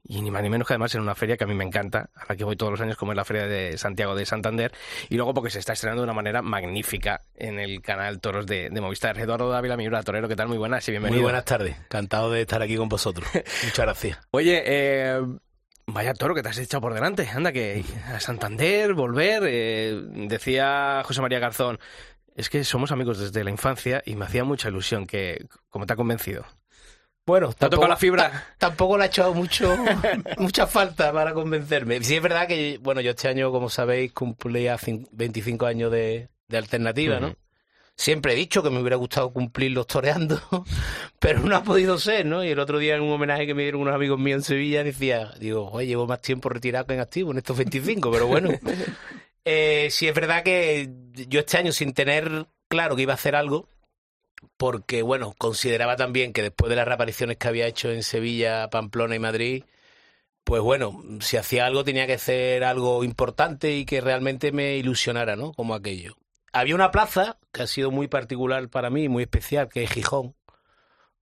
Y 0.06 0.20
ni 0.20 0.30
más 0.30 0.42
ni 0.42 0.50
menos 0.50 0.68
que 0.68 0.74
además 0.74 0.94
en 0.94 1.00
una 1.00 1.14
feria 1.14 1.36
que 1.38 1.44
a 1.44 1.46
mí 1.46 1.54
me 1.54 1.64
encanta, 1.64 2.10
a 2.14 2.26
la 2.28 2.36
que 2.36 2.44
voy 2.44 2.56
todos 2.56 2.72
los 2.72 2.80
años, 2.82 2.96
como 2.96 3.12
es 3.12 3.16
la 3.16 3.24
Feria 3.24 3.46
de 3.46 3.78
Santiago 3.78 4.14
de 4.14 4.26
Santander. 4.26 4.72
Y 5.08 5.16
luego 5.16 5.32
porque 5.32 5.50
se 5.50 5.58
está 5.58 5.72
estrenando 5.72 6.02
de 6.02 6.04
una 6.04 6.12
manera 6.12 6.42
magnífica 6.42 7.22
en 7.34 7.58
el 7.58 7.80
canal 7.80 8.20
Toros 8.20 8.46
de, 8.46 8.68
de 8.68 8.80
Movistar. 8.82 9.18
Eduardo 9.18 9.48
Dávila, 9.48 9.78
mi 9.78 9.88
torero, 10.04 10.28
¿qué 10.28 10.36
tal? 10.36 10.48
Muy 10.48 10.58
buenas 10.58 10.86
y 10.88 10.90
bienvenido. 10.90 11.16
Muy 11.20 11.22
buenas 11.22 11.46
tardes, 11.46 11.76
encantado 11.78 12.30
de 12.30 12.42
estar 12.42 12.60
aquí 12.60 12.76
con 12.76 12.88
vosotros. 12.90 13.26
Muchas 13.64 13.78
gracias. 13.78 14.18
Oye, 14.30 14.62
eh, 14.66 15.22
vaya 15.86 16.12
toro 16.12 16.34
que 16.34 16.42
te 16.42 16.50
has 16.50 16.58
echado 16.58 16.82
por 16.82 16.92
delante. 16.92 17.26
Anda, 17.28 17.50
que 17.52 17.82
a 18.12 18.20
Santander, 18.20 18.92
volver. 18.92 19.42
eh, 19.46 20.02
decía 20.28 21.02
José 21.04 21.22
María 21.22 21.38
Garzón, 21.38 21.78
es 22.34 22.48
que 22.50 22.64
somos 22.64 22.90
amigos 22.92 23.18
desde 23.18 23.44
la 23.44 23.50
infancia 23.50 24.02
y 24.04 24.16
me 24.16 24.24
hacía 24.24 24.44
mucha 24.44 24.68
ilusión 24.68 25.06
que, 25.06 25.46
como 25.68 25.86
te 25.86 25.92
ha 25.92 25.96
convencido. 25.96 26.44
Bueno, 27.26 27.54
¿Te 27.54 27.64
ha 27.64 27.70
tocado 27.70 27.88
la 27.88 27.96
fibra? 27.96 28.30
ta- 28.30 28.46
tampoco 28.58 28.98
le 28.98 29.04
ha 29.04 29.06
echado 29.06 29.32
mucho, 29.32 29.74
mucha 30.38 30.66
falta 30.66 31.10
para 31.12 31.32
convencerme. 31.32 32.02
Sí 32.02 32.16
es 32.16 32.22
verdad 32.22 32.46
que, 32.46 32.78
bueno, 32.82 33.00
yo 33.00 33.10
este 33.12 33.28
año, 33.28 33.50
como 33.50 33.70
sabéis, 33.70 34.12
cumplía 34.12 34.76
cin- 34.76 35.08
25 35.12 35.64
años 35.64 35.90
de, 35.90 36.28
de 36.48 36.58
alternativa, 36.58 37.20
¿no? 37.20 37.34
Siempre 37.96 38.32
he 38.32 38.36
dicho 38.36 38.60
que 38.62 38.70
me 38.70 38.80
hubiera 38.80 38.96
gustado 38.96 39.32
cumplirlos 39.32 39.86
toreando, 39.86 40.42
pero 41.20 41.40
no 41.40 41.56
ha 41.56 41.62
podido 41.62 41.96
ser, 41.96 42.26
¿no? 42.26 42.44
Y 42.44 42.48
el 42.48 42.58
otro 42.58 42.78
día 42.78 42.96
en 42.96 43.02
un 43.02 43.12
homenaje 43.12 43.46
que 43.46 43.54
me 43.54 43.62
dieron 43.62 43.80
unos 43.82 43.94
amigos 43.94 44.18
míos 44.18 44.38
en 44.38 44.42
Sevilla 44.42 44.82
decía, 44.84 45.30
digo, 45.38 45.70
oye, 45.70 45.86
llevo 45.86 46.06
más 46.06 46.20
tiempo 46.20 46.48
retirado 46.50 46.86
que 46.86 46.94
en 46.94 47.00
activo 47.00 47.30
en 47.30 47.38
estos 47.38 47.56
25, 47.56 48.10
pero 48.10 48.26
bueno. 48.26 48.50
Eh, 49.44 49.88
sí 49.90 50.08
es 50.08 50.14
verdad 50.14 50.42
que 50.42 50.90
yo 51.28 51.40
este 51.40 51.58
año 51.58 51.72
sin 51.72 51.92
tener 51.92 52.46
claro 52.68 52.96
que 52.96 53.02
iba 53.02 53.12
a 53.12 53.16
hacer 53.16 53.36
algo, 53.36 53.68
porque 54.56 55.02
bueno, 55.02 55.34
consideraba 55.38 55.96
también 55.96 56.32
que 56.32 56.42
después 56.42 56.70
de 56.70 56.76
las 56.76 56.86
reapariciones 56.86 57.36
que 57.36 57.48
había 57.48 57.66
hecho 57.66 57.90
en 57.90 58.02
Sevilla, 58.02 58.70
Pamplona 58.70 59.16
y 59.16 59.18
Madrid, 59.18 59.64
pues 60.44 60.62
bueno, 60.62 61.02
si 61.20 61.36
hacía 61.36 61.66
algo 61.66 61.84
tenía 61.84 62.06
que 62.06 62.18
ser 62.18 62.64
algo 62.64 63.04
importante 63.04 63.72
y 63.72 63.84
que 63.84 64.00
realmente 64.00 64.52
me 64.52 64.76
ilusionara, 64.76 65.36
¿no? 65.36 65.52
Como 65.52 65.74
aquello. 65.74 66.16
Había 66.52 66.74
una 66.74 66.90
plaza 66.90 67.38
que 67.52 67.62
ha 67.62 67.66
sido 67.66 67.90
muy 67.90 68.08
particular 68.08 68.68
para 68.68 68.90
mí, 68.90 69.08
muy 69.08 69.24
especial, 69.24 69.68
que 69.68 69.82
es 69.82 69.90
Gijón, 69.90 70.34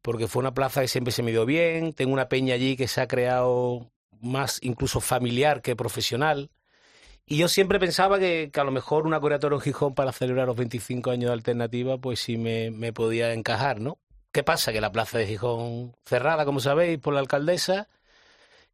porque 0.02 0.26
fue 0.28 0.40
una 0.40 0.54
plaza 0.54 0.82
que 0.82 0.88
siempre 0.88 1.12
se 1.12 1.22
me 1.22 1.30
dio 1.30 1.46
bien, 1.46 1.94
tengo 1.94 2.12
una 2.12 2.28
peña 2.28 2.54
allí 2.54 2.76
que 2.76 2.88
se 2.88 3.00
ha 3.00 3.08
creado 3.08 3.90
más 4.20 4.58
incluso 4.62 5.00
familiar 5.00 5.62
que 5.62 5.76
profesional. 5.76 6.50
Y 7.32 7.38
yo 7.38 7.48
siempre 7.48 7.78
pensaba 7.80 8.18
que, 8.18 8.50
que 8.52 8.60
a 8.60 8.64
lo 8.64 8.72
mejor 8.72 9.06
una 9.06 9.18
Corea 9.18 9.38
Toro 9.38 9.56
en 9.56 9.62
Gijón 9.62 9.94
para 9.94 10.12
celebrar 10.12 10.46
los 10.46 10.56
25 10.56 11.10
años 11.10 11.28
de 11.30 11.32
alternativa, 11.32 11.96
pues 11.96 12.20
sí 12.20 12.36
me, 12.36 12.70
me 12.70 12.92
podía 12.92 13.32
encajar, 13.32 13.80
¿no? 13.80 13.98
¿Qué 14.32 14.42
pasa? 14.42 14.70
Que 14.70 14.82
la 14.82 14.92
plaza 14.92 15.16
de 15.16 15.26
Gijón 15.26 15.94
cerrada, 16.04 16.44
como 16.44 16.60
sabéis, 16.60 16.98
por 16.98 17.14
la 17.14 17.20
alcaldesa. 17.20 17.88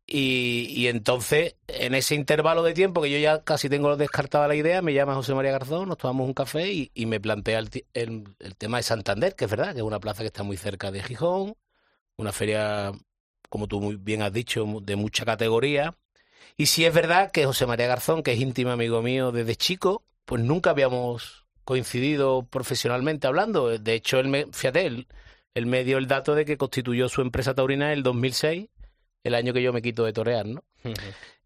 Y, 0.06 0.66
y 0.76 0.88
entonces, 0.88 1.56
en 1.68 1.94
ese 1.94 2.14
intervalo 2.16 2.62
de 2.62 2.74
tiempo 2.74 3.02
que 3.02 3.10
yo 3.10 3.18
ya 3.18 3.44
casi 3.44 3.68
tengo 3.68 3.96
descartada 3.96 4.48
la 4.48 4.56
idea, 4.56 4.82
me 4.82 4.94
llama 4.94 5.14
José 5.14 5.34
María 5.34 5.52
Garzón, 5.52 5.88
nos 5.88 5.98
tomamos 5.98 6.26
un 6.28 6.34
café 6.34 6.72
y, 6.72 7.06
me 7.06 7.20
plantea 7.20 7.60
el, 7.60 7.70
el- 7.94 8.24
el 8.40 8.56
tema 8.56 8.78
de 8.78 8.84
Santander, 8.84 9.34
que 9.36 9.46
es 9.46 9.50
verdad, 9.50 9.72
que 9.74 9.78
es 9.80 9.84
una 9.84 10.00
plaza 10.00 10.22
que 10.22 10.28
está 10.28 10.42
muy 10.44 10.56
cerca 10.56 10.90
de 10.92 11.02
Gijón, 11.02 11.54
una 12.16 12.32
feria, 12.32 12.92
como 13.50 13.68
tú 13.68 13.80
muy 13.80 13.96
bien 13.96 14.22
has 14.22 14.32
dicho, 14.32 14.66
de 14.82 14.96
mucha 14.96 15.24
categoría. 15.26 15.96
Y 16.60 16.66
sí 16.66 16.84
es 16.84 16.92
verdad 16.92 17.30
que 17.30 17.46
José 17.46 17.66
María 17.66 17.86
Garzón, 17.86 18.24
que 18.24 18.32
es 18.32 18.40
íntimo 18.40 18.72
amigo 18.72 19.00
mío 19.00 19.30
desde 19.30 19.54
chico, 19.54 20.04
pues 20.24 20.42
nunca 20.42 20.70
habíamos 20.70 21.46
coincidido 21.62 22.48
profesionalmente 22.50 23.28
hablando. 23.28 23.78
De 23.78 23.94
hecho, 23.94 24.18
él 24.18 24.26
me, 24.26 24.46
fíjate, 24.46 24.84
él, 24.86 25.06
él 25.54 25.66
me 25.66 25.84
dio 25.84 25.98
el 25.98 26.08
dato 26.08 26.34
de 26.34 26.44
que 26.44 26.56
constituyó 26.56 27.08
su 27.08 27.20
empresa 27.20 27.54
taurina 27.54 27.92
en 27.92 27.98
el 27.98 28.02
2006, 28.02 28.68
el 29.24 29.34
año 29.34 29.52
que 29.52 29.62
yo 29.62 29.72
me 29.72 29.82
quito 29.82 30.04
de 30.04 30.12
torear, 30.12 30.46
¿no? 30.46 30.62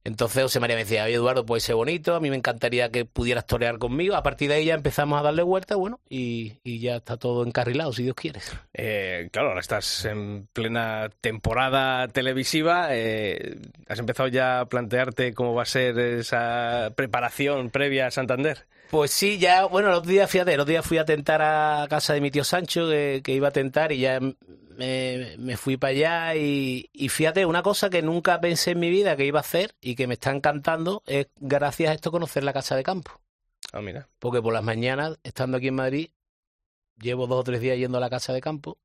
Entonces 0.05 0.43
José 0.43 0.59
María 0.59 0.75
me 0.75 0.83
decía, 0.83 1.05
oye 1.05 1.15
Eduardo, 1.15 1.47
puede 1.47 1.61
ser 1.61 1.77
bonito, 1.77 2.17
a 2.17 2.21
mí 2.21 2.29
me 2.29 2.35
encantaría 2.35 2.91
que 2.91 3.05
pudieras 3.05 3.47
torear 3.47 3.79
conmigo. 3.79 4.17
A 4.17 4.23
partir 4.25 4.49
de 4.49 4.57
ahí 4.57 4.65
ya 4.65 4.75
empezamos 4.75 5.19
a 5.19 5.23
darle 5.23 5.45
vuelta, 5.45 5.77
bueno, 5.77 6.01
y, 6.09 6.55
y 6.65 6.81
ya 6.81 6.97
está 6.97 7.17
todo 7.17 7.47
encarrilado, 7.47 7.93
si 7.93 8.03
Dios 8.03 8.17
quiere. 8.17 8.41
Eh, 8.75 9.29
claro, 9.31 9.51
ahora 9.51 9.61
estás 9.61 10.05
en 10.05 10.49
plena 10.53 11.09
temporada 11.21 12.09
televisiva. 12.09 12.89
eh, 12.91 13.59
¿Has 13.87 14.01
empezado 14.01 14.29
ya 14.29 14.61
a 14.61 14.67
plantearte 14.67 15.35
cómo 15.35 15.55
va 15.55 15.63
a 15.63 15.67
ser 15.67 15.97
esa 16.01 16.93
preparación 16.97 17.71
previa 17.71 18.09
a 18.09 18.11
Santander? 18.11 18.67
Pues 18.91 19.13
sí, 19.13 19.39
ya, 19.39 19.67
bueno, 19.67 19.89
los 19.91 20.07
días, 20.07 20.29
fíjate, 20.29 20.57
los 20.57 20.67
días 20.67 20.85
fui 20.85 20.99
a 20.99 21.05
tentar 21.05 21.41
a 21.43 21.87
casa 21.89 22.13
de 22.13 22.21
mi 22.21 22.33
tío 22.33 22.43
Sancho, 22.43 22.91
que, 22.91 23.23
que 23.25 23.33
iba 23.33 23.49
a 23.49 23.53
tentar, 23.53 23.93
y 23.93 24.01
ya 24.01 24.19
me, 24.77 25.37
me 25.39 25.57
fui 25.57 25.77
para 25.77 25.91
allá. 25.91 26.37
Y, 26.37 26.91
y 26.93 27.09
fíjate, 27.09 27.47
una 27.47 27.63
cosa 27.63 27.91
que 27.91 28.03
nunca 28.03 28.41
pensé 28.41 28.73
en 28.73 28.81
mi 28.81 28.91
vida 28.91 29.17
que 29.17 29.25
iba 29.25 29.39
a 29.39 29.43
hacer 29.43 29.75
y 29.81 29.95
que 29.95 30.07
me 30.07 30.15
está 30.15 30.31
encantando 30.31 31.03
es, 31.07 31.29
gracias 31.37 31.91
a 31.91 31.95
esto, 31.95 32.11
conocer 32.11 32.45
la 32.45 32.53
casa 32.53 32.77
de 32.77 32.83
campo. 32.83 33.21
Ah, 33.73 33.81
mira. 33.81 34.09
Porque 34.19 34.43
por 34.43 34.53
las 34.53 34.65
mañanas, 34.65 35.19
estando 35.23 35.57
aquí 35.57 35.69
en 35.69 35.75
Madrid, 35.75 36.11
llevo 37.01 37.27
dos 37.27 37.41
o 37.41 37.45
tres 37.45 37.61
días 37.61 37.79
yendo 37.79 37.99
a 37.99 38.01
la 38.01 38.11
casa 38.11 38.33
de 38.33 38.41
campo, 38.41 38.79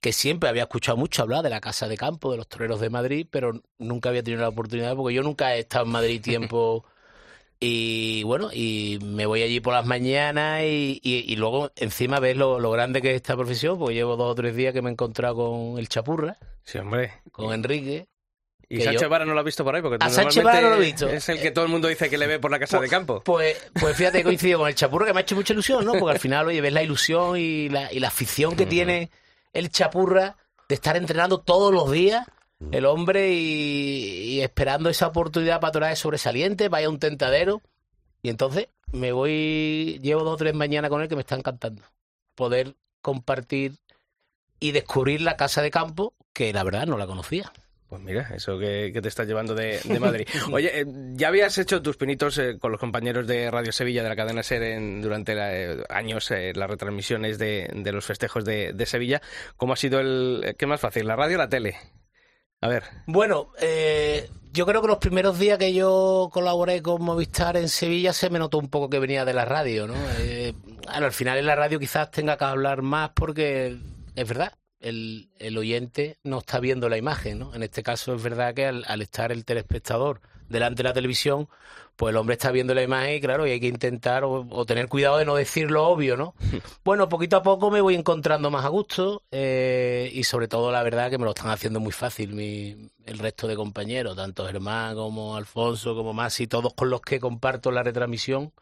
que 0.00 0.12
siempre 0.12 0.48
había 0.48 0.64
escuchado 0.64 0.96
mucho 0.96 1.22
hablar 1.22 1.42
de 1.42 1.50
la 1.50 1.60
casa 1.60 1.88
de 1.88 1.96
campo, 1.96 2.30
de 2.30 2.38
los 2.38 2.48
toreros 2.48 2.80
de 2.80 2.90
Madrid, 2.90 3.26
pero 3.30 3.62
nunca 3.78 4.08
había 4.08 4.22
tenido 4.22 4.42
la 4.42 4.48
oportunidad, 4.48 4.94
porque 4.96 5.14
yo 5.14 5.22
nunca 5.22 5.54
he 5.54 5.60
estado 5.60 5.84
en 5.84 5.92
Madrid 5.92 6.22
tiempo. 6.22 6.84
Y 7.60 8.22
bueno, 8.22 8.50
y 8.52 8.98
me 9.02 9.26
voy 9.26 9.42
allí 9.42 9.58
por 9.60 9.74
las 9.74 9.84
mañanas 9.84 10.62
y, 10.62 11.00
y- 11.02 11.24
y 11.32 11.36
luego 11.36 11.72
encima 11.76 12.20
ves 12.20 12.36
lo, 12.36 12.60
lo 12.60 12.70
grande 12.70 13.02
que 13.02 13.10
es 13.10 13.16
esta 13.16 13.36
profesión, 13.36 13.78
porque 13.78 13.94
llevo 13.94 14.16
dos 14.16 14.30
o 14.30 14.34
tres 14.36 14.54
días 14.54 14.72
que 14.72 14.80
me 14.82 14.90
he 14.90 14.92
encontrado 14.92 15.34
con 15.36 15.78
el 15.78 15.88
Chapurra, 15.88 16.36
Sí, 16.62 16.78
hombre. 16.78 17.14
con 17.32 17.52
Enrique. 17.52 18.06
¿Y 18.70 18.82
Sánchez 18.82 19.08
Vara 19.08 19.24
no 19.24 19.32
lo 19.32 19.40
ha 19.40 19.42
visto 19.42 19.64
por 19.64 19.74
ahí? 19.74 19.80
Porque 19.82 19.96
A 19.98 20.10
Sánchez 20.10 20.36
normalmente 20.44 20.62
Vara 20.62 20.68
no 20.68 20.76
lo 20.76 20.82
he 20.82 20.86
visto. 20.86 21.08
Es 21.08 21.28
el 21.30 21.40
que 21.40 21.50
todo 21.50 21.64
el 21.64 21.70
mundo 21.70 21.88
dice 21.88 22.10
que 22.10 22.18
le 22.18 22.26
ve 22.26 22.38
por 22.38 22.50
la 22.50 22.58
casa 22.58 22.78
de 22.78 22.88
campo. 22.88 23.22
Pues, 23.24 23.56
pues 23.80 23.96
fíjate, 23.96 24.20
he 24.20 24.22
coincidido 24.24 24.58
con 24.58 24.68
el 24.68 24.74
Chapurra, 24.74 25.06
que 25.06 25.14
me 25.14 25.20
ha 25.20 25.22
hecho 25.22 25.34
mucha 25.34 25.54
ilusión, 25.54 25.84
¿no? 25.86 25.94
Porque 25.94 26.12
al 26.12 26.20
final, 26.20 26.46
oye, 26.48 26.60
ves 26.60 26.72
la 26.74 26.82
ilusión 26.82 27.38
y 27.38 27.70
la, 27.70 27.90
y 27.92 27.98
la 27.98 28.08
afición 28.08 28.54
que 28.56 28.66
tiene 28.66 29.10
el 29.54 29.70
Chapurra 29.70 30.36
de 30.68 30.74
estar 30.74 30.96
entrenando 30.98 31.40
todos 31.40 31.72
los 31.72 31.90
días, 31.90 32.26
el 32.72 32.86
hombre, 32.86 33.30
y, 33.32 34.34
y 34.34 34.40
esperando 34.40 34.88
esa 34.90 35.06
oportunidad 35.06 35.60
para 35.60 35.72
torar 35.72 35.90
de 35.90 35.96
sobresaliente, 35.96 36.68
vaya 36.68 36.88
un 36.88 36.98
tentadero. 36.98 37.62
Y 38.22 38.30
entonces 38.30 38.68
me 38.92 39.12
voy, 39.12 40.00
llevo 40.02 40.24
dos 40.24 40.34
o 40.34 40.36
tres 40.38 40.54
mañanas 40.54 40.90
con 40.90 41.00
él 41.02 41.08
que 41.08 41.14
me 41.14 41.20
está 41.22 41.36
encantando. 41.36 41.82
Poder 42.34 42.74
compartir 43.00 43.74
y 44.60 44.72
descubrir 44.72 45.20
la 45.20 45.36
casa 45.36 45.62
de 45.62 45.70
campo, 45.70 46.14
que 46.32 46.52
la 46.52 46.64
verdad 46.64 46.86
no 46.86 46.98
la 46.98 47.06
conocía. 47.06 47.52
Pues 47.88 48.02
mira, 48.02 48.28
eso 48.34 48.58
que, 48.58 48.90
que 48.92 49.00
te 49.00 49.08
estás 49.08 49.26
llevando 49.26 49.54
de, 49.54 49.80
de 49.82 50.00
Madrid. 50.00 50.26
Oye, 50.52 50.80
eh, 50.80 50.84
ya 51.14 51.28
habías 51.28 51.56
hecho 51.56 51.80
tus 51.80 51.96
pinitos 51.96 52.36
eh, 52.38 52.58
con 52.58 52.70
los 52.70 52.80
compañeros 52.80 53.26
de 53.26 53.50
Radio 53.50 53.72
Sevilla, 53.72 54.02
de 54.02 54.08
la 54.10 54.16
cadena 54.16 54.42
SER, 54.42 54.62
en- 54.62 55.00
durante 55.00 55.34
la- 55.34 55.56
eh, 55.56 55.82
años, 55.88 56.28
las 56.30 56.68
retransmisiones 56.70 57.38
de, 57.38 57.70
de 57.72 57.92
los 57.92 58.04
festejos 58.04 58.44
de, 58.44 58.72
de 58.74 58.84
Sevilla. 58.86 59.22
¿Cómo 59.56 59.72
ha 59.72 59.76
sido 59.76 60.00
el... 60.00 60.54
¿Qué 60.58 60.66
más 60.66 60.80
fácil, 60.80 61.06
la 61.06 61.16
radio 61.16 61.36
o 61.36 61.38
la 61.38 61.48
tele? 61.48 61.76
A 62.60 62.68
ver, 62.68 62.82
Bueno, 63.06 63.52
eh, 63.60 64.28
yo 64.52 64.66
creo 64.66 64.82
que 64.82 64.88
los 64.88 64.98
primeros 64.98 65.38
días 65.38 65.58
que 65.58 65.72
yo 65.72 66.28
colaboré 66.32 66.82
con 66.82 67.02
Movistar 67.02 67.56
en 67.56 67.68
Sevilla 67.68 68.12
se 68.12 68.30
me 68.30 68.38
notó 68.38 68.58
un 68.58 68.68
poco 68.68 68.90
que 68.90 68.98
venía 68.98 69.24
de 69.24 69.32
la 69.34 69.44
radio, 69.44 69.86
¿no? 69.86 69.94
Eh, 70.18 70.54
al 70.88 71.12
final 71.12 71.38
en 71.38 71.46
la 71.46 71.54
radio 71.54 71.78
quizás 71.78 72.10
tenga 72.10 72.36
que 72.36 72.44
hablar 72.44 72.82
más 72.82 73.10
porque 73.14 73.78
es 74.16 74.28
verdad, 74.28 74.54
el, 74.80 75.30
el 75.38 75.56
oyente 75.56 76.18
no 76.24 76.38
está 76.38 76.58
viendo 76.58 76.88
la 76.88 76.98
imagen, 76.98 77.38
¿no? 77.38 77.54
En 77.54 77.62
este 77.62 77.82
caso 77.84 78.14
es 78.14 78.22
verdad 78.22 78.54
que 78.54 78.66
al, 78.66 78.84
al 78.88 79.02
estar 79.02 79.30
el 79.30 79.44
telespectador 79.44 80.20
delante 80.48 80.82
de 80.82 80.88
la 80.88 80.94
televisión, 80.94 81.48
pues 81.96 82.12
el 82.12 82.16
hombre 82.16 82.34
está 82.34 82.52
viendo 82.52 82.74
la 82.74 82.82
imagen 82.82 83.16
y 83.16 83.20
claro, 83.20 83.46
y 83.46 83.50
hay 83.50 83.60
que 83.60 83.66
intentar 83.66 84.22
o, 84.24 84.46
o 84.50 84.64
tener 84.64 84.88
cuidado 84.88 85.18
de 85.18 85.24
no 85.24 85.34
decir 85.34 85.70
lo 85.70 85.86
obvio, 85.88 86.16
¿no? 86.16 86.34
Bueno, 86.84 87.08
poquito 87.08 87.36
a 87.36 87.42
poco 87.42 87.70
me 87.70 87.80
voy 87.80 87.94
encontrando 87.94 88.50
más 88.50 88.64
a 88.64 88.68
gusto 88.68 89.24
eh, 89.30 90.10
y 90.14 90.24
sobre 90.24 90.48
todo 90.48 90.70
la 90.70 90.82
verdad 90.82 91.10
que 91.10 91.18
me 91.18 91.24
lo 91.24 91.30
están 91.30 91.50
haciendo 91.50 91.80
muy 91.80 91.92
fácil 91.92 92.32
mi, 92.34 92.90
el 93.04 93.18
resto 93.18 93.48
de 93.48 93.56
compañeros, 93.56 94.16
tanto 94.16 94.46
Germán 94.46 94.94
como 94.94 95.36
Alfonso 95.36 95.94
como 95.94 96.12
Masi, 96.12 96.46
todos 96.46 96.72
con 96.74 96.88
los 96.88 97.00
que 97.00 97.20
comparto 97.20 97.70
la 97.72 97.82
retransmisión. 97.82 98.52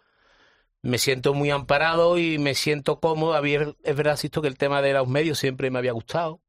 Me 0.83 0.99
siento 0.99 1.35
muy 1.35 1.51
amparado 1.51 2.17
y 2.19 2.39
me 2.39 2.55
siento 2.55 3.01
cómodo. 3.01 3.35
A 3.35 3.43
mí 3.43 3.55
es 3.55 3.97
verdad, 3.97 4.13
insisto, 4.15 4.41
que 4.41 4.49
el 4.49 4.57
tema 4.57 4.83
de 4.83 4.93
los 4.93 5.09
medios 5.09 5.39
siempre 5.39 5.71
me 5.71 5.79
había 5.79 5.93
gustado 5.93 6.41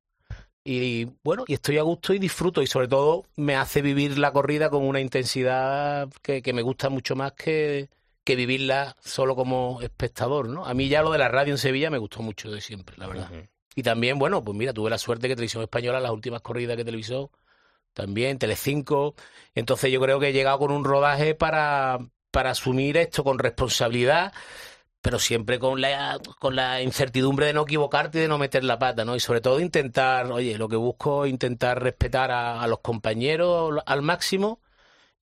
Y 0.70 1.07
bueno, 1.24 1.45
y 1.47 1.53
estoy 1.53 1.78
a 1.78 1.84
gusto 1.84 2.13
y 2.13 2.20
disfruto 2.20 2.61
y 2.61 2.68
sobre 2.68 2.89
todo 2.89 3.24
me 3.38 3.55
hace 3.55 3.82
vivir 3.82 4.18
la 4.18 4.34
corrida 4.34 4.70
con 4.70 4.84
una 4.84 4.99
intensidad 4.99 6.09
que, 6.22 6.41
que 6.41 6.51
me 6.51 6.61
gusta 6.61 6.89
mucho 6.89 7.15
más 7.15 7.32
que, 7.32 7.88
que 8.26 8.36
vivirla 8.36 8.97
solo 9.01 9.38
como 9.38 9.80
espectador, 9.82 10.49
¿no? 10.49 10.65
A 10.65 10.74
mí 10.74 10.89
ya 10.89 11.01
lo 11.01 11.11
de 11.11 11.20
la 11.20 11.30
radio 11.30 11.53
en 11.53 11.57
Sevilla 11.57 11.89
me 11.89 11.97
gustó 11.97 12.22
mucho 12.22 12.51
de 12.51 12.59
siempre, 12.59 12.97
la 12.97 13.07
verdad. 13.07 13.32
Y 13.74 13.84
también, 13.84 14.20
bueno, 14.20 14.43
pues 14.43 14.57
mira, 14.57 14.74
tuve 14.74 14.89
la 14.89 14.97
suerte 14.97 15.30
que 15.30 15.36
Televisión 15.36 15.63
Española, 15.63 16.01
las 16.01 16.11
últimas 16.11 16.41
corridas 16.41 16.76
que 16.76 16.84
televisó, 16.84 17.32
también, 17.93 18.38
Telecinco. 18.38 19.15
Entonces 19.55 19.89
yo 19.89 20.01
creo 20.01 20.20
que 20.20 20.28
he 20.28 20.34
llegado 20.34 20.59
con 20.59 20.72
un 20.72 20.84
rodaje 20.84 21.36
para, 21.36 21.99
para 22.30 22.49
asumir 22.49 22.97
esto 22.97 23.24
con 23.24 23.39
responsabilidad, 23.39 24.34
pero 25.07 25.19
siempre 25.19 25.57
con 25.57 25.79
la, 25.79 26.19
con 26.37 26.57
la 26.57 26.81
incertidumbre 26.81 27.45
de 27.45 27.53
no 27.53 27.61
equivocarte 27.61 28.17
y 28.17 28.21
de 28.23 28.27
no 28.27 28.37
meter 28.37 28.65
la 28.65 28.77
pata, 28.77 29.05
¿no? 29.05 29.15
Y 29.15 29.21
sobre 29.21 29.39
todo 29.39 29.61
intentar, 29.61 30.29
oye, 30.29 30.57
lo 30.57 30.67
que 30.67 30.75
busco 30.75 31.23
es 31.23 31.31
intentar 31.31 31.81
respetar 31.81 32.29
a, 32.29 32.61
a 32.61 32.67
los 32.67 32.79
compañeros 32.79 33.81
al 33.85 34.01
máximo 34.01 34.59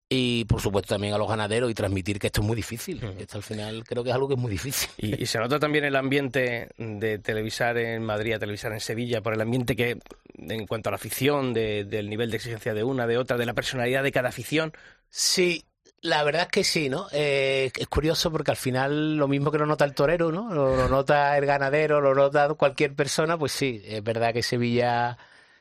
y 0.08 0.44
por 0.44 0.60
supuesto 0.60 0.94
también 0.94 1.12
a 1.12 1.18
los 1.18 1.28
ganaderos 1.28 1.68
y 1.68 1.74
transmitir 1.74 2.20
que 2.20 2.28
esto 2.28 2.40
es 2.40 2.46
muy 2.46 2.54
difícil. 2.54 3.02
Esto 3.18 3.38
al 3.38 3.42
final 3.42 3.82
creo 3.82 4.04
que 4.04 4.10
es 4.10 4.14
algo 4.14 4.28
que 4.28 4.34
es 4.34 4.40
muy 4.40 4.52
difícil. 4.52 4.88
Y, 4.96 5.20
y 5.24 5.26
se 5.26 5.40
nota 5.40 5.58
también 5.58 5.84
el 5.84 5.96
ambiente 5.96 6.68
de 6.78 7.18
televisar 7.18 7.76
en 7.76 8.04
Madrid 8.04 8.34
a 8.34 8.38
televisar 8.38 8.72
en 8.72 8.78
Sevilla, 8.78 9.22
por 9.22 9.34
el 9.34 9.40
ambiente 9.40 9.74
que, 9.74 9.98
en 10.38 10.66
cuanto 10.68 10.88
a 10.88 10.92
la 10.92 10.96
afición, 10.98 11.52
de- 11.52 11.82
del 11.82 12.08
nivel 12.08 12.30
de 12.30 12.36
exigencia 12.36 12.74
de 12.74 12.84
una, 12.84 13.08
de 13.08 13.18
otra, 13.18 13.36
de 13.36 13.46
la 13.46 13.54
personalidad 13.54 14.04
de 14.04 14.12
cada 14.12 14.28
afición. 14.28 14.72
Sí, 15.10 15.64
la 16.04 16.22
verdad 16.22 16.42
es 16.42 16.48
que 16.48 16.64
sí, 16.64 16.90
¿no? 16.90 17.06
Eh, 17.12 17.72
es 17.74 17.88
curioso 17.88 18.30
porque 18.30 18.50
al 18.50 18.58
final 18.58 19.16
lo 19.16 19.26
mismo 19.26 19.50
que 19.50 19.56
lo 19.56 19.64
nota 19.64 19.86
el 19.86 19.94
torero, 19.94 20.30
¿no? 20.30 20.52
Lo, 20.52 20.76
lo 20.76 20.86
nota 20.86 21.36
el 21.38 21.46
ganadero, 21.46 22.02
lo 22.02 22.14
nota 22.14 22.52
cualquier 22.54 22.94
persona, 22.94 23.38
pues 23.38 23.52
sí, 23.52 23.82
es 23.86 24.04
verdad 24.04 24.32
que 24.32 24.42
Sevilla... 24.42 25.16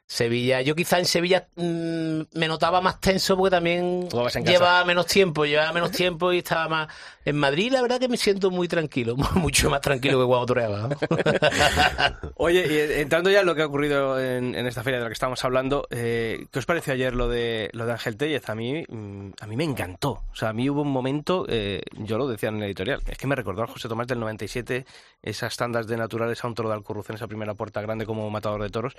Sevilla, 0.06 0.62
yo 0.62 0.76
quizá 0.76 1.00
en 1.00 1.06
Sevilla 1.06 1.48
mm, 1.56 2.22
me 2.34 2.48
notaba 2.48 2.82
más 2.82 3.00
tenso 3.00 3.36
porque 3.36 3.52
también 3.52 4.08
llevaba 4.46 4.86
menos 4.86 5.08
tiempo, 5.08 5.46
llevaba 5.46 5.74
menos 5.74 5.92
tiempo 5.92 6.32
y 6.34 6.40
estaba 6.40 6.68
más... 6.68 6.88
En 7.26 7.38
Madrid 7.38 7.72
la 7.72 7.82
verdad 7.82 8.00
que 8.00 8.10
me 8.10 8.18
siento 8.18 8.52
muy 8.52 8.68
tranquilo, 8.68 9.16
mucho 9.36 9.70
más 9.70 9.82
tranquilo 9.82 10.20
que 10.20 10.28
cuando 10.28 10.46
toreaba. 10.46 10.90
¿no? 10.90 10.98
Oye, 12.36 12.96
y 12.96 13.02
entrando 13.02 13.32
ya 13.32 13.40
en 13.40 13.46
lo 13.46 13.56
que 13.56 13.62
ha 13.62 13.66
ocurrido 13.66 14.20
en, 14.20 14.54
en 14.56 14.68
esta 14.68 14.84
feria 14.84 15.00
de 15.00 15.06
la 15.06 15.10
que 15.10 15.14
estamos 15.14 15.44
hablando, 15.46 15.88
eh, 15.90 16.46
¿qué 16.52 16.60
os 16.60 16.66
pareció 16.66 16.94
ayer 16.94 17.16
lo 17.16 17.30
de 17.30 17.70
lo 17.74 17.86
de 17.86 17.94
Ángel 17.94 18.18
Tellez? 18.18 18.50
A 18.50 18.56
mí, 18.56 18.84
mm, 18.88 19.30
a 19.40 19.48
mí 19.48 19.56
me 19.56 19.64
encantó. 19.64 20.24
O 20.32 20.36
sea, 20.36 20.50
a 20.50 20.54
mí 20.54 20.70
hubo 20.70 20.82
un 20.82 20.92
momento, 20.92 21.46
eh, 21.48 21.82
yo 21.94 22.18
lo 22.18 22.28
decía 22.28 22.50
en 22.50 22.58
el 22.58 22.64
editorial, 22.64 23.02
es 23.08 23.18
que 23.18 23.26
me 23.26 23.36
recordó 23.36 23.62
al 23.62 23.70
José 23.70 23.88
Tomás 23.88 24.08
del 24.08 24.20
97, 24.20 24.86
esas 25.22 25.56
tandas 25.56 25.88
de 25.88 25.98
naturales 25.98 26.44
a 26.44 26.48
un 26.48 26.56
toro 26.56 26.70
de 26.70 26.76
Alcurrucén, 26.76 27.16
esa 27.16 27.28
primera 27.28 27.54
puerta 27.54 27.82
grande 27.82 28.06
como 28.06 28.30
matador 28.30 28.62
de 28.62 28.70
toros. 28.70 28.96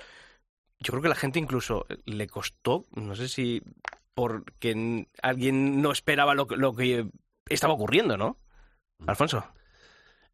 Yo 0.79 0.91
creo 0.91 1.01
que 1.01 1.09
la 1.09 1.15
gente 1.15 1.39
incluso 1.39 1.85
le 2.05 2.27
costó, 2.27 2.85
no 2.95 3.15
sé 3.15 3.27
si 3.27 3.61
porque 4.13 5.07
alguien 5.21 5.81
no 5.81 5.91
esperaba 5.91 6.33
lo, 6.35 6.47
que- 6.47 6.57
lo 6.57 6.75
que 6.75 7.07
estaba 7.49 7.73
ocurriendo, 7.73 8.17
¿no? 8.17 8.37
Alfonso. 9.07 9.43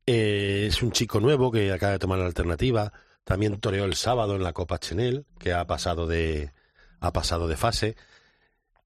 Eh, 0.05 0.65
es 0.67 0.81
un 0.83 0.91
chico 0.91 1.19
nuevo 1.19 1.51
que 1.51 1.71
acaba 1.71 1.93
de 1.93 1.99
tomar 1.99 2.19
la 2.19 2.25
alternativa. 2.25 2.91
También 3.23 3.59
toreó 3.59 3.85
el 3.85 3.95
sábado 3.95 4.35
en 4.35 4.43
la 4.43 4.53
Copa 4.53 4.79
Chenel, 4.79 5.25
que 5.39 5.53
ha 5.53 5.65
pasado 5.67 6.07
de, 6.07 6.51
ha 6.99 7.11
pasado 7.13 7.47
de 7.47 7.57
fase. 7.57 7.95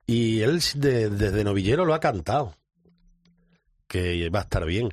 Y 0.06 0.42
él 0.42 0.60
de- 0.76 1.10
desde 1.10 1.44
novillero 1.44 1.86
lo 1.86 1.94
ha 1.94 2.00
cantado, 2.00 2.56
que 3.88 4.30
va 4.30 4.40
a 4.40 4.44
estar 4.44 4.66
bien. 4.66 4.90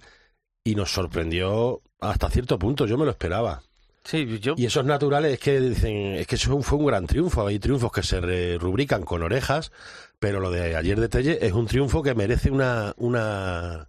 Y 0.65 0.75
nos 0.75 0.93
sorprendió 0.93 1.83
hasta 2.01 2.31
cierto 2.31 2.59
punto, 2.59 2.87
yo 2.87 2.97
me 2.97 3.05
lo 3.05 3.11
esperaba. 3.11 3.63
Sí, 4.05 4.39
yo... 4.41 4.55
Y 4.57 4.67
esos 4.67 4.85
naturales 4.85 5.35
es 5.35 5.39
que 5.39 5.61
dicen, 5.61 6.15
es 6.15 6.27
que 6.27 6.35
eso 6.35 6.61
fue 6.63 6.79
un 6.79 6.87
gran 6.87 7.07
triunfo. 7.07 7.47
Hay 7.47 7.59
triunfos 7.59 7.93
que 7.93 8.03
se 8.03 8.59
rubrican 8.59 9.05
con 9.05 9.23
orejas, 9.23 9.71
pero 10.19 10.41
lo 10.41 10.51
de 10.51 10.77
ayer 10.77 10.99
de 10.99 11.09
Telle 11.09 11.39
es 11.41 11.53
un 11.53 11.67
triunfo 11.67 12.03
que 12.03 12.15
merece 12.15 12.51
una, 12.51 12.95
una, 12.97 13.89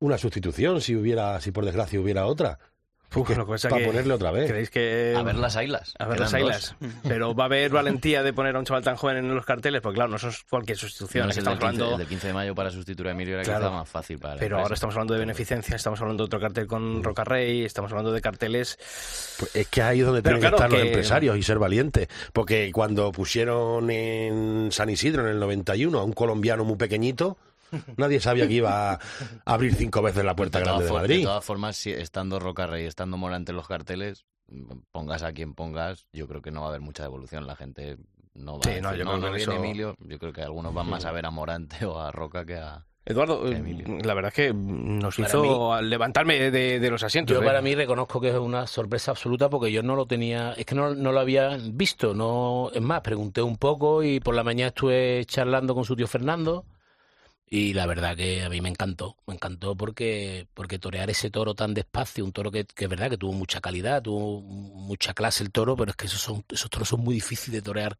una 0.00 0.18
sustitución 0.18 0.80
si 0.80 0.96
hubiera, 0.96 1.40
si 1.40 1.52
por 1.52 1.64
desgracia 1.64 2.00
hubiera 2.00 2.26
otra. 2.26 2.58
Uf, 3.14 3.36
lo 3.36 3.46
que 3.46 3.52
pasa 3.52 3.68
para 3.68 3.80
que- 3.82 3.86
ponerle 3.88 4.14
otra 4.14 4.30
vez. 4.30 4.50
¿Creéis 4.50 4.70
que... 4.70 5.14
A 5.16 5.22
ver 5.22 5.36
las 5.36 5.56
ailas. 5.56 5.94
A 5.98 6.06
ver 6.06 6.20
las 6.20 6.34
ailas. 6.34 6.74
Pero 7.02 7.34
va 7.34 7.44
a 7.44 7.46
haber 7.46 7.70
valentía 7.70 8.22
de 8.22 8.32
poner 8.32 8.56
a 8.56 8.58
un 8.58 8.64
chaval 8.64 8.82
tan 8.82 8.96
joven 8.96 9.18
en 9.18 9.34
los 9.34 9.44
carteles, 9.46 9.80
porque 9.80 9.96
claro, 9.96 10.10
no 10.10 10.18
son 10.18 10.32
cualquier 10.50 10.76
sustitución. 10.78 11.26
No 11.26 11.30
aquí 11.30 11.38
es 11.38 11.38
el, 11.38 11.44
del 11.44 11.52
estamos 11.54 11.70
15, 11.72 11.82
hablando... 11.82 11.92
el 11.94 11.98
del 11.98 12.08
15 12.08 12.26
de 12.26 12.32
mayo 12.34 12.54
para 12.54 12.70
sustituir 12.70 13.08
a 13.08 13.10
Emilio 13.12 13.34
era 13.34 13.42
Claro. 13.44 13.60
quizá 13.66 13.70
más 13.70 13.88
fácil 13.88 14.18
para 14.18 14.36
Pero 14.36 14.58
ahora 14.58 14.74
estamos 14.74 14.94
hablando 14.94 15.14
de 15.14 15.20
beneficencia, 15.20 15.76
estamos 15.76 16.00
hablando 16.00 16.24
de 16.24 16.26
otro 16.26 16.40
cartel 16.40 16.66
con 16.66 17.02
Roca 17.04 17.24
Rey, 17.24 17.64
estamos 17.64 17.90
hablando 17.92 18.12
de 18.12 18.20
carteles... 18.20 18.76
Pues 19.38 19.54
es 19.56 19.68
que 19.68 19.82
ahí 19.82 20.00
es 20.00 20.06
donde 20.06 20.22
Pero 20.22 20.36
tienen 20.38 20.40
claro, 20.40 20.56
que 20.56 20.62
estar 20.64 20.70
que- 20.70 20.76
los 20.78 20.86
empresarios 20.86 21.36
y 21.38 21.42
ser 21.42 21.58
valientes. 21.58 22.08
Porque 22.32 22.70
cuando 22.72 23.10
pusieron 23.12 23.90
en 23.90 24.68
San 24.72 24.90
Isidro 24.90 25.22
en 25.22 25.28
el 25.28 25.40
91 25.40 25.98
a 25.98 26.04
un 26.04 26.12
colombiano 26.12 26.64
muy 26.64 26.76
pequeñito, 26.76 27.36
nadie 27.96 28.20
sabía 28.20 28.46
que 28.48 28.54
iba 28.54 28.92
a 28.94 28.98
abrir 29.44 29.74
cinco 29.74 30.02
veces 30.02 30.24
la 30.24 30.34
puerta 30.36 30.58
de, 30.58 30.64
grande 30.64 30.84
todas 30.86 30.92
de 30.94 30.98
Madrid. 31.00 31.18
de 31.20 31.24
todas 31.24 31.44
formas, 31.44 31.76
si 31.76 31.90
estando 31.92 32.38
Roca 32.38 32.66
Rey, 32.66 32.84
estando 32.86 33.16
Morante 33.16 33.52
en 33.52 33.56
los 33.56 33.68
carteles, 33.68 34.24
pongas 34.92 35.22
a 35.22 35.32
quien 35.32 35.54
pongas, 35.54 36.06
yo 36.12 36.28
creo 36.28 36.42
que 36.42 36.50
no 36.50 36.60
va 36.60 36.66
a 36.66 36.70
haber 36.70 36.80
mucha 36.80 37.02
devolución. 37.02 37.46
La 37.46 37.56
gente 37.56 37.96
no 38.34 38.54
va 38.54 38.60
Sí, 38.64 38.70
a 38.70 38.72
decir, 38.74 38.82
no, 38.82 38.90
no, 38.90 38.96
creo 38.96 39.16
no 39.18 39.20
viene 39.36 39.42
eso- 39.42 39.52
Emilio. 39.64 39.96
Yo 40.00 40.18
creo 40.18 40.32
que 40.32 40.42
algunos 40.42 40.74
van 40.74 40.88
más 40.88 41.04
a 41.04 41.12
ver 41.12 41.26
a 41.26 41.30
Morante 41.30 41.84
o 41.86 41.98
a 42.00 42.10
Roca 42.12 42.44
que 42.44 42.56
a... 42.56 42.84
Eduardo, 43.06 43.46
eh, 43.46 43.56
Emilio. 43.56 43.98
la 44.02 44.14
verdad 44.14 44.30
es 44.30 44.34
que 44.34 44.54
nos 44.54 45.16
Para 45.16 45.28
hizo 45.28 45.82
levantarme 45.82 46.50
de, 46.50 46.80
de 46.80 46.90
los 46.90 47.02
asientos. 47.02 47.36
Yo 47.36 47.42
¿eh? 47.42 47.44
para 47.44 47.60
mí 47.60 47.74
reconozco 47.74 48.18
que 48.18 48.30
es 48.30 48.34
una 48.34 48.66
sorpresa 48.66 49.10
absoluta 49.10 49.50
porque 49.50 49.70
yo 49.70 49.82
no 49.82 49.94
lo 49.94 50.06
tenía, 50.06 50.52
es 50.54 50.64
que 50.64 50.74
no, 50.74 50.94
no 50.94 51.12
lo 51.12 51.20
había 51.20 51.58
visto, 51.70 52.14
no, 52.14 52.70
es 52.72 52.80
más, 52.80 53.02
pregunté 53.02 53.42
un 53.42 53.58
poco 53.58 54.02
y 54.02 54.20
por 54.20 54.34
la 54.34 54.42
mañana 54.42 54.68
estuve 54.68 55.22
charlando 55.26 55.74
con 55.74 55.84
su 55.84 55.94
tío 55.94 56.06
Fernando 56.06 56.64
y 57.56 57.72
la 57.72 57.86
verdad 57.86 58.16
que 58.16 58.42
a 58.42 58.48
mí 58.48 58.60
me 58.60 58.68
encantó, 58.68 59.16
me 59.28 59.34
encantó 59.34 59.76
porque 59.76 60.48
porque 60.54 60.80
torear 60.80 61.08
ese 61.08 61.30
toro 61.30 61.54
tan 61.54 61.72
despacio, 61.72 62.24
un 62.24 62.32
toro 62.32 62.50
que, 62.50 62.64
que 62.64 62.84
es 62.86 62.90
verdad 62.90 63.10
que 63.10 63.16
tuvo 63.16 63.32
mucha 63.32 63.60
calidad, 63.60 64.02
tuvo 64.02 64.40
mucha 64.40 65.14
clase 65.14 65.44
el 65.44 65.52
toro, 65.52 65.76
pero 65.76 65.90
es 65.90 65.96
que 65.96 66.06
esos 66.06 66.20
son 66.20 66.44
esos 66.48 66.68
toros 66.68 66.88
son 66.88 67.00
muy 67.02 67.14
difíciles 67.14 67.52
de 67.60 67.62
torear 67.62 67.96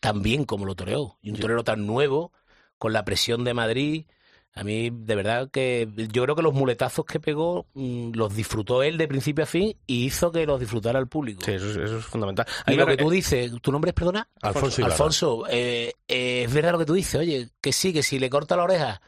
tan 0.00 0.22
bien 0.22 0.44
como 0.44 0.64
lo 0.66 0.74
toreó 0.74 1.16
y 1.22 1.30
un 1.30 1.38
torero 1.38 1.62
tan 1.64 1.86
nuevo 1.86 2.32
con 2.78 2.92
la 2.92 3.04
presión 3.04 3.44
de 3.44 3.54
Madrid. 3.54 4.06
A 4.54 4.64
mí, 4.64 4.90
de 4.90 5.14
verdad, 5.14 5.50
que 5.50 5.88
yo 6.12 6.24
creo 6.24 6.34
que 6.34 6.42
los 6.42 6.52
muletazos 6.52 7.04
que 7.04 7.20
pegó 7.20 7.66
mm, 7.74 8.12
los 8.14 8.34
disfrutó 8.34 8.82
él 8.82 8.98
de 8.98 9.06
principio 9.06 9.44
a 9.44 9.46
fin 9.46 9.76
y 9.86 10.04
hizo 10.04 10.32
que 10.32 10.46
los 10.46 10.58
disfrutara 10.58 10.98
el 10.98 11.06
público. 11.06 11.42
Sí, 11.44 11.52
eso 11.52 11.70
es, 11.70 11.76
eso 11.76 11.98
es 11.98 12.04
fundamental. 12.04 12.46
A 12.66 12.72
Y 12.72 12.76
lo 12.76 12.86
que 12.86 12.96
tú 12.96 13.08
dices, 13.08 13.52
¿tu 13.62 13.70
nombre 13.70 13.90
es, 13.90 13.94
perdona? 13.94 14.28
Alfonso. 14.42 14.84
Alfonso, 14.84 15.44
eh, 15.48 15.92
eh, 16.08 16.42
es 16.44 16.52
verdad 16.52 16.72
lo 16.72 16.78
que 16.78 16.86
tú 16.86 16.94
dices, 16.94 17.20
oye, 17.20 17.50
que 17.60 17.72
sí, 17.72 17.92
que 17.92 18.02
si 18.02 18.18
le 18.18 18.28
corta 18.28 18.56
la 18.56 18.64
oreja, 18.64 19.00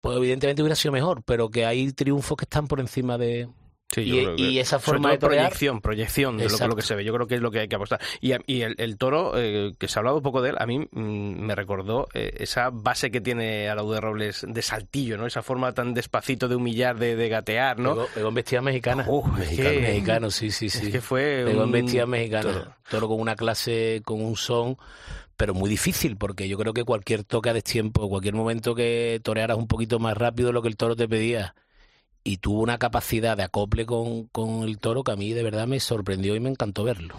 pues 0.00 0.16
evidentemente 0.16 0.62
hubiera 0.62 0.76
sido 0.76 0.92
mejor, 0.92 1.22
pero 1.22 1.50
que 1.50 1.66
hay 1.66 1.92
triunfos 1.92 2.36
que 2.38 2.44
están 2.44 2.66
por 2.66 2.80
encima 2.80 3.18
de... 3.18 3.48
Sí, 3.90 4.04
yo 4.04 4.14
y, 4.16 4.22
creo 4.24 4.36
que- 4.36 4.42
y 4.42 4.58
esa 4.58 4.78
forma 4.78 5.10
de 5.12 5.18
torear... 5.18 5.44
proyección, 5.46 5.80
proyección 5.80 6.36
de 6.36 6.44
lo, 6.44 6.48
que- 6.50 6.54
Exacto. 6.54 6.68
lo 6.70 6.76
que 6.76 6.82
se 6.82 6.94
ve. 6.94 7.04
Yo 7.04 7.14
creo 7.14 7.26
que 7.26 7.36
es 7.36 7.40
lo 7.40 7.50
que 7.50 7.60
hay 7.60 7.68
que 7.68 7.76
apostar. 7.76 8.00
Y, 8.20 8.32
el, 8.32 8.74
el 8.76 8.98
toro, 8.98 9.32
eh, 9.36 9.72
que 9.78 9.88
se 9.88 9.98
ha 9.98 10.00
hablado 10.00 10.18
un 10.18 10.22
poco 10.22 10.42
de 10.42 10.50
él, 10.50 10.56
a 10.58 10.66
mí 10.66 10.80
mm, 10.80 10.90
me 11.40 11.54
recordó 11.54 12.06
eh, 12.12 12.34
esa 12.38 12.68
base 12.70 13.10
que 13.10 13.20
tiene 13.22 13.68
Araújo 13.70 13.94
de 13.94 14.00
Robles 14.02 14.44
de 14.46 14.60
saltillo, 14.62 15.16
¿no? 15.16 15.26
Esa 15.26 15.42
forma 15.42 15.72
tan 15.72 15.94
despacito 15.94 16.48
de 16.48 16.56
humillar, 16.56 16.98
de, 16.98 17.16
de 17.16 17.28
gatear, 17.30 17.78
¿no? 17.78 18.06
Pegó, 18.14 18.30
vestida 18.30 18.60
mexicana. 18.60 19.04
Uh, 19.08 19.26
mexicano, 19.26 19.70
que- 19.70 19.80
mexicano, 19.80 20.30
sí, 20.30 20.50
sí, 20.50 20.68
sí. 20.68 20.86
Es 20.88 20.92
que 20.92 21.00
fue 21.00 21.44
Pegó 21.46 21.60
en 21.62 21.66
un 21.66 21.72
vestida 21.72 22.04
mexicana. 22.06 22.42
toro. 22.42 22.74
Toro. 22.90 23.08
con 23.08 23.20
una 23.20 23.36
clase, 23.36 24.02
con 24.04 24.20
un 24.22 24.36
son, 24.36 24.76
pero 25.38 25.54
muy 25.54 25.70
difícil, 25.70 26.16
porque 26.18 26.46
yo 26.46 26.58
creo 26.58 26.74
que 26.74 26.84
cualquier 26.84 27.24
toque 27.24 27.48
a 27.48 27.54
destiempo, 27.54 28.06
cualquier 28.10 28.34
momento 28.34 28.74
que 28.74 29.18
torearas 29.22 29.56
un 29.56 29.66
poquito 29.66 29.98
más 29.98 30.14
rápido 30.16 30.48
de 30.48 30.52
lo 30.52 30.60
que 30.62 30.68
el 30.68 30.76
toro 30.76 30.94
te 30.96 31.08
pedía, 31.08 31.54
y 32.28 32.36
tuvo 32.36 32.60
una 32.62 32.78
capacidad 32.78 33.36
de 33.36 33.42
acople 33.44 33.86
con, 33.86 34.24
con 34.28 34.62
el 34.64 34.78
toro 34.78 35.02
que 35.02 35.12
a 35.12 35.16
mí 35.16 35.32
de 35.32 35.42
verdad 35.42 35.66
me 35.66 35.80
sorprendió 35.80 36.34
y 36.36 36.40
me 36.40 36.50
encantó 36.50 36.84
verlo. 36.84 37.14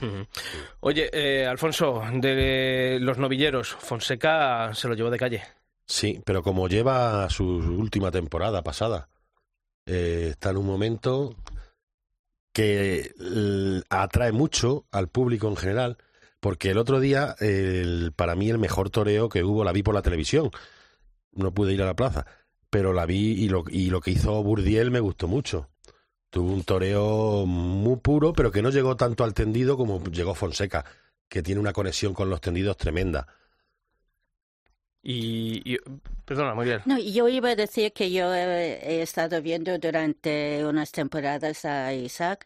Oye, 0.82 1.10
eh, 1.14 1.46
Alfonso, 1.48 2.02
de 2.14 3.00
los 3.02 3.18
novilleros, 3.18 3.70
Fonseca 3.70 4.72
se 4.74 4.88
lo 4.88 4.94
llevó 4.94 5.10
de 5.10 5.18
calle. 5.18 5.44
Sí, 5.86 6.22
pero 6.26 6.44
como 6.44 6.68
lleva 6.68 7.30
su 7.30 7.44
última 7.46 8.12
temporada 8.12 8.62
pasada, 8.62 9.10
eh, 9.88 10.28
está 10.32 10.52
en 10.52 10.58
un 10.58 10.68
momento 10.68 11.36
que 12.54 13.12
eh, 13.20 13.82
atrae 13.90 14.32
mucho 14.32 14.86
al 14.92 15.08
público 15.08 15.48
en 15.48 15.56
general, 15.56 15.98
porque 16.40 16.72
el 16.72 16.78
otro 16.78 17.00
día, 17.00 17.36
el- 17.40 18.12
para 18.16 18.36
mí, 18.36 18.50
el 18.50 18.58
mejor 18.60 18.90
toreo 18.90 19.30
que 19.30 19.44
hubo 19.44 19.64
la 19.64 19.72
vi 19.72 19.84
por 19.84 19.96
la 19.96 20.02
televisión. 20.02 20.52
No 21.34 21.54
pude 21.54 21.74
ir 21.74 21.82
a 21.82 21.86
la 21.86 21.96
plaza, 21.96 22.26
pero 22.70 22.94
la 22.94 23.06
vi 23.06 23.32
y 23.44 23.50
lo, 23.50 23.64
y 23.70 23.90
lo 23.90 24.02
que 24.02 24.12
hizo 24.12 24.44
Burdiel 24.44 24.92
me 24.92 25.00
gustó 25.00 25.28
mucho. 25.28 25.70
Tuvo 26.30 26.54
un 26.54 26.64
toreo 26.64 27.46
muy 27.46 27.98
puro, 27.98 28.34
pero 28.34 28.52
que 28.52 28.62
no 28.62 28.70
llegó 28.70 28.96
tanto 28.96 29.24
al 29.24 29.34
tendido 29.34 29.78
como 29.78 30.04
llegó 30.04 30.36
Fonseca, 30.36 30.86
que 31.28 31.42
tiene 31.42 31.60
una 31.60 31.74
conexión 31.74 32.14
con 32.14 32.30
los 32.30 32.42
tendidos 32.42 32.78
tremenda. 32.78 33.28
Y, 35.02 35.62
y- 35.76 35.78
perdona, 36.26 36.54
muy 36.54 36.66
bien. 36.66 36.82
No, 36.86 37.00
yo 37.00 37.30
iba 37.30 37.52
a 37.52 37.56
decir 37.56 37.94
que 37.94 38.12
yo 38.12 38.34
he, 38.36 38.74
he 38.98 39.02
estado 39.02 39.42
viendo 39.42 39.78
durante 39.80 40.66
unas 40.66 40.92
temporadas 40.92 41.64
a 41.64 41.94
Isaac 41.94 42.46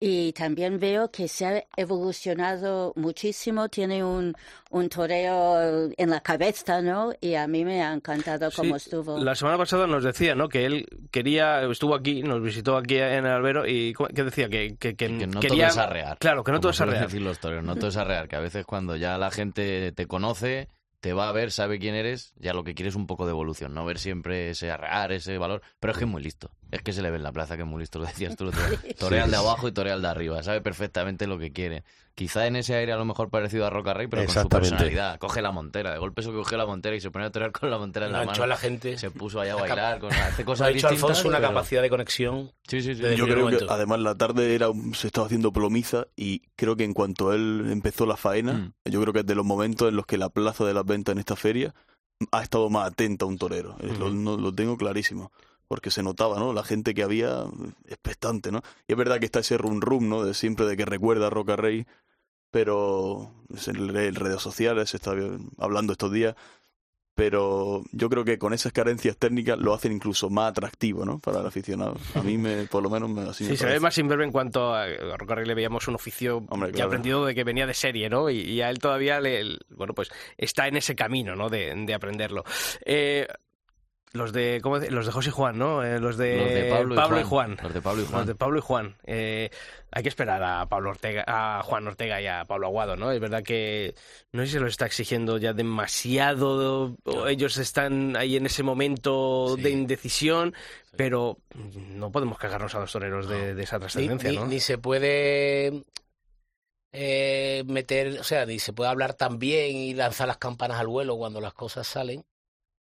y 0.00 0.32
también 0.32 0.80
veo 0.80 1.10
que 1.10 1.28
se 1.28 1.44
ha 1.46 1.64
evolucionado 1.76 2.94
muchísimo, 2.96 3.68
tiene 3.68 4.02
un, 4.02 4.34
un 4.70 4.88
toreo 4.88 5.90
en 5.96 6.10
la 6.10 6.20
cabeza, 6.20 6.80
¿no? 6.80 7.12
Y 7.20 7.34
a 7.34 7.46
mí 7.46 7.64
me 7.66 7.82
ha 7.82 7.92
encantado 7.92 8.50
cómo 8.50 8.78
Sí, 8.78 8.84
estuvo. 8.86 9.18
La 9.18 9.34
semana 9.34 9.58
pasada 9.58 9.86
nos 9.86 10.02
decía, 10.02 10.34
¿no? 10.34 10.48
Que 10.48 10.64
él 10.64 10.86
quería, 11.10 11.62
estuvo 11.70 11.94
aquí, 11.94 12.22
nos 12.22 12.42
visitó 12.42 12.76
aquí 12.78 12.96
en 12.96 13.26
el 13.26 13.32
albero 13.32 13.66
y 13.66 13.92
¿cómo- 13.92 14.08
¿qué 14.08 14.24
decía? 14.24 14.48
Que, 14.48 14.76
que, 14.78 14.96
que 14.96 15.18
Que 15.18 15.26
no 15.26 15.38
quería... 15.40 15.68
todo 15.68 15.72
es 15.72 15.76
arrear. 15.76 16.18
Claro, 16.18 16.42
que 16.44 16.52
no 16.52 16.60
todo 16.60 16.70
es 16.72 16.80
arrear. 16.80 17.04
decir 17.06 17.20
los 17.20 17.38
toreros, 17.38 17.62
no 17.64 17.76
todo 17.76 17.88
es 17.88 17.96
arrear, 17.98 18.26
que 18.26 18.36
a 18.36 18.40
veces 18.40 18.64
cuando 18.64 18.96
ya 18.96 19.18
la 19.18 19.30
gente 19.30 19.92
te 19.92 20.06
conoce, 20.06 20.68
te 21.00 21.12
va 21.14 21.28
a 21.28 21.32
ver, 21.32 21.50
sabe 21.50 21.78
quién 21.78 21.94
eres, 21.94 22.34
ya 22.36 22.52
lo 22.52 22.62
que 22.62 22.74
quiere 22.74 22.90
es 22.90 22.94
un 22.94 23.06
poco 23.06 23.24
de 23.24 23.32
evolución, 23.32 23.74
no 23.74 23.84
ver 23.84 23.98
siempre 23.98 24.50
ese 24.50 24.70
arrear, 24.70 25.12
ese 25.12 25.38
valor, 25.38 25.62
pero 25.80 25.92
es 25.92 25.98
que 25.98 26.04
es 26.04 26.10
muy 26.10 26.22
listo, 26.22 26.50
es 26.70 26.82
que 26.82 26.92
se 26.92 27.02
le 27.02 27.10
ve 27.10 27.16
en 27.16 27.22
la 27.22 27.32
plaza 27.32 27.56
que 27.56 27.62
es 27.62 27.68
muy 27.68 27.80
listo, 27.80 27.98
lo 27.98 28.06
decías 28.06 28.36
tú, 28.36 28.44
lo 28.44 28.50
decías. 28.50 28.96
torea 28.98 29.24
al 29.24 29.30
de 29.30 29.36
abajo 29.36 29.66
y 29.66 29.72
torea 29.72 29.94
al 29.94 30.02
de 30.02 30.08
arriba, 30.08 30.42
sabe 30.42 30.60
perfectamente 30.60 31.26
lo 31.26 31.38
que 31.38 31.52
quiere. 31.52 31.84
Quizá 32.20 32.46
en 32.46 32.56
ese 32.56 32.74
aire 32.74 32.92
a 32.92 32.98
lo 32.98 33.06
mejor 33.06 33.30
parecido 33.30 33.64
a 33.64 33.70
Roca 33.70 33.94
Rey, 33.94 34.06
pero 34.06 34.26
con 34.26 34.34
su 34.42 34.46
personalidad, 34.50 35.18
coge 35.18 35.40
la 35.40 35.52
montera, 35.52 35.92
de 35.92 35.98
golpe 35.98 36.20
eso 36.20 36.32
que 36.32 36.36
cogió 36.36 36.58
la 36.58 36.66
montera 36.66 36.94
y 36.94 37.00
se 37.00 37.10
ponía 37.10 37.28
a 37.28 37.30
torear 37.30 37.50
con 37.50 37.70
la 37.70 37.78
montera 37.78 38.04
en 38.06 38.12
la 38.12 38.24
mano. 38.26 38.42
a 38.42 38.46
la 38.46 38.58
gente. 38.58 38.98
Se 38.98 39.10
puso 39.10 39.40
allá 39.40 39.54
a 39.54 39.56
bailar, 39.56 40.00
con, 40.00 40.12
hace 40.12 40.44
cosas 40.44 40.66
ha 40.68 40.70
distintas, 40.70 40.92
Alfonso 41.02 41.28
una 41.28 41.38
pero- 41.38 41.48
capacidad 41.48 41.80
de 41.80 41.88
conexión. 41.88 42.52
Sí, 42.68 42.82
sí, 42.82 42.94
sí. 42.94 43.02
Yo 43.16 43.24
creo 43.24 43.46
que 43.48 43.64
además 43.70 44.00
la 44.00 44.14
tarde 44.16 44.54
era 44.54 44.68
un- 44.68 44.94
se 44.94 45.06
estaba 45.06 45.26
haciendo 45.28 45.50
plomiza 45.50 46.08
y 46.14 46.42
creo 46.56 46.76
que 46.76 46.84
en 46.84 46.92
cuanto 46.92 47.32
él 47.32 47.68
empezó 47.70 48.04
la 48.04 48.18
faena, 48.18 48.52
Mm. 48.52 48.72
yo 48.90 49.00
creo 49.00 49.14
que 49.14 49.20
es 49.20 49.26
de 49.26 49.34
los 49.34 49.46
momentos 49.46 49.88
en 49.88 49.96
los 49.96 50.04
que 50.04 50.18
la 50.18 50.28
plaza 50.28 50.66
de 50.66 50.74
las 50.74 50.84
ventas 50.84 51.14
en 51.14 51.20
esta 51.20 51.36
feria 51.36 51.74
ha 52.32 52.42
estado 52.42 52.68
más 52.68 52.86
atenta 52.88 53.24
a 53.24 53.28
un 53.28 53.38
torero. 53.38 53.76
Eh, 53.80 53.94
lo, 53.98 54.10
no- 54.10 54.36
lo 54.36 54.54
tengo 54.54 54.76
clarísimo. 54.76 55.32
Porque 55.68 55.90
se 55.92 56.02
notaba, 56.02 56.36
¿no? 56.38 56.52
La 56.52 56.64
gente 56.64 56.94
que 56.94 57.04
había 57.04 57.44
expectante, 57.86 58.50
¿no? 58.50 58.60
Y 58.88 58.92
es 58.92 58.98
verdad 58.98 59.18
que 59.20 59.24
está 59.26 59.38
ese 59.38 59.56
rum 59.56 59.80
rum, 59.80 60.08
¿no? 60.08 60.24
De 60.24 60.34
siempre 60.34 60.66
de 60.66 60.76
que 60.76 60.84
recuerda 60.84 61.28
a 61.28 61.30
Roca 61.30 61.54
Rey, 61.56 61.86
pero 62.50 63.32
en 63.66 64.14
redes 64.14 64.42
sociales, 64.42 64.90
se 64.90 64.96
está 64.96 65.12
hablando 65.58 65.92
estos 65.92 66.12
días. 66.12 66.34
Pero 67.14 67.82
yo 67.92 68.08
creo 68.08 68.24
que 68.24 68.38
con 68.38 68.54
esas 68.54 68.72
carencias 68.72 69.16
técnicas 69.18 69.58
lo 69.58 69.74
hacen 69.74 69.92
incluso 69.92 70.30
más 70.30 70.52
atractivo, 70.52 71.04
¿no? 71.04 71.18
Para 71.18 71.40
el 71.40 71.46
aficionado. 71.46 71.96
A 72.14 72.22
mí, 72.22 72.38
me, 72.38 72.64
por 72.64 72.82
lo 72.82 72.88
menos, 72.88 73.10
me, 73.10 73.22
así 73.22 73.44
me 73.44 73.50
Sí, 73.50 73.56
se 73.58 73.66
ve 73.66 73.78
más 73.78 73.98
imberbe 73.98 74.24
en 74.24 74.32
cuanto 74.32 74.72
a 74.72 74.84
a 74.84 75.16
Roca 75.18 75.34
Rey 75.34 75.44
le 75.44 75.54
veíamos 75.54 75.86
un 75.88 75.96
oficio 75.96 76.44
Hombre, 76.48 76.70
ya 76.70 76.76
claro. 76.76 76.88
aprendido 76.88 77.26
de 77.26 77.34
que 77.34 77.44
venía 77.44 77.66
de 77.66 77.74
serie, 77.74 78.08
¿no? 78.08 78.30
Y, 78.30 78.38
y 78.38 78.62
a 78.62 78.70
él 78.70 78.78
todavía, 78.78 79.20
le, 79.20 79.58
bueno, 79.68 79.92
pues 79.92 80.10
está 80.38 80.66
en 80.68 80.76
ese 80.76 80.94
camino, 80.94 81.36
¿no? 81.36 81.50
De, 81.50 81.74
de 81.74 81.94
aprenderlo. 81.94 82.44
Eh, 82.86 83.26
los 84.12 84.32
de, 84.32 84.60
¿cómo 84.62 84.78
Los 84.78 85.06
de 85.06 85.12
José 85.12 85.28
y 85.28 85.32
Juan, 85.32 85.58
¿no? 85.58 85.84
Eh, 85.84 86.00
los 86.00 86.16
de, 86.16 86.36
Los 86.36 86.48
de 86.52 86.70
Pablo, 86.96 87.20
y 87.20 87.24
Juan. 87.24 87.56
Los 87.62 87.72
de 87.72 87.80
Pablo 87.80 88.02
y 88.02 88.06
Juan. 88.06 88.18
Los 88.18 88.26
de 88.26 88.34
Pablo 88.34 88.58
y 88.58 88.62
Juan. 88.62 88.96
Eh, 89.04 89.50
hay 89.92 90.02
que 90.02 90.08
esperar 90.08 90.42
a 90.42 90.66
Pablo 90.66 90.90
Ortega, 90.90 91.24
a 91.26 91.62
Juan 91.62 91.86
Ortega 91.86 92.20
y 92.20 92.26
a 92.26 92.44
Pablo 92.44 92.66
Aguado, 92.66 92.96
¿no? 92.96 93.12
Es 93.12 93.20
verdad 93.20 93.42
que 93.42 93.94
no 94.32 94.42
sé 94.42 94.46
si 94.46 94.52
se 94.54 94.60
los 94.60 94.70
está 94.70 94.86
exigiendo 94.86 95.38
ya 95.38 95.52
demasiado, 95.52 96.96
o 97.04 97.26
ellos 97.28 97.56
están 97.58 98.16
ahí 98.16 98.36
en 98.36 98.46
ese 98.46 98.62
momento 98.62 99.54
Sí. 99.56 99.62
de 99.62 99.70
indecisión, 99.70 100.54
pero 100.96 101.38
no 101.94 102.10
podemos 102.10 102.38
cagarnos 102.38 102.74
a 102.74 102.80
los 102.80 102.90
toreros 102.92 103.28
de, 103.28 103.54
de 103.54 103.62
esa 103.62 103.78
trascendencia, 103.78 104.32
¿no? 104.32 104.46
ni 104.46 104.58
se 104.60 104.76
puede 104.78 105.84
eh, 106.92 107.62
meter, 107.66 108.18
o 108.18 108.24
sea, 108.24 108.46
ni 108.46 108.58
se 108.58 108.72
puede 108.72 108.90
hablar 108.90 109.14
tan 109.14 109.38
bien 109.38 109.76
y 109.76 109.94
lanzar 109.94 110.26
las 110.26 110.38
campanas 110.38 110.80
al 110.80 110.88
vuelo 110.88 111.16
cuando 111.16 111.40
las 111.40 111.54
cosas 111.54 111.86
salen, 111.86 112.24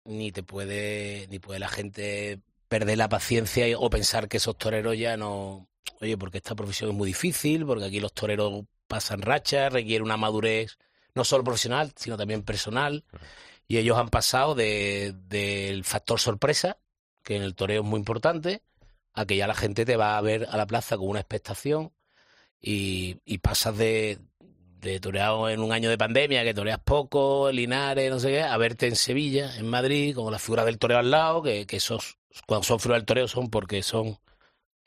ni 0.08 0.32
te 0.32 0.42
puede, 0.42 1.26
ni 1.30 1.38
puede 1.38 1.60
la 1.60 1.68
gente 1.68 2.40
perder 2.68 2.98
la 2.98 3.08
paciencia 3.08 3.68
y- 3.68 3.74
o 3.74 3.90
pensar 3.90 4.28
que 4.28 4.38
esos 4.38 4.56
toreros 4.56 4.98
ya 4.98 5.16
no, 5.16 5.68
oye, 6.00 6.16
porque 6.16 6.38
esta 6.38 6.54
profesión 6.54 6.90
es 6.90 6.96
muy 6.96 7.08
difícil, 7.08 7.64
porque 7.66 7.84
aquí 7.84 8.00
los 8.00 8.12
toreros 8.14 8.64
pasan 8.86 9.22
rachas, 9.22 9.72
requiere 9.72 10.02
una 10.02 10.16
madurez 10.16 10.78
no 11.14 11.24
solo 11.24 11.44
profesional, 11.44 11.92
sino 11.96 12.16
también 12.16 12.42
personal, 12.42 13.04
y 13.66 13.76
ellos 13.78 13.98
han 13.98 14.08
pasado 14.08 14.54
de- 14.54 15.14
del 15.28 15.84
factor 15.84 16.20
sorpresa, 16.20 16.78
que 17.22 17.36
en 17.36 17.42
el 17.42 17.54
toreo 17.54 17.82
es 17.82 17.86
muy 17.88 17.98
importante, 17.98 18.62
a 19.14 19.26
que 19.26 19.36
ya 19.36 19.46
la 19.46 19.54
gente 19.54 19.84
te 19.84 19.96
va 19.96 20.16
a 20.16 20.20
ver 20.22 20.46
a 20.50 20.56
la 20.56 20.66
plaza 20.66 20.96
con 20.96 21.08
una 21.08 21.20
expectación 21.20 21.92
y, 22.60 23.18
y 23.24 23.38
pasas 23.38 23.76
de, 23.76 24.18
de 24.80 25.00
toreado 25.00 25.48
en 25.48 25.60
un 25.60 25.72
año 25.72 25.90
de 25.90 25.98
pandemia, 25.98 26.44
que 26.44 26.54
toreas 26.54 26.80
poco, 26.80 27.50
Linares, 27.50 28.10
no 28.10 28.20
sé 28.20 28.30
qué, 28.30 28.42
a 28.42 28.56
verte 28.56 28.86
en 28.86 28.96
Sevilla, 28.96 29.56
en 29.56 29.68
Madrid, 29.68 30.14
con 30.14 30.32
la 30.32 30.38
figura 30.38 30.64
del 30.64 30.78
toreo 30.78 30.98
al 30.98 31.10
lado, 31.10 31.42
que, 31.42 31.66
que 31.66 31.76
esos, 31.76 32.18
cuando 32.46 32.64
son 32.64 32.80
figuras 32.80 33.00
del 33.00 33.06
toreo 33.06 33.28
son 33.28 33.50
porque 33.50 33.82
son 33.82 34.18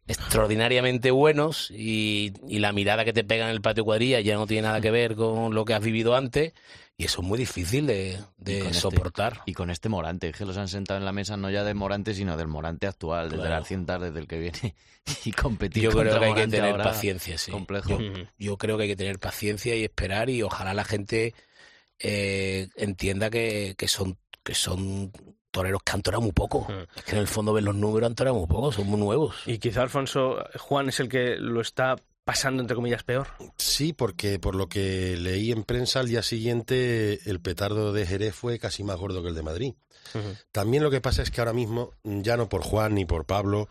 extraordinariamente 0.07 1.11
buenos 1.11 1.71
y, 1.71 2.33
y 2.47 2.59
la 2.59 2.73
mirada 2.73 3.05
que 3.05 3.13
te 3.13 3.23
pega 3.23 3.45
en 3.45 3.51
el 3.51 3.61
patio 3.61 3.85
cuadrilla 3.85 4.19
ya 4.19 4.35
no 4.35 4.47
tiene 4.47 4.63
nada 4.63 4.81
que 4.81 4.91
ver 4.91 5.15
con 5.15 5.53
lo 5.53 5.63
que 5.63 5.73
has 5.73 5.81
vivido 5.81 6.15
antes 6.15 6.53
y 7.01 7.05
eso 7.05 7.21
es 7.23 7.27
muy 7.27 7.39
difícil 7.39 7.87
de, 7.87 8.19
de 8.37 8.57
Y 8.57 8.59
con 8.59 8.67
este- 8.67 8.79
soportar. 8.79 9.41
Y 9.47 9.53
con 9.53 9.71
este 9.71 9.89
Morante, 9.89 10.29
es 10.29 10.37
que 10.37 10.45
los 10.45 10.55
han 10.57 10.67
sentado 10.67 10.99
en 10.99 11.05
la 11.05 11.11
mesa 11.11 11.35
no 11.35 11.49
ya 11.49 11.63
de 11.63 11.73
Morante, 11.73 12.13
sino 12.13 12.37
del 12.37 12.47
Morante 12.47 12.85
actual, 12.85 13.31
desde 13.31 13.47
el 13.47 13.53
Arcientas, 13.53 13.99
desde 13.99 14.19
el 14.19 14.27
que 14.27 14.37
viene. 14.37 14.75
Y 15.25 15.31
competir 15.31 15.81
Yo 15.81 15.89
creo 15.89 16.03
contra 16.03 16.19
que 16.19 16.25
hay 16.25 16.31
que 16.33 16.35
Morante 16.41 16.57
tener 16.57 16.77
paciencia, 16.77 17.35
sí. 17.39 17.49
Complejo. 17.49 17.99
Yo, 17.99 18.13
yo 18.37 18.57
creo 18.57 18.77
que 18.77 18.83
hay 18.83 18.89
que 18.89 18.95
tener 18.95 19.17
paciencia 19.17 19.75
y 19.75 19.83
esperar 19.83 20.29
y 20.29 20.43
ojalá 20.43 20.75
la 20.75 20.83
gente 20.83 21.33
eh, 21.97 22.69
entienda 22.75 23.31
que, 23.31 23.73
que 23.79 23.87
son 23.87 24.19
que 24.43 24.53
son 24.53 25.11
toreros 25.49 25.81
que 25.83 25.93
han 25.93 26.03
toreado 26.03 26.21
muy 26.21 26.33
poco. 26.33 26.67
Mm. 26.69 26.97
Es 26.99 27.03
que 27.03 27.11
en 27.13 27.17
el 27.17 27.27
fondo 27.27 27.51
ven 27.51 27.65
los 27.65 27.73
números, 27.73 28.09
han 28.09 28.15
toreado 28.15 28.37
muy 28.37 28.47
poco, 28.47 28.71
son 28.71 28.85
muy 28.85 28.99
nuevos. 28.99 29.37
Y 29.47 29.57
quizá 29.57 29.81
Alfonso 29.81 30.37
Juan 30.59 30.89
es 30.89 30.99
el 30.99 31.09
que 31.09 31.35
lo 31.37 31.61
está 31.61 31.95
pasando, 32.23 32.61
entre 32.61 32.75
comillas, 32.75 33.03
peor. 33.03 33.27
Sí, 33.57 33.93
porque 33.93 34.39
por 34.39 34.55
lo 34.55 34.69
que 34.69 35.17
leí 35.17 35.51
en 35.51 35.63
prensa 35.63 35.99
al 35.99 36.07
día 36.07 36.23
siguiente 36.23 37.19
el 37.29 37.39
petardo 37.39 37.93
de 37.93 38.05
Jerez 38.05 38.35
fue 38.35 38.59
casi 38.59 38.83
más 38.83 38.97
gordo 38.97 39.21
que 39.21 39.29
el 39.29 39.35
de 39.35 39.43
Madrid. 39.43 39.73
También 40.51 40.83
lo 40.83 40.91
que 40.91 41.01
pasa 41.01 41.21
es 41.21 41.31
que 41.31 41.41
ahora 41.41 41.53
mismo, 41.53 41.93
ya 42.03 42.35
no 42.35 42.49
por 42.49 42.63
Juan 42.63 42.95
ni 42.95 43.05
por 43.05 43.25
Pablo, 43.25 43.69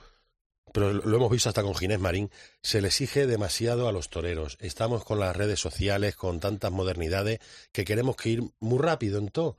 pero 0.72 0.92
lo 0.92 1.16
hemos 1.16 1.30
visto 1.30 1.48
hasta 1.48 1.62
con 1.62 1.74
Ginés 1.74 2.01
Marín, 2.01 2.30
se 2.62 2.80
le 2.80 2.88
exige 2.88 3.26
demasiado 3.26 3.88
a 3.88 3.92
los 3.92 4.09
toreros. 4.09 4.57
Estamos 4.61 5.05
con 5.05 5.18
las 5.18 5.36
redes 5.36 5.61
sociales, 5.61 6.16
con 6.16 6.40
tantas 6.40 6.70
modernidades, 6.70 7.40
que 7.72 7.84
queremos 7.84 8.16
que 8.16 8.30
ir 8.30 8.42
muy 8.61 8.78
rápido 8.78 9.18
en 9.18 9.28
todo. 9.28 9.59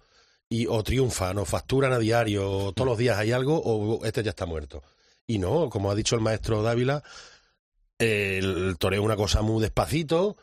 Y 0.49 0.67
o 0.67 0.83
triunfan, 0.83 1.37
o 1.37 1.45
facturan 1.45 1.93
a 1.93 1.99
diario, 1.99 2.49
o 2.49 2.73
todos 2.73 2.89
los 2.89 2.97
días 2.97 3.17
hay 3.17 3.31
algo, 3.31 3.61
o 3.63 4.03
este 4.05 4.23
ya 4.23 4.31
está 4.31 4.45
muerto. 4.45 4.83
Y 5.27 5.37
no, 5.37 5.69
como 5.69 5.91
ha 5.91 5.95
dicho 5.95 6.15
el 6.15 6.21
maestro 6.21 6.61
Dávila, 6.61 7.03
el 8.01 8.75
toreo 8.77 9.01
es 9.01 9.05
una 9.05 9.15
cosa 9.15 9.41
muy 9.41 9.61
despacito 9.61 10.37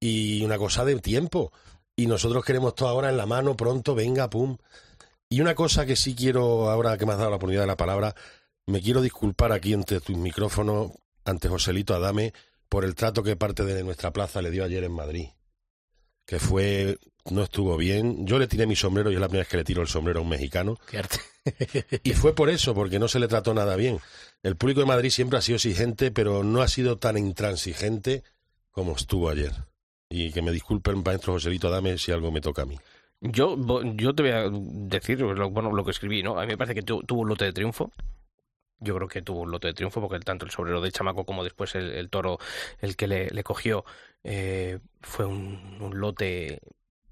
y 0.00 0.42
una 0.44 0.58
cosa 0.58 0.84
de 0.84 0.98
tiempo. 1.00 1.52
Y 1.94 2.06
nosotros 2.06 2.44
queremos 2.44 2.74
todo 2.74 2.88
ahora 2.88 3.10
en 3.10 3.16
la 3.16 3.26
mano, 3.26 3.56
pronto, 3.56 3.94
venga, 3.94 4.30
pum. 4.30 4.56
Y 5.28 5.40
una 5.40 5.54
cosa 5.54 5.86
que 5.86 5.96
sí 5.96 6.14
quiero, 6.14 6.70
ahora 6.70 6.96
que 6.98 7.06
me 7.06 7.12
has 7.12 7.18
dado 7.18 7.30
la 7.30 7.36
oportunidad 7.36 7.62
de 7.62 7.68
la 7.68 7.76
palabra, 7.76 8.14
me 8.66 8.80
quiero 8.80 9.00
disculpar 9.00 9.52
aquí 9.52 9.74
ante 9.74 10.00
tus 10.00 10.16
micrófonos, 10.16 10.92
ante 11.24 11.48
Joselito 11.48 11.94
Adame, 11.94 12.32
por 12.68 12.84
el 12.84 12.94
trato 12.94 13.22
que 13.22 13.36
parte 13.36 13.64
de 13.64 13.84
nuestra 13.84 14.12
plaza 14.12 14.42
le 14.42 14.50
dio 14.50 14.64
ayer 14.64 14.84
en 14.84 14.92
Madrid. 14.92 15.28
Que 16.26 16.38
fue, 16.38 16.98
no 17.30 17.42
estuvo 17.42 17.76
bien. 17.76 18.26
Yo 18.26 18.38
le 18.38 18.46
tiré 18.46 18.66
mi 18.66 18.76
sombrero 18.76 19.10
y 19.10 19.14
es 19.14 19.20
la 19.20 19.28
primera 19.28 19.42
vez 19.42 19.48
que 19.48 19.56
le 19.58 19.64
tiro 19.64 19.82
el 19.82 19.88
sombrero 19.88 20.20
a 20.20 20.22
un 20.22 20.28
mexicano. 20.28 20.78
Qué 20.88 20.98
arte. 20.98 21.20
Y 22.02 22.12
fue 22.12 22.34
por 22.34 22.48
eso, 22.48 22.74
porque 22.74 22.98
no 22.98 23.08
se 23.08 23.18
le 23.18 23.28
trató 23.28 23.52
nada 23.52 23.76
bien. 23.76 24.00
El 24.42 24.56
público 24.56 24.80
de 24.80 24.86
Madrid 24.86 25.10
siempre 25.10 25.38
ha 25.38 25.42
sido 25.42 25.56
exigente, 25.56 26.10
pero 26.10 26.42
no 26.42 26.62
ha 26.62 26.68
sido 26.68 26.98
tan 26.98 27.16
intransigente 27.16 28.24
como 28.70 28.96
estuvo 28.96 29.28
ayer. 29.28 29.52
Y 30.10 30.32
que 30.32 30.42
me 30.42 30.50
disculpen, 30.50 31.02
maestro 31.04 31.34
Joselito, 31.34 31.70
dame 31.70 31.96
si 31.96 32.12
algo 32.12 32.32
me 32.32 32.40
toca 32.40 32.62
a 32.62 32.66
mí. 32.66 32.76
Yo, 33.20 33.56
yo 33.94 34.14
te 34.14 34.22
voy 34.22 34.32
a 34.32 34.50
decir 34.50 35.20
lo, 35.20 35.50
bueno, 35.50 35.72
lo 35.72 35.84
que 35.84 35.92
escribí, 35.92 36.22
¿no? 36.22 36.38
A 36.38 36.42
mí 36.42 36.48
me 36.48 36.58
parece 36.58 36.74
que 36.74 36.82
tu- 36.82 37.02
tuvo 37.02 37.20
un 37.20 37.28
lote 37.28 37.44
de 37.44 37.52
triunfo. 37.52 37.92
Yo 38.80 38.96
creo 38.96 39.06
que 39.06 39.22
tuvo 39.22 39.42
un 39.42 39.52
lote 39.52 39.68
de 39.68 39.74
triunfo 39.74 40.00
porque 40.00 40.18
tanto 40.18 40.44
el 40.44 40.50
sobrero 40.50 40.80
de 40.80 40.90
Chamaco 40.90 41.24
como 41.24 41.44
después 41.44 41.76
el, 41.76 42.10
toro, 42.10 42.38
el 42.80 42.96
que 42.96 43.06
le, 43.06 43.44
cogió, 43.44 43.84
eh, 44.24 44.80
fue 45.00 45.24
un 45.24 45.92
lote 45.94 46.60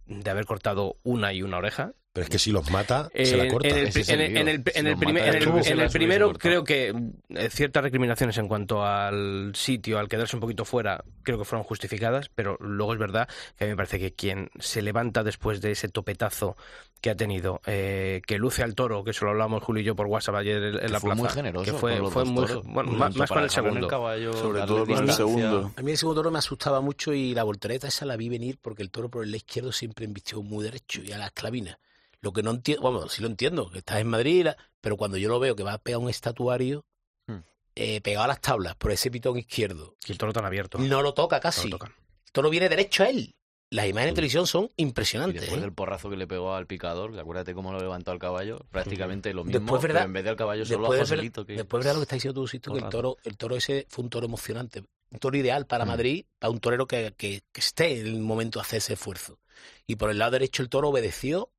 de 0.07 0.31
haber 0.31 0.47
cortado 0.47 0.97
una 1.05 1.33
y 1.33 1.43
una 1.43 1.59
oreja. 1.59 1.93
Pero 2.13 2.25
es 2.25 2.31
que 2.31 2.41
si 2.41 2.51
los 2.51 2.69
mata, 2.73 3.09
se 3.15 3.37
la 3.37 3.47
corta. 3.47 3.69
En 3.69 3.77
el, 3.77 3.87
es 3.87 4.09
en 4.09 4.21
en 4.21 4.65
Si 4.65 5.71
en 5.71 5.79
mata, 5.79 5.89
primero 5.93 6.33
creo 6.33 6.65
que 6.65 6.93
eh, 7.29 7.51
ciertas 7.51 7.85
recriminaciones 7.85 8.37
en 8.39 8.49
cuanto 8.49 8.85
al 8.85 9.53
sitio, 9.55 9.99
al 9.99 10.09
quedarse 10.09 10.35
un 10.35 10.41
poquito 10.41 10.65
fuera, 10.65 11.05
creo 11.23 11.39
que 11.39 11.45
fueron 11.45 11.63
justificadas, 11.65 12.29
pero 12.35 12.57
luego 12.59 12.95
es 12.95 12.99
verdad 12.99 13.29
que 13.57 13.65
a 13.65 13.67
mí 13.69 13.73
me 13.73 13.77
parece 13.77 14.01
que 14.01 14.13
quien 14.13 14.51
se 14.59 14.83
levanta 14.83 15.23
después 15.23 15.61
de 15.61 15.71
ese 15.71 15.89
topetazo 15.89 16.57
que 17.01 17.11
ha 17.11 17.15
tenido, 17.15 17.61
eh, 17.67 18.23
que 18.27 18.39
luce 18.39 18.65
al 18.65 18.75
toro, 18.75 19.05
que 19.05 19.13
eso 19.13 19.25
lo 19.25 19.31
hablamos 19.31 19.63
Julio 19.63 19.83
y 19.83 19.87
yo 19.87 19.95
por 19.95 20.07
WhatsApp 20.07 20.35
ayer 20.35 20.63
en, 20.63 20.79
Que 20.81 20.89
la 20.89 21.01
fue 21.01 21.11
plaza, 21.11 21.23
muy 21.23 21.29
generoso 21.31 21.73
que 21.73 21.79
fue, 21.79 21.93
con 21.95 22.03
los 22.03 22.13
fue 22.13 22.25
muy, 22.25 22.47
toros. 22.47 22.67
bueno, 22.67 22.91
Tanto 22.91 22.99
más, 22.99 23.17
más 23.17 23.29
con 23.29 23.43
el 23.45 23.51
segundo. 23.51 23.89
caballo, 23.89 24.33
Sobre 24.33 24.63
todo 24.63 24.85
con 24.85 25.09
el 25.09 25.13
segundo. 25.13 25.73
A 25.77 25.83
mí 25.83 25.93
el 25.93 25.97
segundo 25.97 26.21
toro 26.21 26.33
me 26.33 26.39
asustaba 26.41 26.81
mucho 26.81 27.13
y 27.15 27.35
la 27.35 27.45
voltereta 27.45 27.87
esa 27.87 28.05
la 28.05 28.17
vi 28.17 28.29
venir 28.29 28.59
porque 28.61 28.83
el 28.83 28.91
toro 28.91 29.09
por 29.09 29.23
el 29.23 29.31
lado 29.31 29.37
izquierdo 29.37 29.71
siempre 29.71 30.05
embistió 30.05 30.43
muy 30.43 30.65
derecho 30.65 31.03
y 31.05 31.13
a 31.13 31.19
la 31.19 31.27
esclavina. 31.27 31.79
Lo 32.23 32.33
que 32.33 32.43
no 32.43 32.51
entiendo, 32.51 32.83
bueno, 32.91 33.09
sí 33.09 33.23
lo 33.23 33.29
entiendo, 33.29 33.71
que 33.71 33.79
estás 33.79 33.99
en 34.01 34.09
Madrid, 34.09 34.47
pero 34.81 34.97
cuando 34.97 35.17
yo 35.17 35.29
lo 35.29 35.39
veo 35.41 35.57
que 35.57 35.63
va 35.63 35.75
a 35.75 35.79
pegar 35.79 36.01
un 36.01 36.11
estatuario 36.11 36.85
Hmm. 37.27 37.39
eh, 37.77 38.01
pegado 38.01 38.25
a 38.25 38.29
las 38.29 38.41
tablas 38.41 38.75
por 38.77 38.91
ese 38.93 39.11
pitón 39.11 39.39
izquierdo, 39.39 39.97
Y 40.07 40.13
el 40.13 40.19
toro 40.19 40.33
tan 40.33 40.45
abierto. 40.45 40.79
no 40.79 41.03
lo 41.03 41.15
toca 41.15 41.37
No 41.37 41.43
casi. 41.43 41.69
lo 41.69 41.79
tocan. 41.79 41.95
El 42.27 42.33
toro 42.33 42.51
viene 42.51 42.69
derecho 42.69 43.03
a 43.05 43.09
él. 43.09 43.35
Las 43.73 43.87
imágenes 43.87 44.13
de 44.15 44.17
televisión 44.17 44.47
son 44.49 44.65
Y 44.77 44.83
impresionantes. 44.83 45.43
después 45.43 45.59
¿eh? 45.59 45.63
del 45.63 45.73
porrazo 45.73 46.11
que 46.11 46.17
le 46.17 46.27
pegó 46.27 46.55
al 46.55 46.67
picador, 46.67 47.17
acuérdate 47.19 47.55
cómo 47.55 47.73
lo 47.73 47.79
levantó 47.79 48.11
al 48.11 48.19
caballo, 48.19 48.67
prácticamente 48.71 49.33
lo 49.33 49.45
mismo, 49.45 49.61
Después, 49.61 49.81
pero 49.81 50.01
en 50.01 50.13
vez 50.13 50.25
del 50.25 50.35
caballo 50.35 50.65
solo 50.67 50.81
Después, 50.81 50.99
a 51.01 51.03
Joselito. 51.05 51.47
Que... 51.47 51.53
después 51.55 51.85
verdad 51.85 51.95
lo 51.95 52.01
que 52.01 52.05
está 52.05 52.17
diciendo 52.17 52.41
tú, 52.41 52.49
Sisto, 52.49 52.73
que 52.73 52.81
el 52.81 52.89
toro, 52.89 53.17
el 53.23 53.37
toro 53.37 53.55
ese 53.57 53.87
fue 53.89 54.03
un 54.05 54.11
toro 54.11 54.27
emocionante. 54.27 54.83
Un 55.13 55.19
toro 55.21 55.37
ideal 55.37 55.67
para 55.67 55.85
Mm. 55.85 55.89
Madrid, 55.89 56.25
para 56.41 56.51
un 56.51 56.59
torero 56.61 56.87
que, 56.87 57.15
que, 57.17 57.43
que 57.53 57.61
esté 57.61 58.01
en 58.01 58.07
el 58.09 58.19
momento 58.21 58.59
de 58.59 58.63
hacer 58.65 58.79
ese 58.79 58.95
esfuerzo. 58.95 59.39
Y 59.87 59.95
por 59.97 60.11
el 60.11 60.19
lado 60.19 60.33
derecho 60.33 60.63
el 60.63 60.69
toro 60.69 60.89
obedeció 60.89 61.53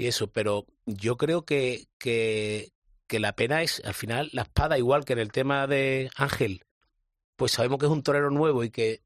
y 0.00 0.06
eso, 0.06 0.32
pero 0.32 0.64
yo 0.86 1.18
creo 1.18 1.44
que, 1.44 1.86
que, 1.98 2.72
que 3.06 3.20
la 3.20 3.34
pena 3.34 3.62
es, 3.62 3.82
al 3.84 3.92
final, 3.92 4.30
la 4.32 4.42
espada, 4.42 4.78
igual 4.78 5.04
que 5.04 5.12
en 5.12 5.18
el 5.18 5.30
tema 5.30 5.66
de 5.66 6.10
Ángel, 6.16 6.64
pues 7.36 7.52
sabemos 7.52 7.78
que 7.78 7.84
es 7.84 7.92
un 7.92 8.02
torero 8.02 8.30
nuevo 8.30 8.64
y 8.64 8.70
que 8.70 9.02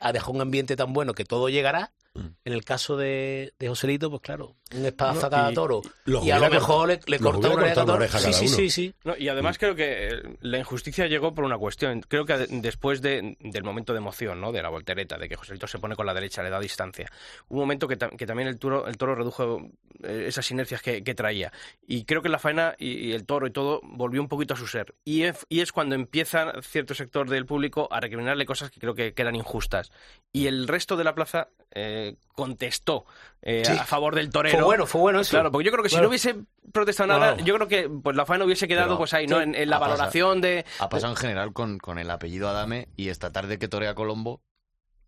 ha 0.00 0.10
dejado 0.10 0.32
un 0.32 0.40
ambiente 0.40 0.74
tan 0.74 0.94
bueno 0.94 1.12
que 1.12 1.26
todo 1.26 1.50
llegará. 1.50 1.92
Mm. 2.14 2.26
En 2.44 2.52
el 2.52 2.62
caso 2.64 2.96
de, 2.96 3.54
de 3.58 3.68
Joselito, 3.68 4.10
pues 4.10 4.20
claro, 4.20 4.54
un 4.74 4.84
espadazo 4.84 5.20
No, 5.22 5.26
a 5.26 5.30
cada 5.30 5.52
toro. 5.54 5.80
Y 6.06 6.30
a 6.30 6.38
lo 6.38 6.50
mejor 6.50 6.88
le, 6.88 7.00
le 7.06 7.18
corta 7.18 7.48
una 7.48 7.56
oreja 7.56 7.84
una 7.84 8.06
cada 8.06 8.18
Sí, 8.20 8.32
sí, 8.34 8.46
uno. 8.46 8.56
sí, 8.56 8.70
sí. 8.70 8.94
No, 9.04 9.16
y 9.16 9.28
además 9.28 9.56
creo 9.56 9.74
que 9.74 10.08
eh, 10.08 10.22
la 10.42 10.58
injusticia 10.58 11.06
llegó 11.06 11.34
por 11.34 11.44
una 11.44 11.56
cuestión. 11.56 12.02
Creo 12.02 12.26
que 12.26 12.36
de- 12.36 12.46
después 12.60 13.00
de- 13.00 13.36
del 13.40 13.64
momento 13.64 13.92
de 13.94 13.98
emoción, 14.00 14.40
¿no? 14.42 14.52
De 14.52 14.62
la 14.62 14.68
voltereta, 14.68 15.16
de 15.16 15.26
que 15.28 15.36
Joselito 15.36 15.66
se 15.66 15.78
pone 15.78 15.96
con 15.96 16.04
la 16.04 16.12
derecha, 16.12 16.42
le 16.42 16.50
da 16.50 16.60
distancia. 16.60 17.10
Un 17.48 17.58
momento 17.60 17.88
que, 17.88 17.96
ta- 17.96 18.10
que 18.10 18.26
también 18.26 18.48
el 18.48 18.58
toro, 18.58 18.86
el 18.86 18.98
toro 18.98 19.14
redujo 19.14 19.70
eh, 20.02 20.24
esas 20.28 20.50
inercias 20.50 20.82
que, 20.82 21.02
que 21.02 21.14
traía. 21.14 21.50
Y 21.86 22.04
creo 22.04 22.20
que 22.20 22.28
la 22.28 22.38
faena 22.38 22.74
y, 22.78 23.08
y 23.08 23.12
el 23.12 23.24
toro 23.24 23.46
y 23.46 23.52
todo 23.52 23.80
volvió 23.84 24.20
un 24.20 24.28
poquito 24.28 24.52
a 24.52 24.56
su 24.58 24.66
ser. 24.66 24.94
Y 25.04 25.22
es, 25.22 25.46
y 25.48 25.60
es 25.60 25.72
cuando 25.72 25.94
empieza 25.94 26.52
cierto 26.60 26.94
sector 26.94 27.30
del 27.30 27.46
público 27.46 27.88
a 27.90 28.00
recriminarle 28.00 28.44
cosas 28.44 28.70
que 28.70 28.80
creo 28.80 28.94
que, 28.94 29.14
que 29.14 29.22
eran 29.22 29.34
injustas. 29.34 29.92
Y 30.30 30.46
el 30.46 30.68
resto 30.68 30.96
de 30.96 31.04
la 31.04 31.14
plaza 31.14 31.48
eh, 31.74 32.01
contestó 32.34 33.04
eh, 33.42 33.62
Sí. 33.64 33.72
a 33.72 33.84
favor 33.84 34.14
del 34.14 34.30
torero. 34.30 34.56
Fue 34.58 34.64
bueno, 34.64 34.86
fue 34.86 35.00
bueno 35.00 35.20
eso. 35.20 35.30
Claro, 35.30 35.50
porque 35.50 35.66
yo 35.66 35.72
creo 35.72 35.82
que 35.82 35.88
si 35.90 35.96
no 35.96 36.08
hubiese 36.08 36.36
protestado 36.72 37.08
nada, 37.08 37.36
yo 37.38 37.54
creo 37.56 37.68
que 37.68 37.88
pues 37.88 38.14
la 38.16 38.24
faena 38.26 38.44
hubiese 38.44 38.68
quedado 38.68 38.88
Pero- 38.88 38.98
pues 38.98 39.14
ahí, 39.14 39.26
¿no? 39.26 39.36
Sí. 39.38 39.42
En, 39.42 39.54
en 39.54 39.68
la 39.70 39.76
Ha 39.76 39.80
pasado. 39.80 39.98
valoración 39.98 40.40
de... 40.40 40.64
Ha 40.78 40.88
pasado 40.88 41.12
en 41.12 41.16
general 41.16 41.52
con, 41.52 41.78
con 41.78 41.98
el 41.98 42.10
apellido 42.10 42.48
Adame 42.48 42.88
y 42.96 43.08
esta 43.08 43.30
tarde 43.32 43.58
que 43.58 43.68
torea 43.68 43.94
Colombo 43.94 44.40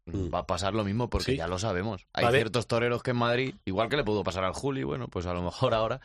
Mm. 0.06 0.34
va 0.34 0.40
a 0.40 0.46
pasar 0.46 0.74
lo 0.74 0.84
mismo 0.84 1.08
porque 1.08 1.32
Sí. 1.32 1.38
ya 1.38 1.46
lo 1.48 1.58
sabemos. 1.58 2.06
Hay 2.12 2.26
ciertos 2.30 2.66
toreros 2.66 3.02
que 3.02 3.12
en 3.12 3.16
Madrid, 3.16 3.54
igual 3.64 3.88
que 3.88 3.96
le 3.96 4.04
pudo 4.04 4.22
pasar 4.22 4.44
al 4.44 4.52
Juli, 4.52 4.82
bueno, 4.82 5.08
pues 5.08 5.24
a 5.24 5.32
lo 5.32 5.40
mejor 5.40 5.72
ahora, 5.72 6.00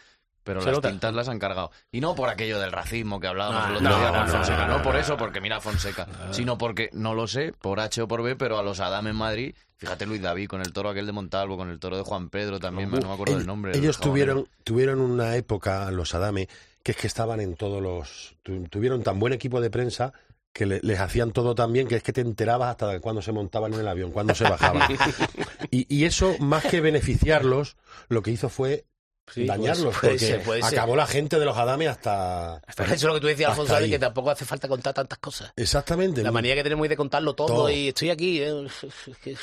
pero 0.54 0.66
las 0.66 0.76
nota. 0.76 0.90
tintas 0.90 1.14
las 1.14 1.28
han 1.30 1.38
cargado. 1.40 1.72
Y 1.92 2.02
no 2.02 2.16
por 2.16 2.30
aquello 2.30 2.60
del 2.60 2.72
racismo 2.72 3.20
que 3.20 3.28
hablábamos 3.28 3.62
No, 3.64 3.70
el 3.70 3.76
otro 3.78 3.90
no, 3.90 4.00
día 4.00 4.10
con 4.12 4.26
no, 4.26 4.32
Fonseca, 4.32 4.68
no, 4.68 4.82
por 4.82 4.96
eso, 4.96 5.16
porque 5.18 5.42
mira 5.42 5.58
a 5.58 5.62
Fonseca, 5.62 6.08
sino 6.32 6.58
porque, 6.58 6.90
no 6.94 7.14
lo 7.14 7.28
sé, 7.28 7.54
por 7.54 7.80
H 7.80 8.02
o 8.02 8.08
por 8.08 8.24
B, 8.24 8.36
pero 8.36 8.58
a 8.58 8.64
los 8.64 8.80
Adame 8.80 9.12
en 9.12 9.16
Madrid, 9.16 9.56
fíjate 9.78 10.06
Luis 10.06 10.22
David 10.22 10.48
con 10.48 10.62
el 10.62 10.74
toro 10.74 10.90
aquel 10.90 11.06
de 11.06 11.12
Montalvo, 11.12 11.56
con 11.58 11.70
el 11.70 11.80
toro 11.80 11.98
de 11.98 12.04
Juan 12.04 12.30
Pedro 12.30 12.60
también, 12.60 12.90
no 12.90 12.98
me 12.98 13.14
acuerdo 13.14 13.34
Ellos- 13.34 13.38
del 13.40 13.48
nombre. 13.48 13.78
Ellos 13.78 14.00
tuvieron, 14.00 14.48
tuvieron 14.64 15.00
una 15.02 15.36
época, 15.36 15.92
los 15.92 16.16
Adame, 16.16 16.50
que 16.82 16.92
es 16.94 16.98
que 16.98 17.08
estaban 17.08 17.40
en 17.42 17.56
todos 17.56 17.82
los... 17.82 18.36
tu- 18.42 18.64
Tuvieron 18.70 19.04
tan 19.04 19.20
buen 19.20 19.34
equipo 19.34 19.62
de 19.62 19.70
prensa 19.70 20.14
que 20.54 20.66
le- 20.66 20.80
les 20.82 21.00
hacían 21.00 21.32
todo 21.32 21.54
tan 21.54 21.72
bien 21.72 21.88
que 21.88 21.96
es 21.96 22.02
que 22.04 22.12
te 22.12 22.22
enterabas 22.22 22.70
hasta 22.72 22.88
de 22.88 23.00
cuándo 23.00 23.22
se 23.22 23.32
montaban 23.32 23.74
en 23.74 23.82
el 23.82 23.88
avión, 23.88 24.12
cuándo 24.12 24.34
se 24.34 24.46
bajaban. 24.46 24.90
y, 25.72 25.86
y 25.96 26.06
eso, 26.06 26.36
más 26.40 26.66
que 26.66 26.82
beneficiarlos, 26.82 27.78
lo 28.08 28.22
que 28.24 28.32
hizo 28.32 28.50
fue 28.50 28.86
Sí, 29.34 29.46
dañarlos, 29.46 29.96
puede 29.98 30.14
porque 30.14 30.26
ser, 30.26 30.42
puede 30.44 30.62
ser. 30.64 30.80
acabó 30.80 30.96
la 30.96 31.08
gente 31.08 31.40
de 31.40 31.46
los 31.46 31.58
Adame 31.58 31.88
hasta... 31.88 32.62
Eso 32.78 32.94
es 32.94 33.04
lo 33.04 33.14
que 33.14 33.20
tú 33.22 33.28
decías, 33.28 33.50
Alfonso, 33.52 33.76
ahí. 33.76 33.90
que 33.90 34.00
tampoco 34.00 34.32
hace 34.32 34.46
falta 34.46 34.68
contar 34.68 34.94
tantas 34.94 35.20
cosas. 35.20 35.52
Exactamente. 35.56 36.24
La 36.24 36.32
manía 36.32 36.56
que 36.56 36.64
tenemos 36.64 36.88
de 36.90 36.96
contarlo 36.98 37.34
todo, 37.36 37.48
Todo. 37.48 37.70
y 37.70 37.90
estoy 37.90 38.10
aquí. 38.10 38.42
¿eh? 38.42 38.54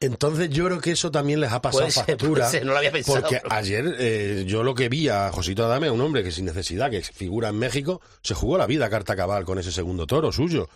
Entonces 0.00 0.50
yo 0.50 0.66
creo 0.66 0.80
que 0.80 0.90
eso 0.90 1.10
también 1.10 1.40
les 1.40 1.50
ha 1.52 1.62
pasado 1.62 1.90
ser, 1.90 2.04
factura. 2.04 2.50
no 2.62 2.72
lo 2.72 2.78
había 2.78 2.92
pensado. 2.92 3.20
Porque 3.22 3.40
ayer 3.48 3.94
eh, 3.98 4.44
yo 4.46 4.62
lo 4.62 4.74
que 4.74 4.88
vi 4.88 5.08
a 5.08 5.30
Josito 5.32 5.64
Adame, 5.64 5.88
un 5.90 6.00
hombre 6.00 6.22
que 6.22 6.30
sin 6.30 6.44
necesidad, 6.44 6.90
que 6.90 7.00
figura 7.02 7.48
en 7.48 7.58
México, 7.58 8.02
se 8.22 8.34
jugó 8.34 8.58
la 8.58 8.66
vida 8.66 8.86
a 8.86 8.90
carta 8.90 9.16
cabal 9.16 9.44
con 9.44 9.58
ese 9.58 9.72
segundo 9.72 10.06
toro 10.06 10.30
suyo. 10.32 10.68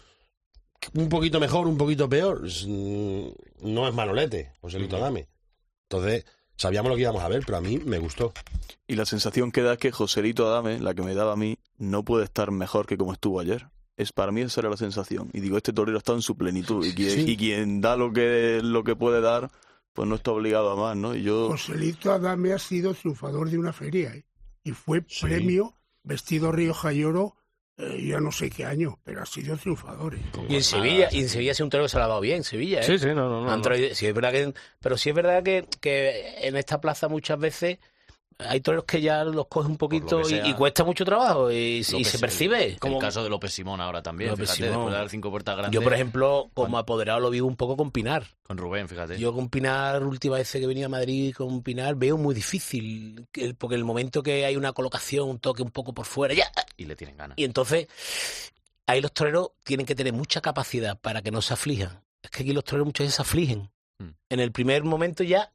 Un 0.95 1.09
poquito 1.09 1.41
mejor, 1.41 1.67
un 1.67 1.77
poquito 1.77 2.09
peor. 2.09 2.41
mm, 2.43 3.29
No 3.63 3.89
es 3.89 3.93
Manolete, 3.95 4.53
Joselito 4.61 4.97
Adame. 4.97 5.29
Entonces, 5.91 6.25
sabíamos 6.59 6.91
lo 6.91 6.97
que 6.97 7.03
íbamos 7.03 7.23
a 7.23 7.29
ver, 7.29 7.43
pero 7.47 7.57
a 7.57 7.61
mí 7.63 7.79
me 7.79 7.99
gustó. 7.99 8.35
Y 8.87 8.97
la 8.97 9.07
sensación 9.07 9.51
que 9.53 9.63
da 9.63 9.73
es 9.75 9.79
que 9.79 9.91
Joselito 9.93 10.47
Adame, 10.47 10.79
la 10.81 10.95
que 10.95 11.03
me 11.03 11.15
daba 11.15 11.33
a 11.33 11.37
mí, 11.37 11.57
no 11.79 12.05
puede 12.05 12.25
estar 12.25 12.51
mejor 12.51 12.85
que 12.87 12.99
como 12.99 13.13
estuvo 13.15 13.41
ayer. 13.41 13.69
Es 13.97 14.13
para 14.13 14.31
mí 14.33 14.43
esa 14.43 14.61
era 14.61 14.71
la 14.71 14.77
sensación. 14.77 15.31
Y 15.33 15.41
digo, 15.41 15.57
este 15.57 15.73
torero 15.73 15.99
está 15.99 16.13
en 16.13 16.23
su 16.23 16.37
plenitud. 16.37 16.85
Y 16.85 16.95
quien, 16.95 17.11
Sí. 17.11 17.25
y 17.27 17.37
quien 17.37 17.81
da 17.81 17.97
lo 17.97 18.13
que, 18.13 18.61
lo 18.63 18.85
que 18.85 18.95
puede 18.95 19.21
dar, 19.21 19.51
pues 19.93 20.07
no 20.09 20.15
está 20.17 20.31
obligado 20.31 20.71
a 20.71 20.77
más, 20.77 20.97
¿no? 20.97 21.15
Y 21.17 21.23
yo... 21.25 21.49
Joselito 21.49 22.13
Adame 22.13 22.53
ha 22.53 22.59
sido 22.59 22.95
triunfador 22.95 23.51
de 23.51 23.59
una 23.59 23.73
feria 23.73 24.15
¿eh? 24.15 24.25
y 24.63 24.73
fue 24.73 25.05
Sí. 25.09 25.23
premio 25.27 25.75
vestido 26.05 26.53
Rioja 26.53 26.93
y 26.93 27.03
Oro, 27.05 27.35
eh, 27.79 28.05
ya 28.07 28.21
no 28.21 28.31
sé 28.33 28.51
qué 28.51 28.65
año, 28.65 28.99
pero 29.05 29.23
ha 29.23 29.27
sido 29.27 29.57
triunfador. 29.57 30.15
¿eh? 30.17 30.23
Y 30.49 30.57
en 30.57 30.65
Sevilla, 30.65 31.09
y 31.13 31.21
en 31.21 31.29
Sevilla 31.29 31.55
sí 31.55 31.63
un 31.63 31.71
torero 31.71 31.85
que 31.87 31.91
se 31.91 31.97
ha 31.97 32.01
lavado 32.01 32.21
bien, 32.21 32.43
Sevilla, 32.45 32.81
¿eh? 32.81 32.85
Sí, 32.85 32.99
sí, 32.99 33.07
no, 33.09 33.29
no, 33.29 33.43
no. 33.45 33.51
Han 33.51 33.59
no. 33.59 33.63
traído- 33.63 33.95
sí, 33.95 34.07
es 34.07 34.15
verdad 34.15 34.33
que, 34.33 34.53
pero 34.81 34.97
sí 34.97 35.11
es 35.11 35.15
verdad 35.15 35.43
que, 35.43 35.67
que 35.81 36.35
en 36.47 36.57
esta 36.57 36.81
plaza 36.81 37.09
muchas 37.09 37.39
veces 37.39 37.79
hay 38.39 38.61
toreros 38.61 38.85
que 38.85 39.01
ya 39.01 39.25
los 39.25 39.49
coge 39.49 39.69
un 39.69 39.77
poquito 39.77 40.21
y, 40.29 40.53
cuesta 40.55 40.85
mucho 40.85 41.05
trabajo 41.05 41.51
y, 41.51 41.83
se 41.83 42.19
percibe. 42.19 42.65
El 42.67 42.79
Como, 42.79 42.99
caso 42.99 43.23
de 43.25 43.29
López 43.31 43.53
Simón 43.53 43.81
ahora 43.81 44.03
también, 44.03 44.31
López 44.31 44.51
fíjate, 44.51 44.63
Simón. 44.69 44.77
después 44.79 44.93
de 44.93 44.99
dar 44.99 45.09
cinco 45.11 45.31
puertas 45.31 45.57
grandes. 45.57 45.75
yo, 45.75 45.83
por 45.83 45.93
ejemplo, 45.93 46.51
como 46.55 46.79
apoderado 46.79 47.21
lo 47.21 47.31
vivo 47.31 47.49
un 47.49 47.57
poco 47.57 47.77
con 47.77 47.91
Pinar. 47.91 48.27
Con 48.45 48.57
Rubén, 48.57 48.89
fíjate. 48.89 49.19
Yo 49.19 49.33
con 49.35 49.49
Pinar, 49.49 50.05
última 50.05 50.37
vez 50.37 50.51
que 50.53 50.67
venía 50.67 50.87
a 50.87 50.89
Madrid 50.89 51.35
con 51.35 51.63
Pinar, 51.63 51.97
veo 51.97 52.17
muy 52.17 52.35
difícil, 52.35 53.27
que- 53.33 53.55
porque 53.55 53.75
el 53.75 53.85
momento 53.85 54.23
que 54.23 54.45
hay 54.45 54.57
una 54.57 54.73
colocación, 54.73 55.29
un 55.29 55.39
toque 55.41 55.63
un 55.63 55.71
poco 55.71 55.93
por 55.93 56.07
fuera, 56.07 56.33
ya, 56.35 56.51
Y 56.77 56.85
le 56.85 56.95
tienen 56.95 57.17
ganas. 57.17 57.37
y 57.39 57.45
entonces 57.45 57.89
ahí 58.87 59.01
los 59.01 59.13
toreros 59.13 59.51
tienen 59.65 59.85
que 59.85 59.95
tener 59.95 60.13
mucha 60.13 60.41
capacidad 60.41 60.99
para 60.99 61.23
que 61.23 61.31
no 61.31 61.43
se 61.43 61.55
aflijan. 61.55 62.03
Es 62.23 62.31
que 62.31 62.43
aquí 62.43 62.53
los 62.53 62.65
toreros 62.65 62.87
muchas 62.87 63.05
veces 63.07 63.17
se 63.17 63.23
afligen. 63.23 63.71
Mm. 63.99 64.09
En 64.31 64.41
el 64.41 64.53
primer 64.53 64.85
momento 64.85 65.25
ya 65.25 65.53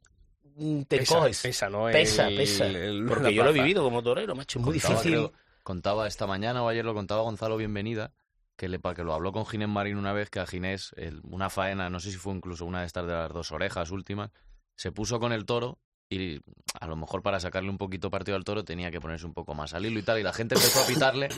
te 0.88 0.98
Pesa, 0.98 1.18
coges. 1.18 1.42
pesa, 1.42 1.68
¿no? 1.70 1.84
Pesa, 1.86 2.28
El- 2.28 2.36
pesa. 2.36 2.66
el- 2.66 3.06
porque 3.08 3.34
yo 3.34 3.44
lo 3.44 3.50
he 3.50 3.52
vivido 3.54 3.82
como 3.82 4.02
torero, 4.02 4.34
macho. 4.34 4.58
Es 4.58 4.64
muy 4.64 4.74
Contaba, 4.74 4.94
difícil. 4.94 5.12
creo, 5.12 5.32
contaba 5.62 6.06
esta 6.06 6.26
mañana 6.26 6.62
o 6.62 6.68
ayer 6.68 6.84
lo 6.84 6.94
contaba 6.94 7.22
Gonzalo 7.22 7.56
Bienvenida, 7.56 8.12
que, 8.56 8.68
le, 8.68 8.78
que 8.80 9.02
lo 9.04 9.14
habló 9.14 9.32
con 9.32 9.46
Ginés 9.46 9.68
Marín 9.68 9.96
una 9.96 10.12
vez, 10.12 10.30
que 10.30 10.38
a 10.40 10.46
Ginés, 10.46 10.92
el- 10.96 11.20
una 11.24 11.50
faena, 11.50 11.90
no 11.90 11.98
sé 12.00 12.10
si 12.10 12.16
fue 12.18 12.34
incluso 12.34 12.64
una 12.66 12.80
de 12.80 12.86
estas 12.86 13.06
de 13.06 13.12
las 13.12 13.32
dos 13.32 13.50
orejas 13.52 13.90
últimas, 13.90 14.30
se 14.76 14.92
puso 14.92 15.18
con 15.20 15.32
el 15.32 15.44
toro 15.44 15.78
y 16.08 16.40
a 16.80 16.86
lo 16.86 16.96
mejor 16.96 17.22
para 17.22 17.40
sacarle 17.40 17.70
un 17.70 17.78
poquito 17.78 18.10
partido 18.10 18.36
al 18.36 18.44
toro 18.44 18.62
tenía 18.64 18.90
que 18.90 19.00
ponerse 19.00 19.26
un 19.26 19.34
poco 19.34 19.54
más 19.54 19.74
al 19.74 19.86
hilo 19.86 19.98
y 19.98 20.02
tal, 20.02 20.18
y 20.18 20.22
la 20.22 20.32
gente 20.32 20.54
empezó 20.54 20.82
a 20.82 20.86
pitarle, 20.86 21.28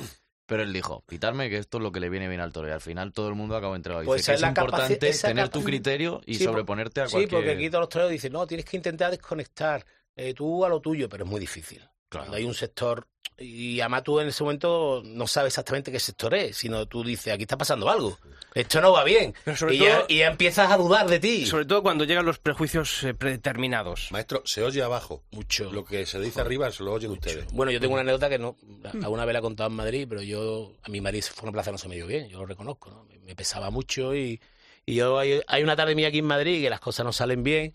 pero 0.46 0.62
él 0.62 0.72
dijo, 0.72 1.02
pitarme 1.06 1.50
que 1.50 1.58
esto 1.58 1.78
es 1.78 1.82
lo 1.82 1.92
que 1.92 2.00
le 2.00 2.08
viene 2.08 2.28
bien 2.28 2.40
al 2.40 2.52
toro, 2.52 2.68
y 2.68 2.70
al 2.70 2.80
final 2.80 3.12
todo 3.12 3.28
el 3.28 3.34
mundo 3.34 3.56
acabó 3.56 3.74
entregado. 3.76 4.02
Dice 4.02 4.10
Pues 4.10 4.26
que 4.26 4.32
es 4.34 4.42
importante 4.42 4.96
tener 4.96 5.48
tu 5.48 5.62
criterio 5.62 6.22
y 6.24 6.36
Sí, 6.36 6.44
sobreponerte 6.44 7.00
a 7.00 7.06
Sí, 7.06 7.12
cualquier... 7.12 7.30
porque 7.30 7.50
aquí 7.50 7.68
todos 7.68 7.82
los 7.82 7.88
toreros 7.88 8.12
dicen, 8.12 8.32
no, 8.32 8.46
tienes 8.46 8.64
que 8.64 8.76
intentar 8.76 9.10
desconectar 9.10 9.84
eh, 10.14 10.32
tú 10.32 10.64
a 10.64 10.68
lo 10.68 10.80
tuyo, 10.80 11.08
pero 11.08 11.24
es 11.24 11.30
muy 11.30 11.40
difícil. 11.40 11.78
Claro. 12.08 12.26
Cuando 12.26 12.36
hay 12.36 12.44
un 12.44 12.54
sector, 12.54 13.06
y 13.38 13.80
además 13.80 14.02
tú 14.02 14.18
en 14.20 14.28
ese 14.28 14.42
momento 14.42 15.02
no 15.04 15.26
sabes 15.26 15.52
exactamente 15.52 15.92
qué 15.92 16.00
sector 16.00 16.34
es, 16.34 16.56
sino 16.56 16.86
tú 16.86 17.04
dices, 17.04 17.32
aquí 17.34 17.42
está 17.42 17.58
pasando 17.58 17.88
algo, 17.90 18.18
esto 18.54 18.80
no 18.80 18.92
va 18.92 19.04
bien. 19.04 19.34
Pero 19.44 19.56
sobre 19.56 19.74
y, 19.74 19.78
ya, 19.80 19.96
todo- 19.98 20.06
y 20.08 20.18
ya 20.18 20.28
empiezas 20.28 20.70
a 20.70 20.76
dudar 20.78 21.06
de 21.08 21.18
ti. 21.20 21.44
Sobre 21.44 21.66
todo 21.66 21.82
cuando 21.82 22.04
llegan 22.04 22.24
los 22.24 22.38
prejuicios 22.38 23.02
eh, 23.04 23.12
predeterminados. 23.12 24.08
Maestro, 24.10 24.42
se 24.46 24.62
oye 24.62 24.82
abajo. 24.82 25.22
Mucho. 25.32 25.70
Lo 25.70 25.84
que 25.84 26.06
se 26.06 26.18
dice 26.20 26.40
arriba 26.40 26.70
se 26.72 26.82
lo 26.82 26.92
oyen 26.94 27.10
ustedes. 27.10 27.46
Bueno, 27.52 27.70
yo 27.72 27.78
tengo 27.80 27.92
una 27.94 28.00
anécdota 28.02 28.28
que 28.30 28.38
no, 28.38 28.56
alguna 29.02 29.24
vez 29.26 29.34
la 29.34 29.38
he 29.40 29.42
contado 29.42 29.68
en 29.68 29.76
Madrid, 29.76 30.06
pero 30.08 30.22
yo, 30.22 30.72
a 30.82 30.88
mí 30.88 31.00
Madrid 31.02 31.22
fue 31.22 31.44
una 31.44 31.52
plaza 31.52 31.70
que 31.70 31.72
no 31.72 31.78
se 31.78 31.88
me 31.88 31.96
dio 31.96 32.06
bien, 32.06 32.28
yo 32.28 32.38
lo 32.38 32.46
reconozco, 32.46 32.90
¿no? 32.90 33.04
me, 33.04 33.18
me 33.18 33.34
pesaba 33.36 33.68
mucho 33.70 34.14
y, 34.14 34.40
y 34.86 34.94
yo 34.94 35.18
hay, 35.18 35.40
hay 35.46 35.62
una 35.62 35.76
tarde 35.76 35.94
mía 35.94 36.08
aquí 36.08 36.18
en 36.20 36.24
Madrid 36.26 36.62
que 36.62 36.70
las 36.70 36.80
cosas 36.80 37.04
no 37.04 37.12
salen 37.12 37.42
bien 37.42 37.74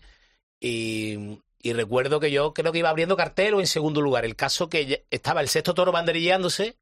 y, 0.60 1.38
y 1.62 1.72
recuerdo 1.72 2.20
que 2.20 2.30
yo 2.30 2.52
creo 2.54 2.72
que 2.72 2.78
iba 2.80 2.90
abriendo 2.90 3.16
cartel 3.16 3.54
o 3.54 3.60
en 3.60 3.66
segundo 3.66 4.00
lugar, 4.00 4.24
el 4.24 4.36
caso 4.36 4.68
que 4.68 5.04
estaba 5.10 5.40
el 5.40 5.48
sexto 5.48 5.74
toro 5.74 5.92
banderillándose 5.92 6.76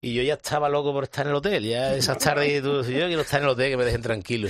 y 0.00 0.14
yo 0.14 0.22
ya 0.22 0.34
estaba 0.34 0.68
loco 0.68 0.92
por 0.92 1.04
estar 1.04 1.26
en 1.26 1.30
el 1.30 1.36
hotel, 1.36 1.64
ya 1.64 1.94
esas 1.94 2.18
tardes 2.24 2.62
yo 2.62 2.82
quiero 2.84 3.22
estar 3.22 3.40
en 3.40 3.44
el 3.46 3.50
hotel, 3.52 3.70
que 3.70 3.76
me 3.76 3.84
dejen 3.84 4.02
tranquilo. 4.02 4.48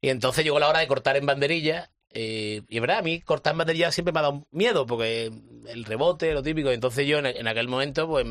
Y 0.00 0.08
entonces 0.10 0.44
llegó 0.44 0.58
la 0.58 0.68
hora 0.68 0.80
de 0.80 0.88
cortar 0.88 1.16
en 1.16 1.26
banderilla. 1.26 1.90
eh, 2.10 2.62
y 2.68 2.76
es 2.76 2.80
verdad, 2.80 2.98
a 2.98 3.02
mí 3.02 3.20
cortar 3.20 3.52
en 3.54 3.58
banderilla 3.58 3.92
siempre 3.92 4.12
me 4.12 4.20
ha 4.20 4.22
dado 4.22 4.46
miedo, 4.50 4.86
porque 4.86 5.32
el 5.68 5.84
rebote, 5.84 6.32
lo 6.34 6.42
típico. 6.42 6.70
Entonces 6.70 7.06
yo 7.06 7.18
en, 7.18 7.26
en 7.26 7.48
aquel 7.48 7.68
momento, 7.68 8.08
pues 8.08 8.26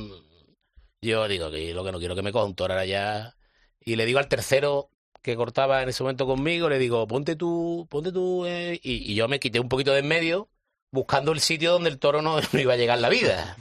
yo 1.02 1.28
digo 1.28 1.50
que 1.52 1.74
lo 1.74 1.84
que 1.84 1.92
no 1.92 2.00
quiero 2.00 2.16
que 2.16 2.22
me 2.22 2.32
coja 2.32 2.46
un 2.46 2.56
toro 2.56 2.74
ahora 2.74 2.86
ya. 2.86 3.36
Y 3.80 3.96
le 3.96 4.06
digo 4.06 4.20
al 4.20 4.28
tercero 4.28 4.92
que 5.22 5.36
cortaba 5.36 5.82
en 5.84 5.90
ese 5.90 6.04
momento 6.04 6.26
conmigo, 6.26 6.70
le 6.70 6.80
digo, 6.80 7.08
ponte 7.08 7.36
tú, 7.36 7.88
ponte 7.90 8.12
tú. 8.12 8.46
eh", 8.46 8.80
y, 8.84 9.12
y 9.12 9.16
yo 9.16 9.28
me 9.28 9.40
quité 9.40 9.60
un 9.60 9.70
poquito 9.70 9.94
de 9.94 10.00
en 10.00 10.08
medio 10.08 10.50
buscando 10.92 11.32
el 11.32 11.40
sitio 11.40 11.72
donde 11.72 11.90
el 11.90 12.00
toro 12.00 12.22
no, 12.22 12.40
no 12.40 12.60
iba 12.60 12.74
a 12.74 12.78
llegar 12.78 13.00
la 13.00 13.10
vida. 13.10 13.56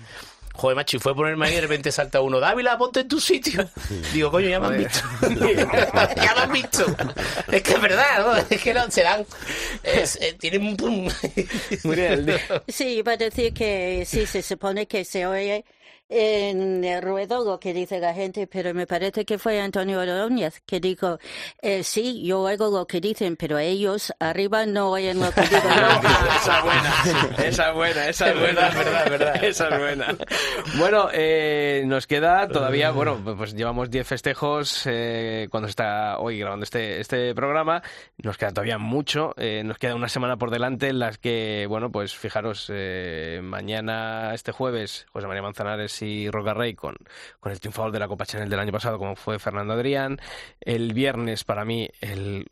Joder, 0.54 0.74
macho, 0.74 0.96
y 0.96 1.00
fue 1.00 1.12
a 1.12 1.14
ponerme 1.14 1.46
ahí 1.46 1.52
y 1.52 1.54
de 1.54 1.60
repente 1.60 1.92
salta 1.92 2.20
uno, 2.20 2.40
Dávila, 2.40 2.76
ponte 2.76 3.00
en 3.00 3.08
tu 3.08 3.20
sitio. 3.20 3.64
Digo, 4.12 4.28
coño, 4.32 4.48
ya 4.48 4.58
me 4.58 4.66
han 4.66 4.78
visto. 4.78 4.98
ya 6.16 6.34
me 6.34 6.40
han 6.42 6.52
visto. 6.52 6.84
Es 7.52 7.62
que 7.62 7.74
es 7.74 7.80
verdad, 7.80 8.26
¿no? 8.26 8.36
Es 8.36 8.60
que 8.60 8.74
no, 8.74 8.90
serán... 8.90 9.24
es- 9.84 10.16
eh, 10.20 10.34
tienen 10.36 10.66
un... 10.66 10.76
un- 10.82 11.12
Muriel, 11.84 12.40
Sí, 12.66 12.88
iba 12.96 13.12
a 13.12 13.16
decir 13.16 13.54
que 13.54 14.02
sí, 14.04 14.26
se 14.26 14.42
supone 14.42 14.88
que 14.88 15.04
se 15.04 15.26
oye 15.26 15.64
en 16.08 16.84
el 16.84 17.02
ruedo 17.02 17.44
lo 17.44 17.60
que 17.60 17.72
dice 17.72 18.00
la 18.00 18.14
gente, 18.14 18.46
pero 18.46 18.72
me 18.74 18.86
parece 18.86 19.24
que 19.24 19.38
fue 19.38 19.60
Antonio 19.60 20.00
Ordóñez 20.00 20.62
que 20.66 20.80
dijo, 20.80 21.18
eh, 21.60 21.82
sí, 21.84 22.22
yo 22.24 22.40
oigo 22.40 22.70
lo 22.70 22.86
que 22.86 23.00
dicen, 23.00 23.36
pero 23.36 23.58
ellos 23.58 24.12
arriba 24.18 24.66
no 24.66 24.90
oyen 24.90 25.20
lo 25.20 25.30
que 25.30 25.42
digo 25.42 25.62
yo. 25.62 26.08
esa 26.38 26.58
es 26.58 26.64
buena, 26.64 26.94
esa 27.44 27.68
es 27.68 27.74
buena, 27.74 28.08
esa 28.08 28.28
es 28.30 28.40
buena, 28.40 28.60
verdad, 28.60 28.68
es 28.68 28.76
verdad, 28.78 29.04
es 29.04 29.10
verdad. 29.10 29.44
esa 29.44 29.68
es 29.68 29.78
buena. 29.78 30.16
Bueno, 30.78 31.08
eh, 31.12 31.82
nos 31.86 32.06
queda 32.06 32.48
todavía, 32.48 32.90
bueno, 32.90 33.20
pues 33.36 33.54
llevamos 33.54 33.90
10 33.90 34.06
festejos 34.06 34.86
eh, 34.86 35.48
cuando 35.50 35.68
se 35.68 35.70
está 35.70 36.18
hoy 36.18 36.38
grabando 36.38 36.64
este, 36.64 37.00
este 37.00 37.34
programa, 37.34 37.82
nos 38.18 38.38
queda 38.38 38.50
todavía 38.50 38.78
mucho, 38.78 39.34
eh, 39.36 39.62
nos 39.64 39.78
queda 39.78 39.94
una 39.94 40.08
semana 40.08 40.36
por 40.36 40.50
delante 40.50 40.88
en 40.88 40.98
las 40.98 41.18
que, 41.18 41.66
bueno, 41.68 41.90
pues 41.90 42.14
fijaros, 42.14 42.70
eh, 42.72 43.40
mañana, 43.42 44.32
este 44.34 44.52
jueves, 44.52 45.06
José 45.12 45.26
María 45.26 45.42
Manzanares 45.42 45.97
y 46.02 46.30
Roca 46.30 46.54
Rey 46.54 46.74
con, 46.74 46.96
con 47.40 47.52
el 47.52 47.60
triunfador 47.60 47.92
de 47.92 47.98
la 47.98 48.08
Copa 48.08 48.24
Chanel 48.26 48.48
del 48.48 48.58
año 48.60 48.72
pasado, 48.72 48.98
como 48.98 49.16
fue 49.16 49.38
Fernando 49.38 49.74
Adrián, 49.74 50.18
el 50.60 50.92
viernes 50.92 51.44
para 51.44 51.64
mí, 51.64 51.88
el, 52.00 52.46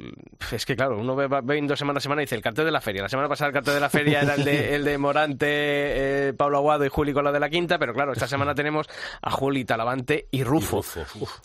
es 0.52 0.66
que 0.66 0.76
claro, 0.76 0.98
uno 0.98 1.16
ve, 1.16 1.26
va 1.26 1.40
viendo 1.40 1.76
semana 1.76 1.98
a 1.98 2.00
semana 2.00 2.22
y 2.22 2.24
dice 2.24 2.34
el 2.34 2.42
cartel 2.42 2.64
de 2.64 2.70
la 2.72 2.80
feria. 2.80 3.02
La 3.02 3.08
semana 3.08 3.28
pasada 3.28 3.48
el 3.48 3.54
cartel 3.54 3.74
de 3.74 3.80
la 3.80 3.88
feria 3.90 4.22
era 4.22 4.34
el 4.34 4.44
de, 4.44 4.74
el 4.74 4.84
de 4.84 4.98
Morante, 4.98 5.46
eh, 5.48 6.32
Pablo 6.36 6.58
Aguado 6.58 6.84
y 6.84 6.88
Juli 6.88 7.12
con 7.12 7.24
la 7.24 7.32
de 7.32 7.40
la 7.40 7.48
quinta, 7.48 7.78
pero 7.78 7.92
claro, 7.94 8.12
esta 8.12 8.26
semana 8.26 8.54
tenemos 8.54 8.86
a 9.22 9.30
Juli, 9.30 9.64
Talavante 9.64 10.28
y 10.30 10.44
Rufo. 10.44 10.82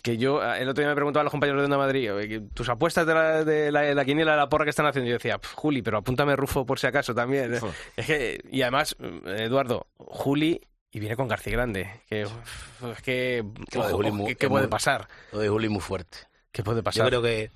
Que 0.03 0.17
yo 0.17 0.43
eh, 0.43 0.61
el 0.61 0.69
otro 0.69 0.81
día 0.81 0.89
me 0.89 0.95
preguntaba 0.95 1.21
a 1.21 1.23
los 1.25 1.31
compañeros 1.31 1.61
de 1.61 1.65
Onda 1.65 1.77
Madrid, 1.77 2.09
tus 2.53 2.69
apuestas 2.69 3.05
de 3.05 3.13
la, 3.13 3.43
de 3.43 3.71
la, 3.71 3.81
de 3.81 3.95
la 3.95 4.05
quiniela 4.05 4.31
de 4.31 4.37
la 4.37 4.49
porra 4.49 4.65
que 4.65 4.69
están 4.71 4.85
haciendo. 4.85 5.09
Yo 5.09 5.15
decía, 5.15 5.37
"Pf, 5.37 5.55
Juli, 5.55 5.81
pero 5.81 5.97
apúntame 5.99 6.35
Rufo 6.35 6.65
por 6.65 6.79
si 6.79 6.87
acaso 6.87 7.13
también. 7.13 7.53
Es 7.95 8.05
que, 8.05 8.39
y 8.51 8.61
además, 8.61 8.95
eh, 8.99 9.43
Eduardo, 9.45 9.87
Juli. 9.97 10.61
Y 10.91 10.99
viene 10.99 11.15
con 11.15 11.27
García 11.27 11.53
Grande. 11.53 12.01
Que, 12.09 12.23
es 12.23 13.01
que. 13.03 13.45
¿qué, 14.37 14.49
puede 14.49 14.67
pasar? 14.67 15.07
Lo 15.31 15.39
de 15.39 15.49
Juli 15.49 15.69
muy 15.69 15.81
fuerte. 15.81 16.17
¿Qué 16.51 16.63
puede 16.63 16.79
Yo 16.79 16.83
pasar? 16.83 17.07
creo 17.07 17.21
que... 17.21 17.51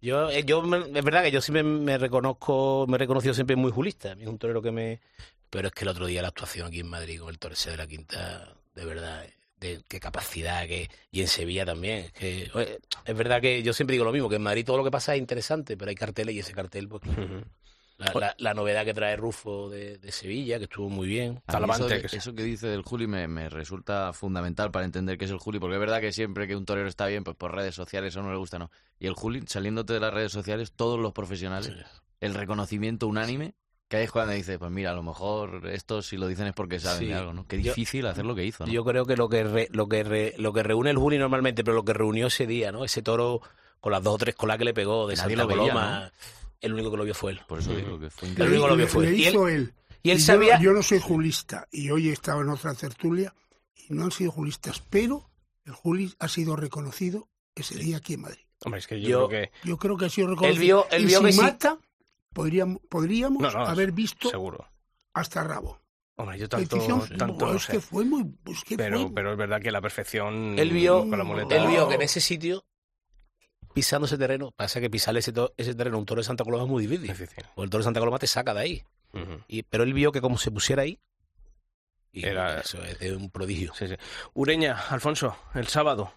Yo, 0.00 0.30
eh, 0.30 0.44
yo 0.44 0.62
es 0.62 1.04
verdad 1.04 1.24
que 1.24 1.32
yo 1.32 1.40
siempre 1.40 1.64
me 1.64 1.98
reconozco, 1.98 2.86
me 2.88 2.94
he 2.94 2.98
reconocido 2.98 3.34
siempre 3.34 3.56
muy 3.56 3.72
julista. 3.72 4.12
Es 4.12 4.26
un 4.26 4.38
torero 4.38 4.62
que 4.62 4.70
me... 4.70 5.00
Pero 5.50 5.68
es 5.68 5.74
que 5.74 5.84
el 5.84 5.88
otro 5.88 6.06
día 6.06 6.22
la 6.22 6.28
actuación 6.28 6.68
aquí 6.68 6.80
en 6.80 6.88
Madrid 6.88 7.18
con 7.18 7.30
el 7.30 7.38
torceo 7.38 7.72
de 7.72 7.78
la 7.78 7.86
Quinta, 7.86 8.54
de 8.74 8.84
verdad, 8.84 9.24
de 9.58 9.82
qué 9.88 9.98
capacidad, 9.98 10.66
que 10.66 10.90
y 11.10 11.22
en 11.22 11.28
Sevilla 11.28 11.64
también. 11.64 12.04
Es, 12.04 12.12
que, 12.12 12.50
es 13.04 13.16
verdad 13.16 13.40
que 13.40 13.62
yo 13.62 13.72
siempre 13.72 13.94
digo 13.94 14.04
lo 14.04 14.12
mismo, 14.12 14.28
que 14.28 14.36
en 14.36 14.42
Madrid 14.42 14.64
todo 14.64 14.76
lo 14.76 14.84
que 14.84 14.90
pasa 14.90 15.14
es 15.14 15.20
interesante, 15.20 15.76
pero 15.76 15.88
hay 15.88 15.94
carteles 15.94 16.34
y 16.34 16.40
ese 16.40 16.52
cartel, 16.52 16.88
pues. 16.88 17.02
La, 17.98 18.12
la- 18.14 18.34
la 18.38 18.54
novedad 18.54 18.84
que 18.84 18.92
trae 18.94 19.16
Rufo 19.16 19.68
de, 19.70 19.98
de 19.98 20.12
Sevilla, 20.12 20.58
que 20.58 20.64
estuvo 20.64 20.88
muy 20.90 21.06
bien. 21.08 21.42
Eso, 21.48 21.88
de- 21.88 22.06
eso 22.12 22.34
que 22.34 22.42
dice 22.42 22.66
del 22.66 22.82
Juli 22.82 23.06
me, 23.06 23.26
me 23.28 23.48
resulta 23.48 24.12
fundamental 24.12 24.70
para 24.70 24.84
entender 24.84 25.16
qué 25.18 25.24
es 25.24 25.30
el 25.30 25.38
Juli, 25.38 25.58
porque 25.58 25.74
es 25.76 25.80
verdad 25.80 26.00
que 26.00 26.12
siempre 26.12 26.46
que 26.46 26.56
un 26.56 26.66
torero 26.66 26.88
está 26.88 27.06
bien, 27.06 27.24
pues 27.24 27.36
por 27.36 27.54
redes 27.54 27.74
sociales 27.74 28.12
eso 28.14 28.22
no 28.22 28.30
le 28.30 28.36
gusta, 28.36 28.58
no. 28.58 28.70
Y 28.98 29.06
el 29.06 29.14
Juli, 29.14 29.42
saliéndote 29.46 29.94
de 29.94 30.00
las 30.00 30.12
redes 30.12 30.32
sociales, 30.32 30.72
todos 30.72 30.98
los 31.00 31.12
profesionales, 31.12 31.72
el 32.20 32.34
reconocimiento 32.34 33.06
unánime, 33.06 33.54
que 33.88 33.98
ahí 33.98 34.04
es 34.04 34.10
cuando 34.10 34.32
dices, 34.32 34.58
pues 34.58 34.70
mira, 34.72 34.90
a 34.90 34.94
lo 34.94 35.02
mejor 35.02 35.68
esto 35.68 36.02
si 36.02 36.16
lo 36.16 36.26
dicen 36.26 36.48
es 36.48 36.54
porque 36.54 36.80
saben 36.80 36.98
Sí. 37.00 37.06
de 37.06 37.14
algo, 37.14 37.32
¿no? 37.32 37.46
Qué 37.46 37.62
Yo- 37.62 37.72
difícil 37.72 38.04
hacer 38.06 38.24
lo 38.24 38.34
que 38.34 38.44
hizo, 38.44 38.66
¿no? 38.66 38.72
Yo 38.72 38.84
creo 38.84 39.04
que 39.06 39.16
lo 39.16 39.28
que 39.28 39.44
re- 39.44 39.68
lo 39.70 39.88
que 39.88 40.02
re- 40.02 40.34
lo 40.38 40.52
que 40.52 40.62
reúne 40.64 40.90
el 40.90 40.98
Juli 40.98 41.18
normalmente, 41.18 41.62
pero 41.62 41.76
lo 41.76 41.84
que 41.84 41.92
reunió 41.92 42.26
ese 42.26 42.46
día, 42.48 42.72
¿no? 42.72 42.84
Ese 42.84 43.00
toro 43.02 43.40
con 43.80 43.92
las 43.92 44.02
dos 44.02 44.14
o 44.14 44.18
tres 44.18 44.34
colas 44.34 44.58
que 44.58 44.64
le 44.64 44.74
pegó 44.74 45.06
de 45.06 45.14
Nadie 45.14 45.36
Santa 45.36 45.42
lo 45.42 45.46
veía, 45.60 45.72
Coloma, 45.72 46.12
el 46.60 46.72
único 46.74 46.90
que 46.90 46.96
lo 46.96 47.04
vio 47.04 47.14
fue 47.14 47.32
él. 47.32 47.40
Por 47.48 47.58
eso 47.60 47.74
digo 47.74 47.98
que 47.98 48.10
fue 48.10 48.28
El 48.28 48.32
increíble. 48.32 48.56
único 48.58 48.64
que 48.64 48.70
lo 48.70 48.76
vio 48.76 48.84
Le- 48.86 48.90
fue 48.90 49.04
le 49.04 49.10
él. 49.10 49.16
Y 49.18 49.24
él, 49.24 49.28
hizo 49.34 49.48
él. 49.48 49.74
y 50.02 50.10
él 50.10 50.16
Y 50.16 50.20
yo- 50.20 50.26
sabía... 50.26 50.60
Yo, 50.60 50.72
no 50.72 50.82
soy 50.82 50.98
julista 51.00 51.68
y 51.72 51.90
hoy 51.90 52.08
he 52.08 52.12
estado 52.12 52.40
en 52.42 52.48
otra 52.50 52.74
tertulia 52.74 53.34
y 53.88 53.92
no 53.94 54.04
han 54.04 54.10
sido 54.12 54.30
julistas, 54.32 54.82
pero 54.90 55.30
el 55.64 55.72
Juli 55.72 56.14
ha 56.18 56.28
sido 56.28 56.56
reconocido 56.56 57.28
ese 57.54 57.76
día 57.76 57.98
aquí 57.98 58.14
en 58.14 58.22
Madrid. 58.22 58.40
Hombre, 58.64 58.80
es 58.80 58.86
que 58.86 59.00
yo, 59.00 59.08
Yo- 59.08 59.28
creo 59.28 59.42
que. 59.42 59.68
Yo 59.68 59.76
creo 59.76 59.96
que 59.96 60.04
ha 60.06 60.10
sido 60.10 60.28
reconocido. 60.28 60.60
vio- 60.60 60.86
él 60.90 61.02
y 61.02 61.06
vio 61.06 61.18
si 61.20 61.24
que 61.26 61.32
sí. 61.32 61.40
mata, 61.40 61.78
podríamos, 62.32 62.80
podríamos 62.88 63.42
No, 63.42 63.50
no, 63.50 63.66
haber 63.66 63.92
visto 63.92 64.30
Seguro. 64.30 64.66
hasta 65.14 65.42
Rabo. 65.44 65.80
Hombre, 66.18 66.38
yo 66.38 66.48
tanto, 66.48 66.76
Petición, 66.76 67.06
tanto 67.18 67.46
no 67.46 67.54
es 67.56 67.62
sé. 67.64 67.72
que 67.72 67.80
fue 67.80 68.04
muy... 68.06 68.24
es 68.46 68.64
que 68.64 68.76
Pero, 68.78 69.02
fue- 69.02 69.10
pero 69.14 69.32
es 69.32 69.38
verdad 69.38 69.60
que 69.60 69.70
la 69.70 69.82
perfección. 69.82 70.58
Él 70.58 70.70
vio, 70.70 71.00
con 71.00 71.18
la 71.18 71.24
muleta. 71.24 71.54
él 71.56 71.66
vio 71.68 71.88
que 71.88 71.96
en 71.96 72.02
ese 72.02 72.20
sitio, 72.22 72.64
pisando 73.76 74.06
ese 74.06 74.16
terreno, 74.16 74.52
pasa 74.52 74.80
que 74.80 74.88
pisarle 74.88 75.20
ese, 75.20 75.34
ese 75.58 75.74
terreno 75.74 75.98
a 75.98 76.00
un 76.00 76.06
toro 76.06 76.22
de 76.22 76.24
Santa 76.24 76.44
Coloma 76.44 76.64
es 76.64 76.70
muy 76.70 76.86
difícil. 76.86 77.08
Difícil. 77.08 77.44
Porque 77.54 77.64
el 77.64 77.70
toro 77.70 77.82
de 77.82 77.84
Santa 77.84 78.00
Coloma 78.00 78.18
te 78.18 78.26
saca 78.26 78.54
de 78.54 78.60
ahí. 78.60 78.82
Y, 79.48 79.62
pero 79.64 79.84
él 79.84 79.92
vio 79.92 80.12
que 80.12 80.22
como 80.22 80.38
se 80.38 80.50
pusiera 80.50 80.80
ahí, 80.82 80.98
y 82.10 82.24
Era- 82.24 82.60
eso 82.60 82.82
es 82.82 82.98
de 82.98 83.14
un 83.14 83.30
prodigio. 83.30 83.74
Sí, 83.74 83.86
sí. 83.86 83.94
Ureña, 84.32 84.80
Alfonso, 84.88 85.36
el 85.54 85.66
sábado. 85.68 86.10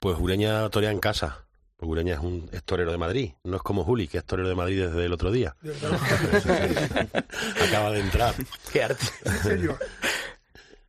Pues 0.00 0.18
Ureña 0.18 0.68
torea 0.70 0.90
en 0.90 0.98
casa. 0.98 1.46
Porque 1.76 1.92
Ureña 1.92 2.14
es 2.14 2.20
un 2.20 2.48
es 2.52 2.64
torero 2.64 2.90
de 2.90 2.98
Madrid. 2.98 3.32
No 3.44 3.56
es 3.56 3.62
como 3.62 3.84
Juli, 3.84 4.08
que 4.08 4.18
es 4.18 4.24
torero 4.24 4.48
de 4.48 4.54
Madrid 4.56 4.86
desde 4.86 5.04
el 5.04 5.12
otro 5.12 5.30
día. 5.30 5.54
Acaba 7.68 7.90
de 7.92 8.00
entrar. 8.00 8.34
Qué 8.72 8.82
arte. 8.82 9.06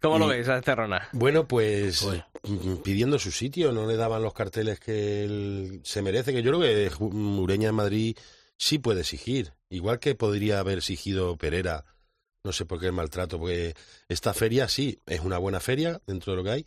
¿Cómo 0.05 0.19
lo 0.19 0.27
ves 0.27 0.47
a 0.49 0.61
Terrona? 0.61 1.07
Bueno, 1.11 1.47
pues 1.47 1.99
Joder. 1.99 2.25
mm, 2.43 2.75
pidiendo 2.83 3.19
su 3.19 3.31
sitio, 3.31 3.71
no 3.71 3.85
le 3.87 3.95
daban 3.97 4.21
los 4.23 4.33
carteles 4.33 4.79
que 4.79 5.23
él 5.23 5.81
se 5.83 6.01
merece, 6.01 6.33
que 6.33 6.43
yo 6.43 6.51
creo 6.51 6.61
que 6.61 6.91
Ju- 6.91 7.39
Ureña 7.39 7.69
en 7.69 7.75
Madrid 7.75 8.17
sí 8.57 8.79
puede 8.79 9.01
exigir, 9.01 9.53
igual 9.69 9.99
que 9.99 10.15
podría 10.15 10.59
haber 10.59 10.77
exigido 10.77 11.35
Pereira, 11.37 11.83
no 12.43 12.51
sé 12.51 12.65
por 12.65 12.79
qué 12.79 12.85
el 12.85 12.91
maltrato, 12.93 13.39
porque 13.39 13.73
esta 14.07 14.33
feria 14.33 14.67
sí, 14.67 15.01
es 15.07 15.21
una 15.21 15.37
buena 15.39 15.59
feria 15.59 15.99
dentro 16.05 16.33
de 16.33 16.37
lo 16.37 16.43
que 16.43 16.51
hay, 16.51 16.65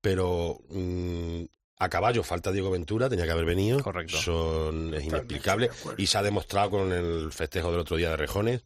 pero 0.00 0.58
mm, 0.70 1.42
a 1.80 1.88
caballo 1.90 2.22
falta 2.24 2.50
Diego 2.50 2.70
Ventura, 2.70 3.08
tenía 3.10 3.24
que 3.26 3.30
haber 3.32 3.44
venido, 3.44 3.82
Correcto. 3.82 4.16
Son, 4.16 4.94
es 4.94 5.04
inexplicable, 5.04 5.70
y 5.98 6.06
se 6.06 6.18
ha 6.18 6.22
demostrado 6.22 6.70
con 6.70 6.92
el 6.92 7.30
festejo 7.32 7.70
del 7.70 7.80
otro 7.80 7.96
día 7.98 8.10
de 8.10 8.16
Rejones, 8.16 8.64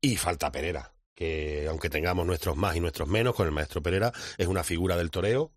y 0.00 0.16
falta 0.16 0.50
Pereira, 0.50 0.93
que 1.14 1.66
aunque 1.68 1.90
tengamos 1.90 2.26
nuestros 2.26 2.56
más 2.56 2.74
y 2.76 2.80
nuestros 2.80 3.08
menos, 3.08 3.34
con 3.34 3.46
el 3.46 3.52
maestro 3.52 3.82
Pereira 3.82 4.12
es 4.36 4.46
una 4.46 4.64
figura 4.64 4.96
del 4.96 5.10
toreo. 5.10 5.52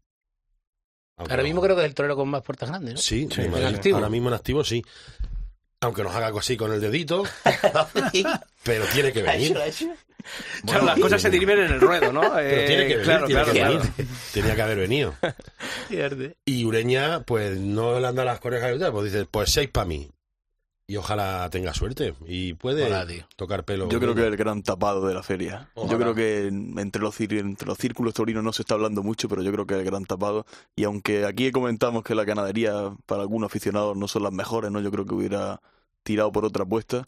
Aunque 1.17 1.33
Ahora 1.33 1.43
no- 1.43 1.47
mismo 1.47 1.61
creo 1.61 1.75
que 1.75 1.81
es 1.81 1.87
el 1.87 1.95
torero 1.95 2.15
con 2.15 2.29
más 2.29 2.43
puertas 2.43 2.69
grandes, 2.69 2.93
¿no? 2.95 2.99
Sí, 2.99 3.27
Sí, 3.31 3.41
en 3.41 3.45
en 3.47 3.51
Madrid. 3.51 3.75
activo. 3.75 3.97
ahora 3.97 4.09
mismo 4.09 4.27
en 4.29 4.35
activo 4.35 4.63
sí. 4.63 4.83
Aunque 5.81 6.03
nos 6.03 6.13
haga 6.15 6.27
así 6.39 6.57
con 6.57 6.71
el 6.73 6.81
dedito, 6.81 7.23
pero 8.63 8.85
tiene 8.93 9.11
que 9.13 9.21
venir. 9.21 9.55
Claro, 10.65 10.85
las 10.85 10.99
cosas 10.99 11.21
se 11.21 11.29
dirimen 11.29 11.59
en 11.59 11.73
el 11.73 11.79
ruedo, 11.81 12.11
¿no? 12.11 12.21
Pero 12.21 12.39
Eh, 12.61 12.65
tiene 12.67 12.87
que 12.87 12.93
venir, 12.97 13.03
claro, 13.03 13.27
tiene 13.27 13.41
claro, 13.43 13.53
que 13.53 13.59
claro. 13.59 13.79
venir. 13.95 14.07
Tenía 14.33 14.55
que 14.55 14.61
haber 14.61 14.77
venido. 14.79 15.15
Y 16.45 16.65
Ureña, 16.65 17.21
pues 17.21 17.57
no 17.59 17.99
le 17.99 18.07
anda 18.07 18.25
las 18.25 18.39
tal, 18.79 18.91
pues 18.91 19.11
dice, 19.11 19.25
pues 19.25 19.51
seis 19.51 19.69
para 19.69 19.85
mí. 19.85 20.09
Y 20.89 20.95
ojalá 20.95 21.49
tenga 21.49 21.73
suerte. 21.73 22.15
Y 22.25 22.53
puede 22.53 22.85
Ojalá, 22.85 23.05
tocar 23.35 23.65
pelo. 23.65 23.89
Yo 23.89 23.99
creo 23.99 24.15
que 24.15 24.21
es 24.21 24.27
el 24.27 24.37
gran 24.37 24.63
tapado 24.63 25.05
de 25.05 25.13
la 25.13 25.21
feria. 25.21 25.69
Ojalá. 25.75 25.91
Yo 25.91 25.99
creo 25.99 26.15
que 26.15 26.47
en- 26.47 26.79
entre 26.79 27.01
los, 27.01 27.19
entre 27.19 27.67
los 27.67 27.77
círculos 27.77 28.13
taurinos 28.13 28.41
no 28.41 28.53
se 28.53 28.61
está 28.61 28.75
hablando 28.75 29.03
mucho, 29.03 29.27
pero 29.27 29.41
yo 29.43 29.51
creo 29.51 29.67
que 29.67 29.73
es 29.73 29.81
el 29.81 29.85
gran 29.85 30.05
tapado. 30.05 30.45
Y 30.77 30.85
aunque 30.85 31.25
aquí 31.25 31.51
comentamos 31.51 32.03
que 32.03 32.15
la 32.15 32.23
ganadería 32.23 32.95
para 33.05 33.21
algunos 33.23 33.47
aficionados 33.47 33.97
no 33.97 34.07
son 34.07 34.23
las 34.23 34.31
mejores, 34.31 34.71
¿no? 34.71 34.79
Yo 34.79 34.89
creo 34.89 35.05
que 35.05 35.13
hubiera 35.13 35.61
tirado 36.03 36.31
por 36.31 36.45
otra 36.45 36.63
apuesta. 36.63 37.03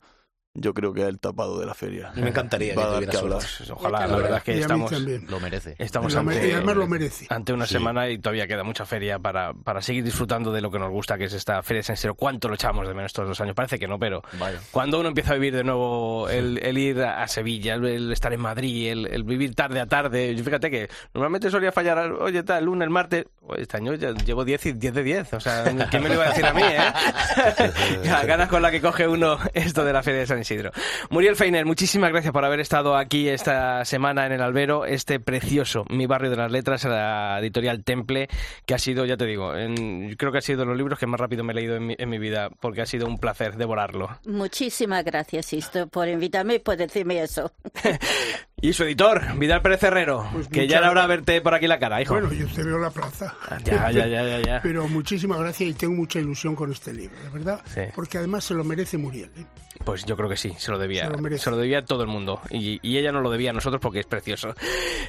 Yo 0.56 0.74
creo 0.74 0.94
que 0.94 1.02
es 1.04 1.08
el 1.08 1.20
tapado 1.20 1.60
de 1.60 1.66
la 1.68 1.76
feria. 1.76 2.12
Me 2.16 2.30
encantaría 2.30 2.74
Va 2.76 2.82
a 2.98 3.00
que 3.00 3.06
tuviera 3.06 3.12
que 3.12 3.18
suerte. 3.20 3.36
hablar. 3.68 3.78
Ojalá, 3.78 4.08
la 4.08 4.16
verdad 4.18 4.38
es 4.40 4.44
que 4.44 4.60
estamos. 4.60 4.92
Lo 4.92 5.40
merece. 5.40 5.76
estamos 5.78 6.12
Y 6.12 6.16
lo 6.16 6.22
ante, 6.22 6.54
además 6.54 6.76
lo 6.76 6.88
merece. 6.88 7.28
ante 7.30 7.54
una 7.54 7.68
Sí. 7.68 7.74
semana 7.74 8.10
y 8.10 8.18
todavía 8.18 8.48
queda 8.48 8.64
mucha 8.64 8.86
feria 8.86 9.20
para, 9.20 9.54
para 9.54 9.82
seguir 9.82 10.04
disfrutando 10.04 10.52
de 10.52 10.62
lo 10.62 10.72
que 10.72 10.80
nos 10.80 10.90
gusta, 10.90 11.18
que 11.20 11.26
es 11.26 11.34
esta 11.34 11.62
Feria 11.62 11.80
de 11.80 11.84
San 11.84 11.94
Isidro. 11.94 12.16
¿Cuánto 12.16 12.48
lo 12.50 12.56
echamos 12.56 12.88
de 12.88 12.96
menos 12.96 13.10
estos 13.12 13.28
dos 13.28 13.40
años? 13.42 13.54
Parece 13.56 13.78
que 13.78 13.88
no, 13.88 14.00
pero 14.00 14.24
Vaya. 14.40 14.60
cuando 14.72 15.00
uno 15.00 15.10
empieza 15.10 15.32
a 15.32 15.36
vivir 15.36 15.56
de 15.56 15.64
nuevo 15.64 16.28
el, 16.30 16.58
el 16.64 16.78
ir 16.80 17.04
a 17.04 17.28
Sevilla, 17.28 17.76
el, 17.76 17.86
el 17.86 18.12
estar 18.12 18.34
en 18.34 18.42
Madrid, 18.42 18.88
el, 18.92 19.06
el 19.06 19.24
vivir 19.24 19.54
tarde 19.54 19.80
a 19.80 19.86
tarde, 19.86 20.36
yo 20.36 20.44
fíjate 20.44 20.72
que 20.72 20.90
normalmente 21.14 21.52
solía 21.52 21.72
fallar, 21.72 22.12
oye, 22.14 22.42
tal, 22.42 22.60
el 22.60 22.66
lunes, 22.66 22.86
el 22.86 22.90
martes, 22.90 23.26
Oye, 23.42 23.62
este 23.64 23.78
año 23.78 23.94
ya 23.96 24.12
llevo 24.14 24.46
10 24.46 24.66
y 24.68 24.72
10 24.74 24.94
de 24.94 25.04
10, 25.04 25.34
o 25.34 25.40
sea, 25.40 25.64
¿quién 25.90 26.04
me 26.04 26.10
lo 26.10 26.16
iba 26.16 26.26
a 26.26 26.30
decir 26.30 26.46
a 26.46 26.54
mí, 26.54 26.62
eh? 26.64 26.78
Las 28.04 28.26
ganas 28.26 28.48
con 28.50 28.62
la 28.62 28.72
que 28.72 28.82
coge 28.82 29.08
uno 29.08 29.38
esto 29.54 29.84
de 29.86 29.94
la 29.94 30.04
Feria 30.04 30.20
de 30.22 30.28
San 30.28 30.39
San 30.40 30.56
Isidro. 30.56 30.72
Muriel 31.10 31.36
Feiner, 31.36 31.66
muchísimas 31.66 32.12
gracias 32.12 32.32
por 32.32 32.46
haber 32.46 32.60
estado 32.60 32.96
aquí 32.96 33.28
esta 33.28 33.84
semana 33.86 34.26
en 34.26 34.32
el 34.32 34.42
Albero, 34.42 34.86
este 34.86 35.20
precioso 35.20 35.86
Mi 35.90 36.06
Barrio 36.06 36.30
de 36.30 36.38
las 36.38 36.52
Letras, 36.52 36.86
la 36.86 37.38
editorial 37.40 37.84
Temple, 37.84 38.28
que 38.66 38.74
ha 38.74 38.80
sido, 38.80 39.06
ya 39.06 39.18
te 39.18 39.26
digo, 39.26 39.56
en- 39.56 40.16
creo 40.16 40.32
que 40.32 40.38
ha 40.38 40.42
sido 40.42 40.60
de 40.60 40.66
los 40.66 40.78
libros 40.78 40.98
que 41.00 41.08
más 41.08 41.20
rápido 41.20 41.44
me 41.44 41.52
he 41.54 41.56
leído 41.56 41.76
en 41.76 41.88
mi, 41.88 41.96
en 41.98 42.10
mi 42.10 42.18
vida, 42.20 42.50
porque 42.60 42.82
ha 42.82 42.86
sido 42.86 43.08
un 43.08 43.18
placer 43.18 43.56
devorarlo. 43.58 44.10
Muchísimas 44.26 45.04
gracias, 45.04 45.46
Sisto, 45.48 45.88
por 45.88 46.08
invitarme 46.08 46.56
y 46.56 46.60
por 46.60 46.78
decirme 46.78 47.22
eso. 47.22 47.52
Y 48.62 48.74
su 48.74 48.84
editor, 48.84 49.22
Vidal 49.38 49.62
Pérez 49.62 49.82
Herrero, 49.84 50.28
Pues 50.34 50.48
que 50.50 50.68
ya 50.68 50.82
le 50.82 50.88
habrá 50.88 51.08
verte 51.08 51.40
por 51.42 51.54
aquí 51.54 51.66
la 51.68 51.80
cara, 51.80 52.02
hijo. 52.02 52.14
Bueno, 52.16 52.32
yo 52.34 52.46
te 52.48 52.62
veo 52.64 52.78
la 52.78 52.90
plaza. 52.90 53.34
Ya, 53.64 53.90
ya, 53.92 54.06
ya, 54.06 54.24
ya, 54.24 54.40
ya. 54.42 54.60
Pero 54.64 54.88
muchísimas 54.88 55.40
gracias 55.40 55.70
y 55.70 55.74
tengo 55.74 55.94
mucha 55.96 56.20
ilusión 56.20 56.56
con 56.56 56.72
este 56.72 56.94
libro, 56.94 57.16
de 57.24 57.30
verdad. 57.30 57.62
Sí. 57.74 57.82
Porque 57.96 58.18
además 58.18 58.44
se 58.44 58.54
lo 58.54 58.64
merece 58.66 58.98
Muriel. 58.98 59.32
¿eh? 59.38 59.46
Pues 59.86 60.04
yo 60.06 60.18
creo 60.18 60.28
que 60.28 60.36
sí, 60.36 60.54
se 60.58 60.72
lo 60.72 60.78
debía. 60.78 61.06
Se 61.06 61.12
lo 61.12 61.20
merece. 61.20 61.44
Se 61.46 61.52
lo 61.52 61.58
debía 61.58 61.80
a 61.80 61.86
todo 61.86 62.02
el 62.04 62.10
mundo. 62.10 62.42
Y, 62.50 62.80
y 62.82 62.98
ella 62.98 63.14
no 63.14 63.22
lo 63.22 63.32
debía 63.32 63.52
a 63.52 63.54
nosotros 63.54 63.82
porque 63.82 64.02
es 64.02 64.06
precioso. 64.06 64.54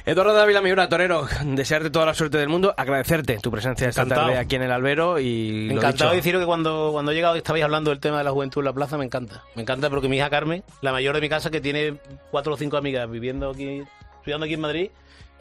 Eduardo 0.05 0.33
Dávila 0.33 0.61
Miura, 0.61 0.87
Torero, 0.87 1.27
desearte 1.43 1.89
toda 1.89 2.05
la 2.05 2.13
suerte 2.13 2.37
del 2.37 2.47
mundo, 2.47 2.73
agradecerte 2.77 3.37
tu 3.39 3.51
presencia 3.51 3.89
esta 3.89 4.03
Encantado. 4.03 4.27
tarde 4.27 4.39
aquí 4.39 4.55
en 4.55 4.61
el 4.63 4.71
Albero 4.71 5.19
y 5.19 5.69
Encantado 5.71 6.11
de 6.11 6.15
deciros 6.17 6.39
que 6.41 6.45
cuando, 6.45 6.89
cuando 6.93 7.11
he 7.11 7.15
llegado 7.15 7.35
y 7.35 7.39
estabais 7.39 7.63
hablando 7.65 7.89
del 7.89 7.99
tema 7.99 8.19
de 8.19 8.23
la 8.23 8.31
juventud 8.31 8.61
en 8.61 8.65
la 8.65 8.73
plaza, 8.73 8.97
me 8.97 9.03
encanta. 9.03 9.43
Me 9.55 9.63
encanta 9.63 9.89
porque 9.89 10.07
mi 10.07 10.15
hija 10.17 10.29
Carmen, 10.29 10.63
la 10.81 10.93
mayor 10.93 11.15
de 11.15 11.21
mi 11.21 11.27
casa, 11.27 11.49
que 11.51 11.59
tiene 11.59 11.97
cuatro 12.31 12.53
o 12.53 12.57
cinco 12.57 12.77
amigas 12.77 13.09
viviendo 13.11 13.40
aquí, 13.49 13.81
estudiando 14.19 14.45
aquí 14.45 14.53
en 14.53 14.61
Madrid, 14.61 14.89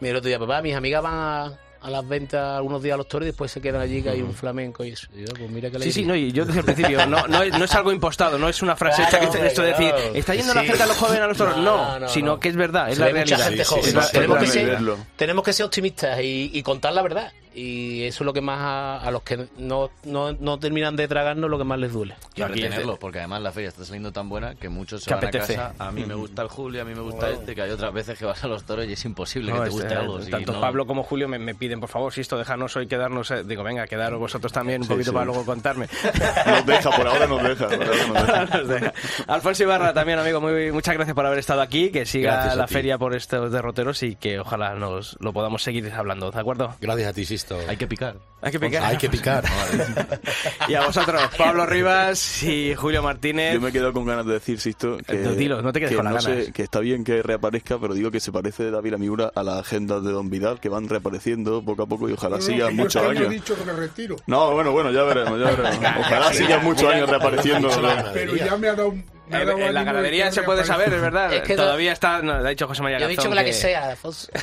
el 0.00 0.16
otro 0.16 0.28
día, 0.28 0.38
papá, 0.38 0.62
mis 0.62 0.74
amigas 0.74 1.02
van 1.02 1.14
a, 1.14 1.52
a 1.82 1.90
las 1.90 2.08
ventas 2.08 2.56
algunos 2.56 2.82
días 2.82 2.94
a 2.94 2.96
los 2.96 3.06
toros 3.08 3.24
y 3.26 3.30
después 3.30 3.50
se 3.50 3.60
quedan 3.60 3.82
allí 3.82 4.02
que 4.02 4.08
hay 4.10 4.22
un 4.22 4.32
flamenco 4.34 4.82
y 4.84 4.90
eso. 4.92 5.08
Yo, 5.14 5.26
pues 5.38 5.50
mira 5.50 5.70
que 5.70 5.78
Sí, 5.80 5.92
sí, 5.92 6.04
no, 6.06 6.14
y 6.16 6.32
yo 6.32 6.44
desde 6.46 6.60
el 6.60 6.64
principio, 6.74 7.06
no, 7.06 7.26
no, 7.26 7.42
es, 7.42 7.58
no 7.58 7.64
es 7.66 7.74
algo 7.74 7.92
impostado, 7.92 8.38
no 8.38 8.48
es 8.48 8.62
una 8.62 8.76
frase 8.76 9.02
Claro, 9.08 9.26
hecha 9.28 9.38
que 9.40 9.46
esto 9.46 9.62
de 9.62 9.68
decir, 9.68 9.92
está 10.14 10.34
yendo 10.34 10.54
la 10.54 10.62
Sí. 10.62 10.68
gente 10.68 10.82
a 10.82 10.86
los 10.86 10.96
jóvenes 10.96 11.20
a 11.22 11.26
los 11.26 11.36
toros. 11.36 11.56
No, 11.58 11.76
No, 11.76 11.98
no, 12.00 12.08
sino 12.08 12.26
no. 12.32 12.40
que 12.40 12.48
es 12.48 12.56
verdad, 12.56 12.88
es 12.90 12.98
la 12.98 13.10
mucha 13.10 13.36
realidad. 13.36 13.64
Sí, 13.64 13.74
sí, 13.82 13.92
la- 13.94 14.08
tenemos, 14.10 14.38
que 14.38 14.46
ser, 14.46 14.78
tenemos 15.16 15.44
que 15.44 15.52
ser 15.52 15.66
optimistas 15.66 16.20
y, 16.22 16.50
y 16.54 16.62
contar 16.62 16.92
la 16.94 17.02
verdad. 17.02 17.32
Y 17.54 18.04
eso 18.04 18.22
es 18.22 18.26
lo 18.26 18.32
que 18.32 18.40
más 18.40 18.60
a, 18.60 18.96
a 19.00 19.10
los 19.10 19.22
que 19.22 19.48
no, 19.58 19.90
no, 20.04 20.32
no 20.32 20.58
terminan 20.58 20.94
de 20.96 21.08
tragarnos, 21.08 21.50
lo 21.50 21.58
que 21.58 21.64
más 21.64 21.78
les 21.78 21.92
duele. 21.92 22.14
Aquí 22.32 22.42
retenerlo, 22.42 22.96
porque 22.96 23.18
además 23.18 23.42
la 23.42 23.50
feria 23.52 23.68
está 23.70 23.84
saliendo 23.84 24.12
tan 24.12 24.28
buena 24.28 24.54
que 24.54 24.68
muchos 24.68 25.02
se 25.02 25.08
Que 25.08 25.14
van 25.14 25.24
apetece. 25.24 25.54
a 25.56 25.68
casa. 25.72 25.84
A 25.84 25.90
mí 25.90 26.04
me 26.04 26.14
gusta 26.14 26.42
el 26.42 26.48
Julio, 26.48 26.82
a 26.82 26.84
mí 26.84 26.94
me 26.94 27.00
gusta 27.00 27.28
este, 27.30 27.54
que 27.54 27.62
hay 27.62 27.70
otras 27.70 27.92
veces 27.92 28.18
que 28.18 28.24
vas 28.24 28.42
a 28.44 28.46
los 28.48 28.64
toros 28.64 28.86
y 28.86 28.92
es 28.92 29.04
imposible 29.04 29.50
No, 29.52 29.58
que 29.58 29.64
te 29.64 29.70
guste 29.70 29.94
eh, 29.94 29.96
algo. 29.96 30.18
tanto 30.20 30.52
no- 30.52 30.60
Pablo 30.60 30.86
como 30.86 31.02
Julio 31.02 31.28
me, 31.28 31.38
me 31.38 31.54
piden, 31.54 31.80
por 31.80 31.88
favor, 31.88 32.12
si 32.12 32.20
esto 32.20 32.38
dejarnos 32.38 32.76
hoy 32.76 32.86
quedarnos, 32.86 33.30
eh, 33.32 33.42
digo, 33.44 33.62
venga, 33.64 33.86
quedaros 33.86 34.20
vosotros 34.20 34.52
también 34.52 34.82
un 34.82 34.86
Sí, 34.86 34.92
poquito 34.92 35.10
sí. 35.10 35.14
para 35.14 35.26
luego 35.26 35.44
contarme. 35.44 35.86
Nos 36.46 36.66
deja, 36.66 36.90
por 36.90 37.06
ahora 37.08 37.26
nos 37.26 37.42
deja. 37.42 37.66
por 37.68 37.82
ahora 37.82 38.04
nos 38.06 38.14
deja. 38.14 38.44
Nos 38.58 38.68
deja. 38.68 38.92
Alfonso 39.26 39.62
Ibarra 39.64 39.92
también, 39.92 40.18
amigo, 40.18 40.40
muy, 40.40 40.70
muchas 40.72 40.94
gracias 40.94 41.14
por 41.14 41.26
haber 41.26 41.38
estado 41.38 41.60
aquí, 41.62 41.90
que 41.90 42.06
siga 42.06 42.32
Gracias 42.34 42.56
la 42.56 42.66
feria 42.68 42.98
por 42.98 43.14
estos 43.14 43.50
derroteros 43.50 44.02
y 44.02 44.14
que 44.16 44.38
ojalá 44.38 44.74
nos 44.74 45.16
lo 45.20 45.32
podamos 45.32 45.62
seguir 45.62 45.90
hablando, 45.92 46.30
¿de 46.30 46.38
acuerdo? 46.40 46.74
Gracias 46.80 47.08
a 47.08 47.12
ti, 47.12 47.24
Sisto. 47.24 47.49
Hay 47.68 47.76
que 47.76 47.86
picar. 47.86 48.16
Hay 48.42 48.52
que 48.52 48.58
picar. 48.60 48.82
Hay 48.84 48.96
que 48.96 49.08
picar. 49.10 49.44
Y 50.68 50.74
a 50.74 50.86
vosotros, 50.86 51.20
Pablo 51.36 51.66
Rivas 51.66 52.42
y 52.42 52.74
Julio 52.74 53.02
Martínez. 53.02 53.54
Yo 53.54 53.60
me 53.60 53.68
he 53.70 53.72
quedado 53.72 53.92
con 53.92 54.04
ganas 54.06 54.24
de 54.26 54.34
decir, 54.34 54.60
Sisto, 54.60 54.98
que, 54.98 55.14
No, 55.16 55.32
dilo, 55.32 55.60
no 55.62 55.72
te 55.72 55.80
quedes 55.80 55.90
que 55.90 55.96
con 55.96 56.12
las 56.12 56.22
sé- 56.24 56.30
ganas. 56.34 56.52
que 56.52 56.62
está 56.62 56.80
bien 56.80 57.02
que 57.04 57.22
reaparezca, 57.22 57.78
pero 57.78 57.94
digo 57.94 58.10
que 58.10 58.20
se 58.20 58.30
parece 58.32 58.70
David 58.70 58.94
Miura 58.96 59.32
a 59.34 59.42
las 59.42 59.58
agendas 59.60 60.02
de 60.04 60.12
Don 60.12 60.30
Vidal, 60.30 60.60
que 60.60 60.68
van 60.68 60.88
reapareciendo 60.88 61.62
poco 61.64 61.82
a 61.82 61.86
poco 61.86 62.08
y 62.08 62.12
ojalá 62.12 62.36
No, 62.38 62.42
no, 62.42 62.46
siga 62.46 62.68
que 62.68 62.76
yo 62.76 62.82
muchos 62.82 63.02
este 63.02 63.18
años. 63.18 63.30
dicho 63.30 63.56
que 63.56 63.64
me 63.64 63.72
retiro. 63.72 64.16
No, 64.26 64.52
bueno, 64.52 64.72
bueno, 64.72 64.90
ya 64.92 65.02
veremos, 65.02 65.38
ya 65.40 65.46
veremos. 65.50 65.76
Ojalá 66.00 66.32
siga 66.32 66.58
muchos 66.58 66.92
años 66.92 67.08
reapareciendo. 67.10 67.68
Pero 68.14 68.36
ya 68.36 68.56
me 68.56 68.68
ha 68.68 68.74
dado. 68.74 68.90
ha 68.92 69.19
En, 69.30 69.48
en 69.48 69.74
la 69.74 69.84
ganadería 69.84 70.32
se 70.32 70.42
puede 70.42 70.64
saber, 70.64 70.92
es 70.92 71.00
verdad. 71.00 71.32
Es 71.32 71.42
que 71.42 71.56
Todavía 71.56 71.92
está, 71.92 72.22
no, 72.22 72.32
ha 72.32 72.48
dicho 72.48 72.66
José 72.66 72.82
María 72.82 72.98
Yo 72.98 73.06
he 73.06 73.10
dicho 73.10 73.28
que 73.28 73.34
la 73.34 73.44
que 73.44 73.52
sea, 73.52 73.90
Alfonso. 73.90 74.28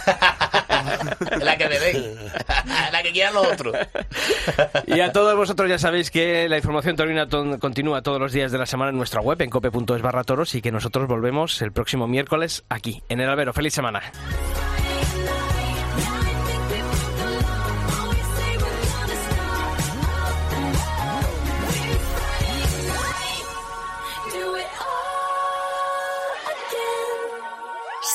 la 1.42 1.58
que 1.58 1.70
me 1.70 1.80
den. 1.80 2.16
la 2.92 3.04
que 3.04 3.12
quieran 3.12 3.34
los 3.34 3.48
otros. 3.48 3.76
Y 4.88 5.00
a 5.00 5.12
todos 5.12 5.36
vosotros 5.36 5.70
ya 5.70 5.78
sabéis 5.78 6.12
que 6.12 6.48
la 6.50 6.58
información 6.58 6.96
taurina 6.96 7.28
continúa 7.60 8.02
todos 8.02 8.20
los 8.20 8.32
días 8.32 8.52
de 8.52 8.58
la 8.58 8.66
semana 8.66 8.92
en 8.92 8.98
nuestra 8.98 9.22
web, 9.22 9.42
en 9.42 9.50
cope.es 9.50 10.02
barra 10.02 10.24
toros, 10.24 10.56
y 10.56 10.62
que 10.62 10.72
nosotros 10.72 11.08
volvemos 11.08 11.62
el 11.62 11.72
próximo 11.72 12.08
miércoles 12.08 12.64
aquí, 12.70 13.04
en 13.10 13.20
el 13.22 13.30
Albero. 13.30 13.54
¡Feliz 13.54 13.74
semana! 13.74 14.02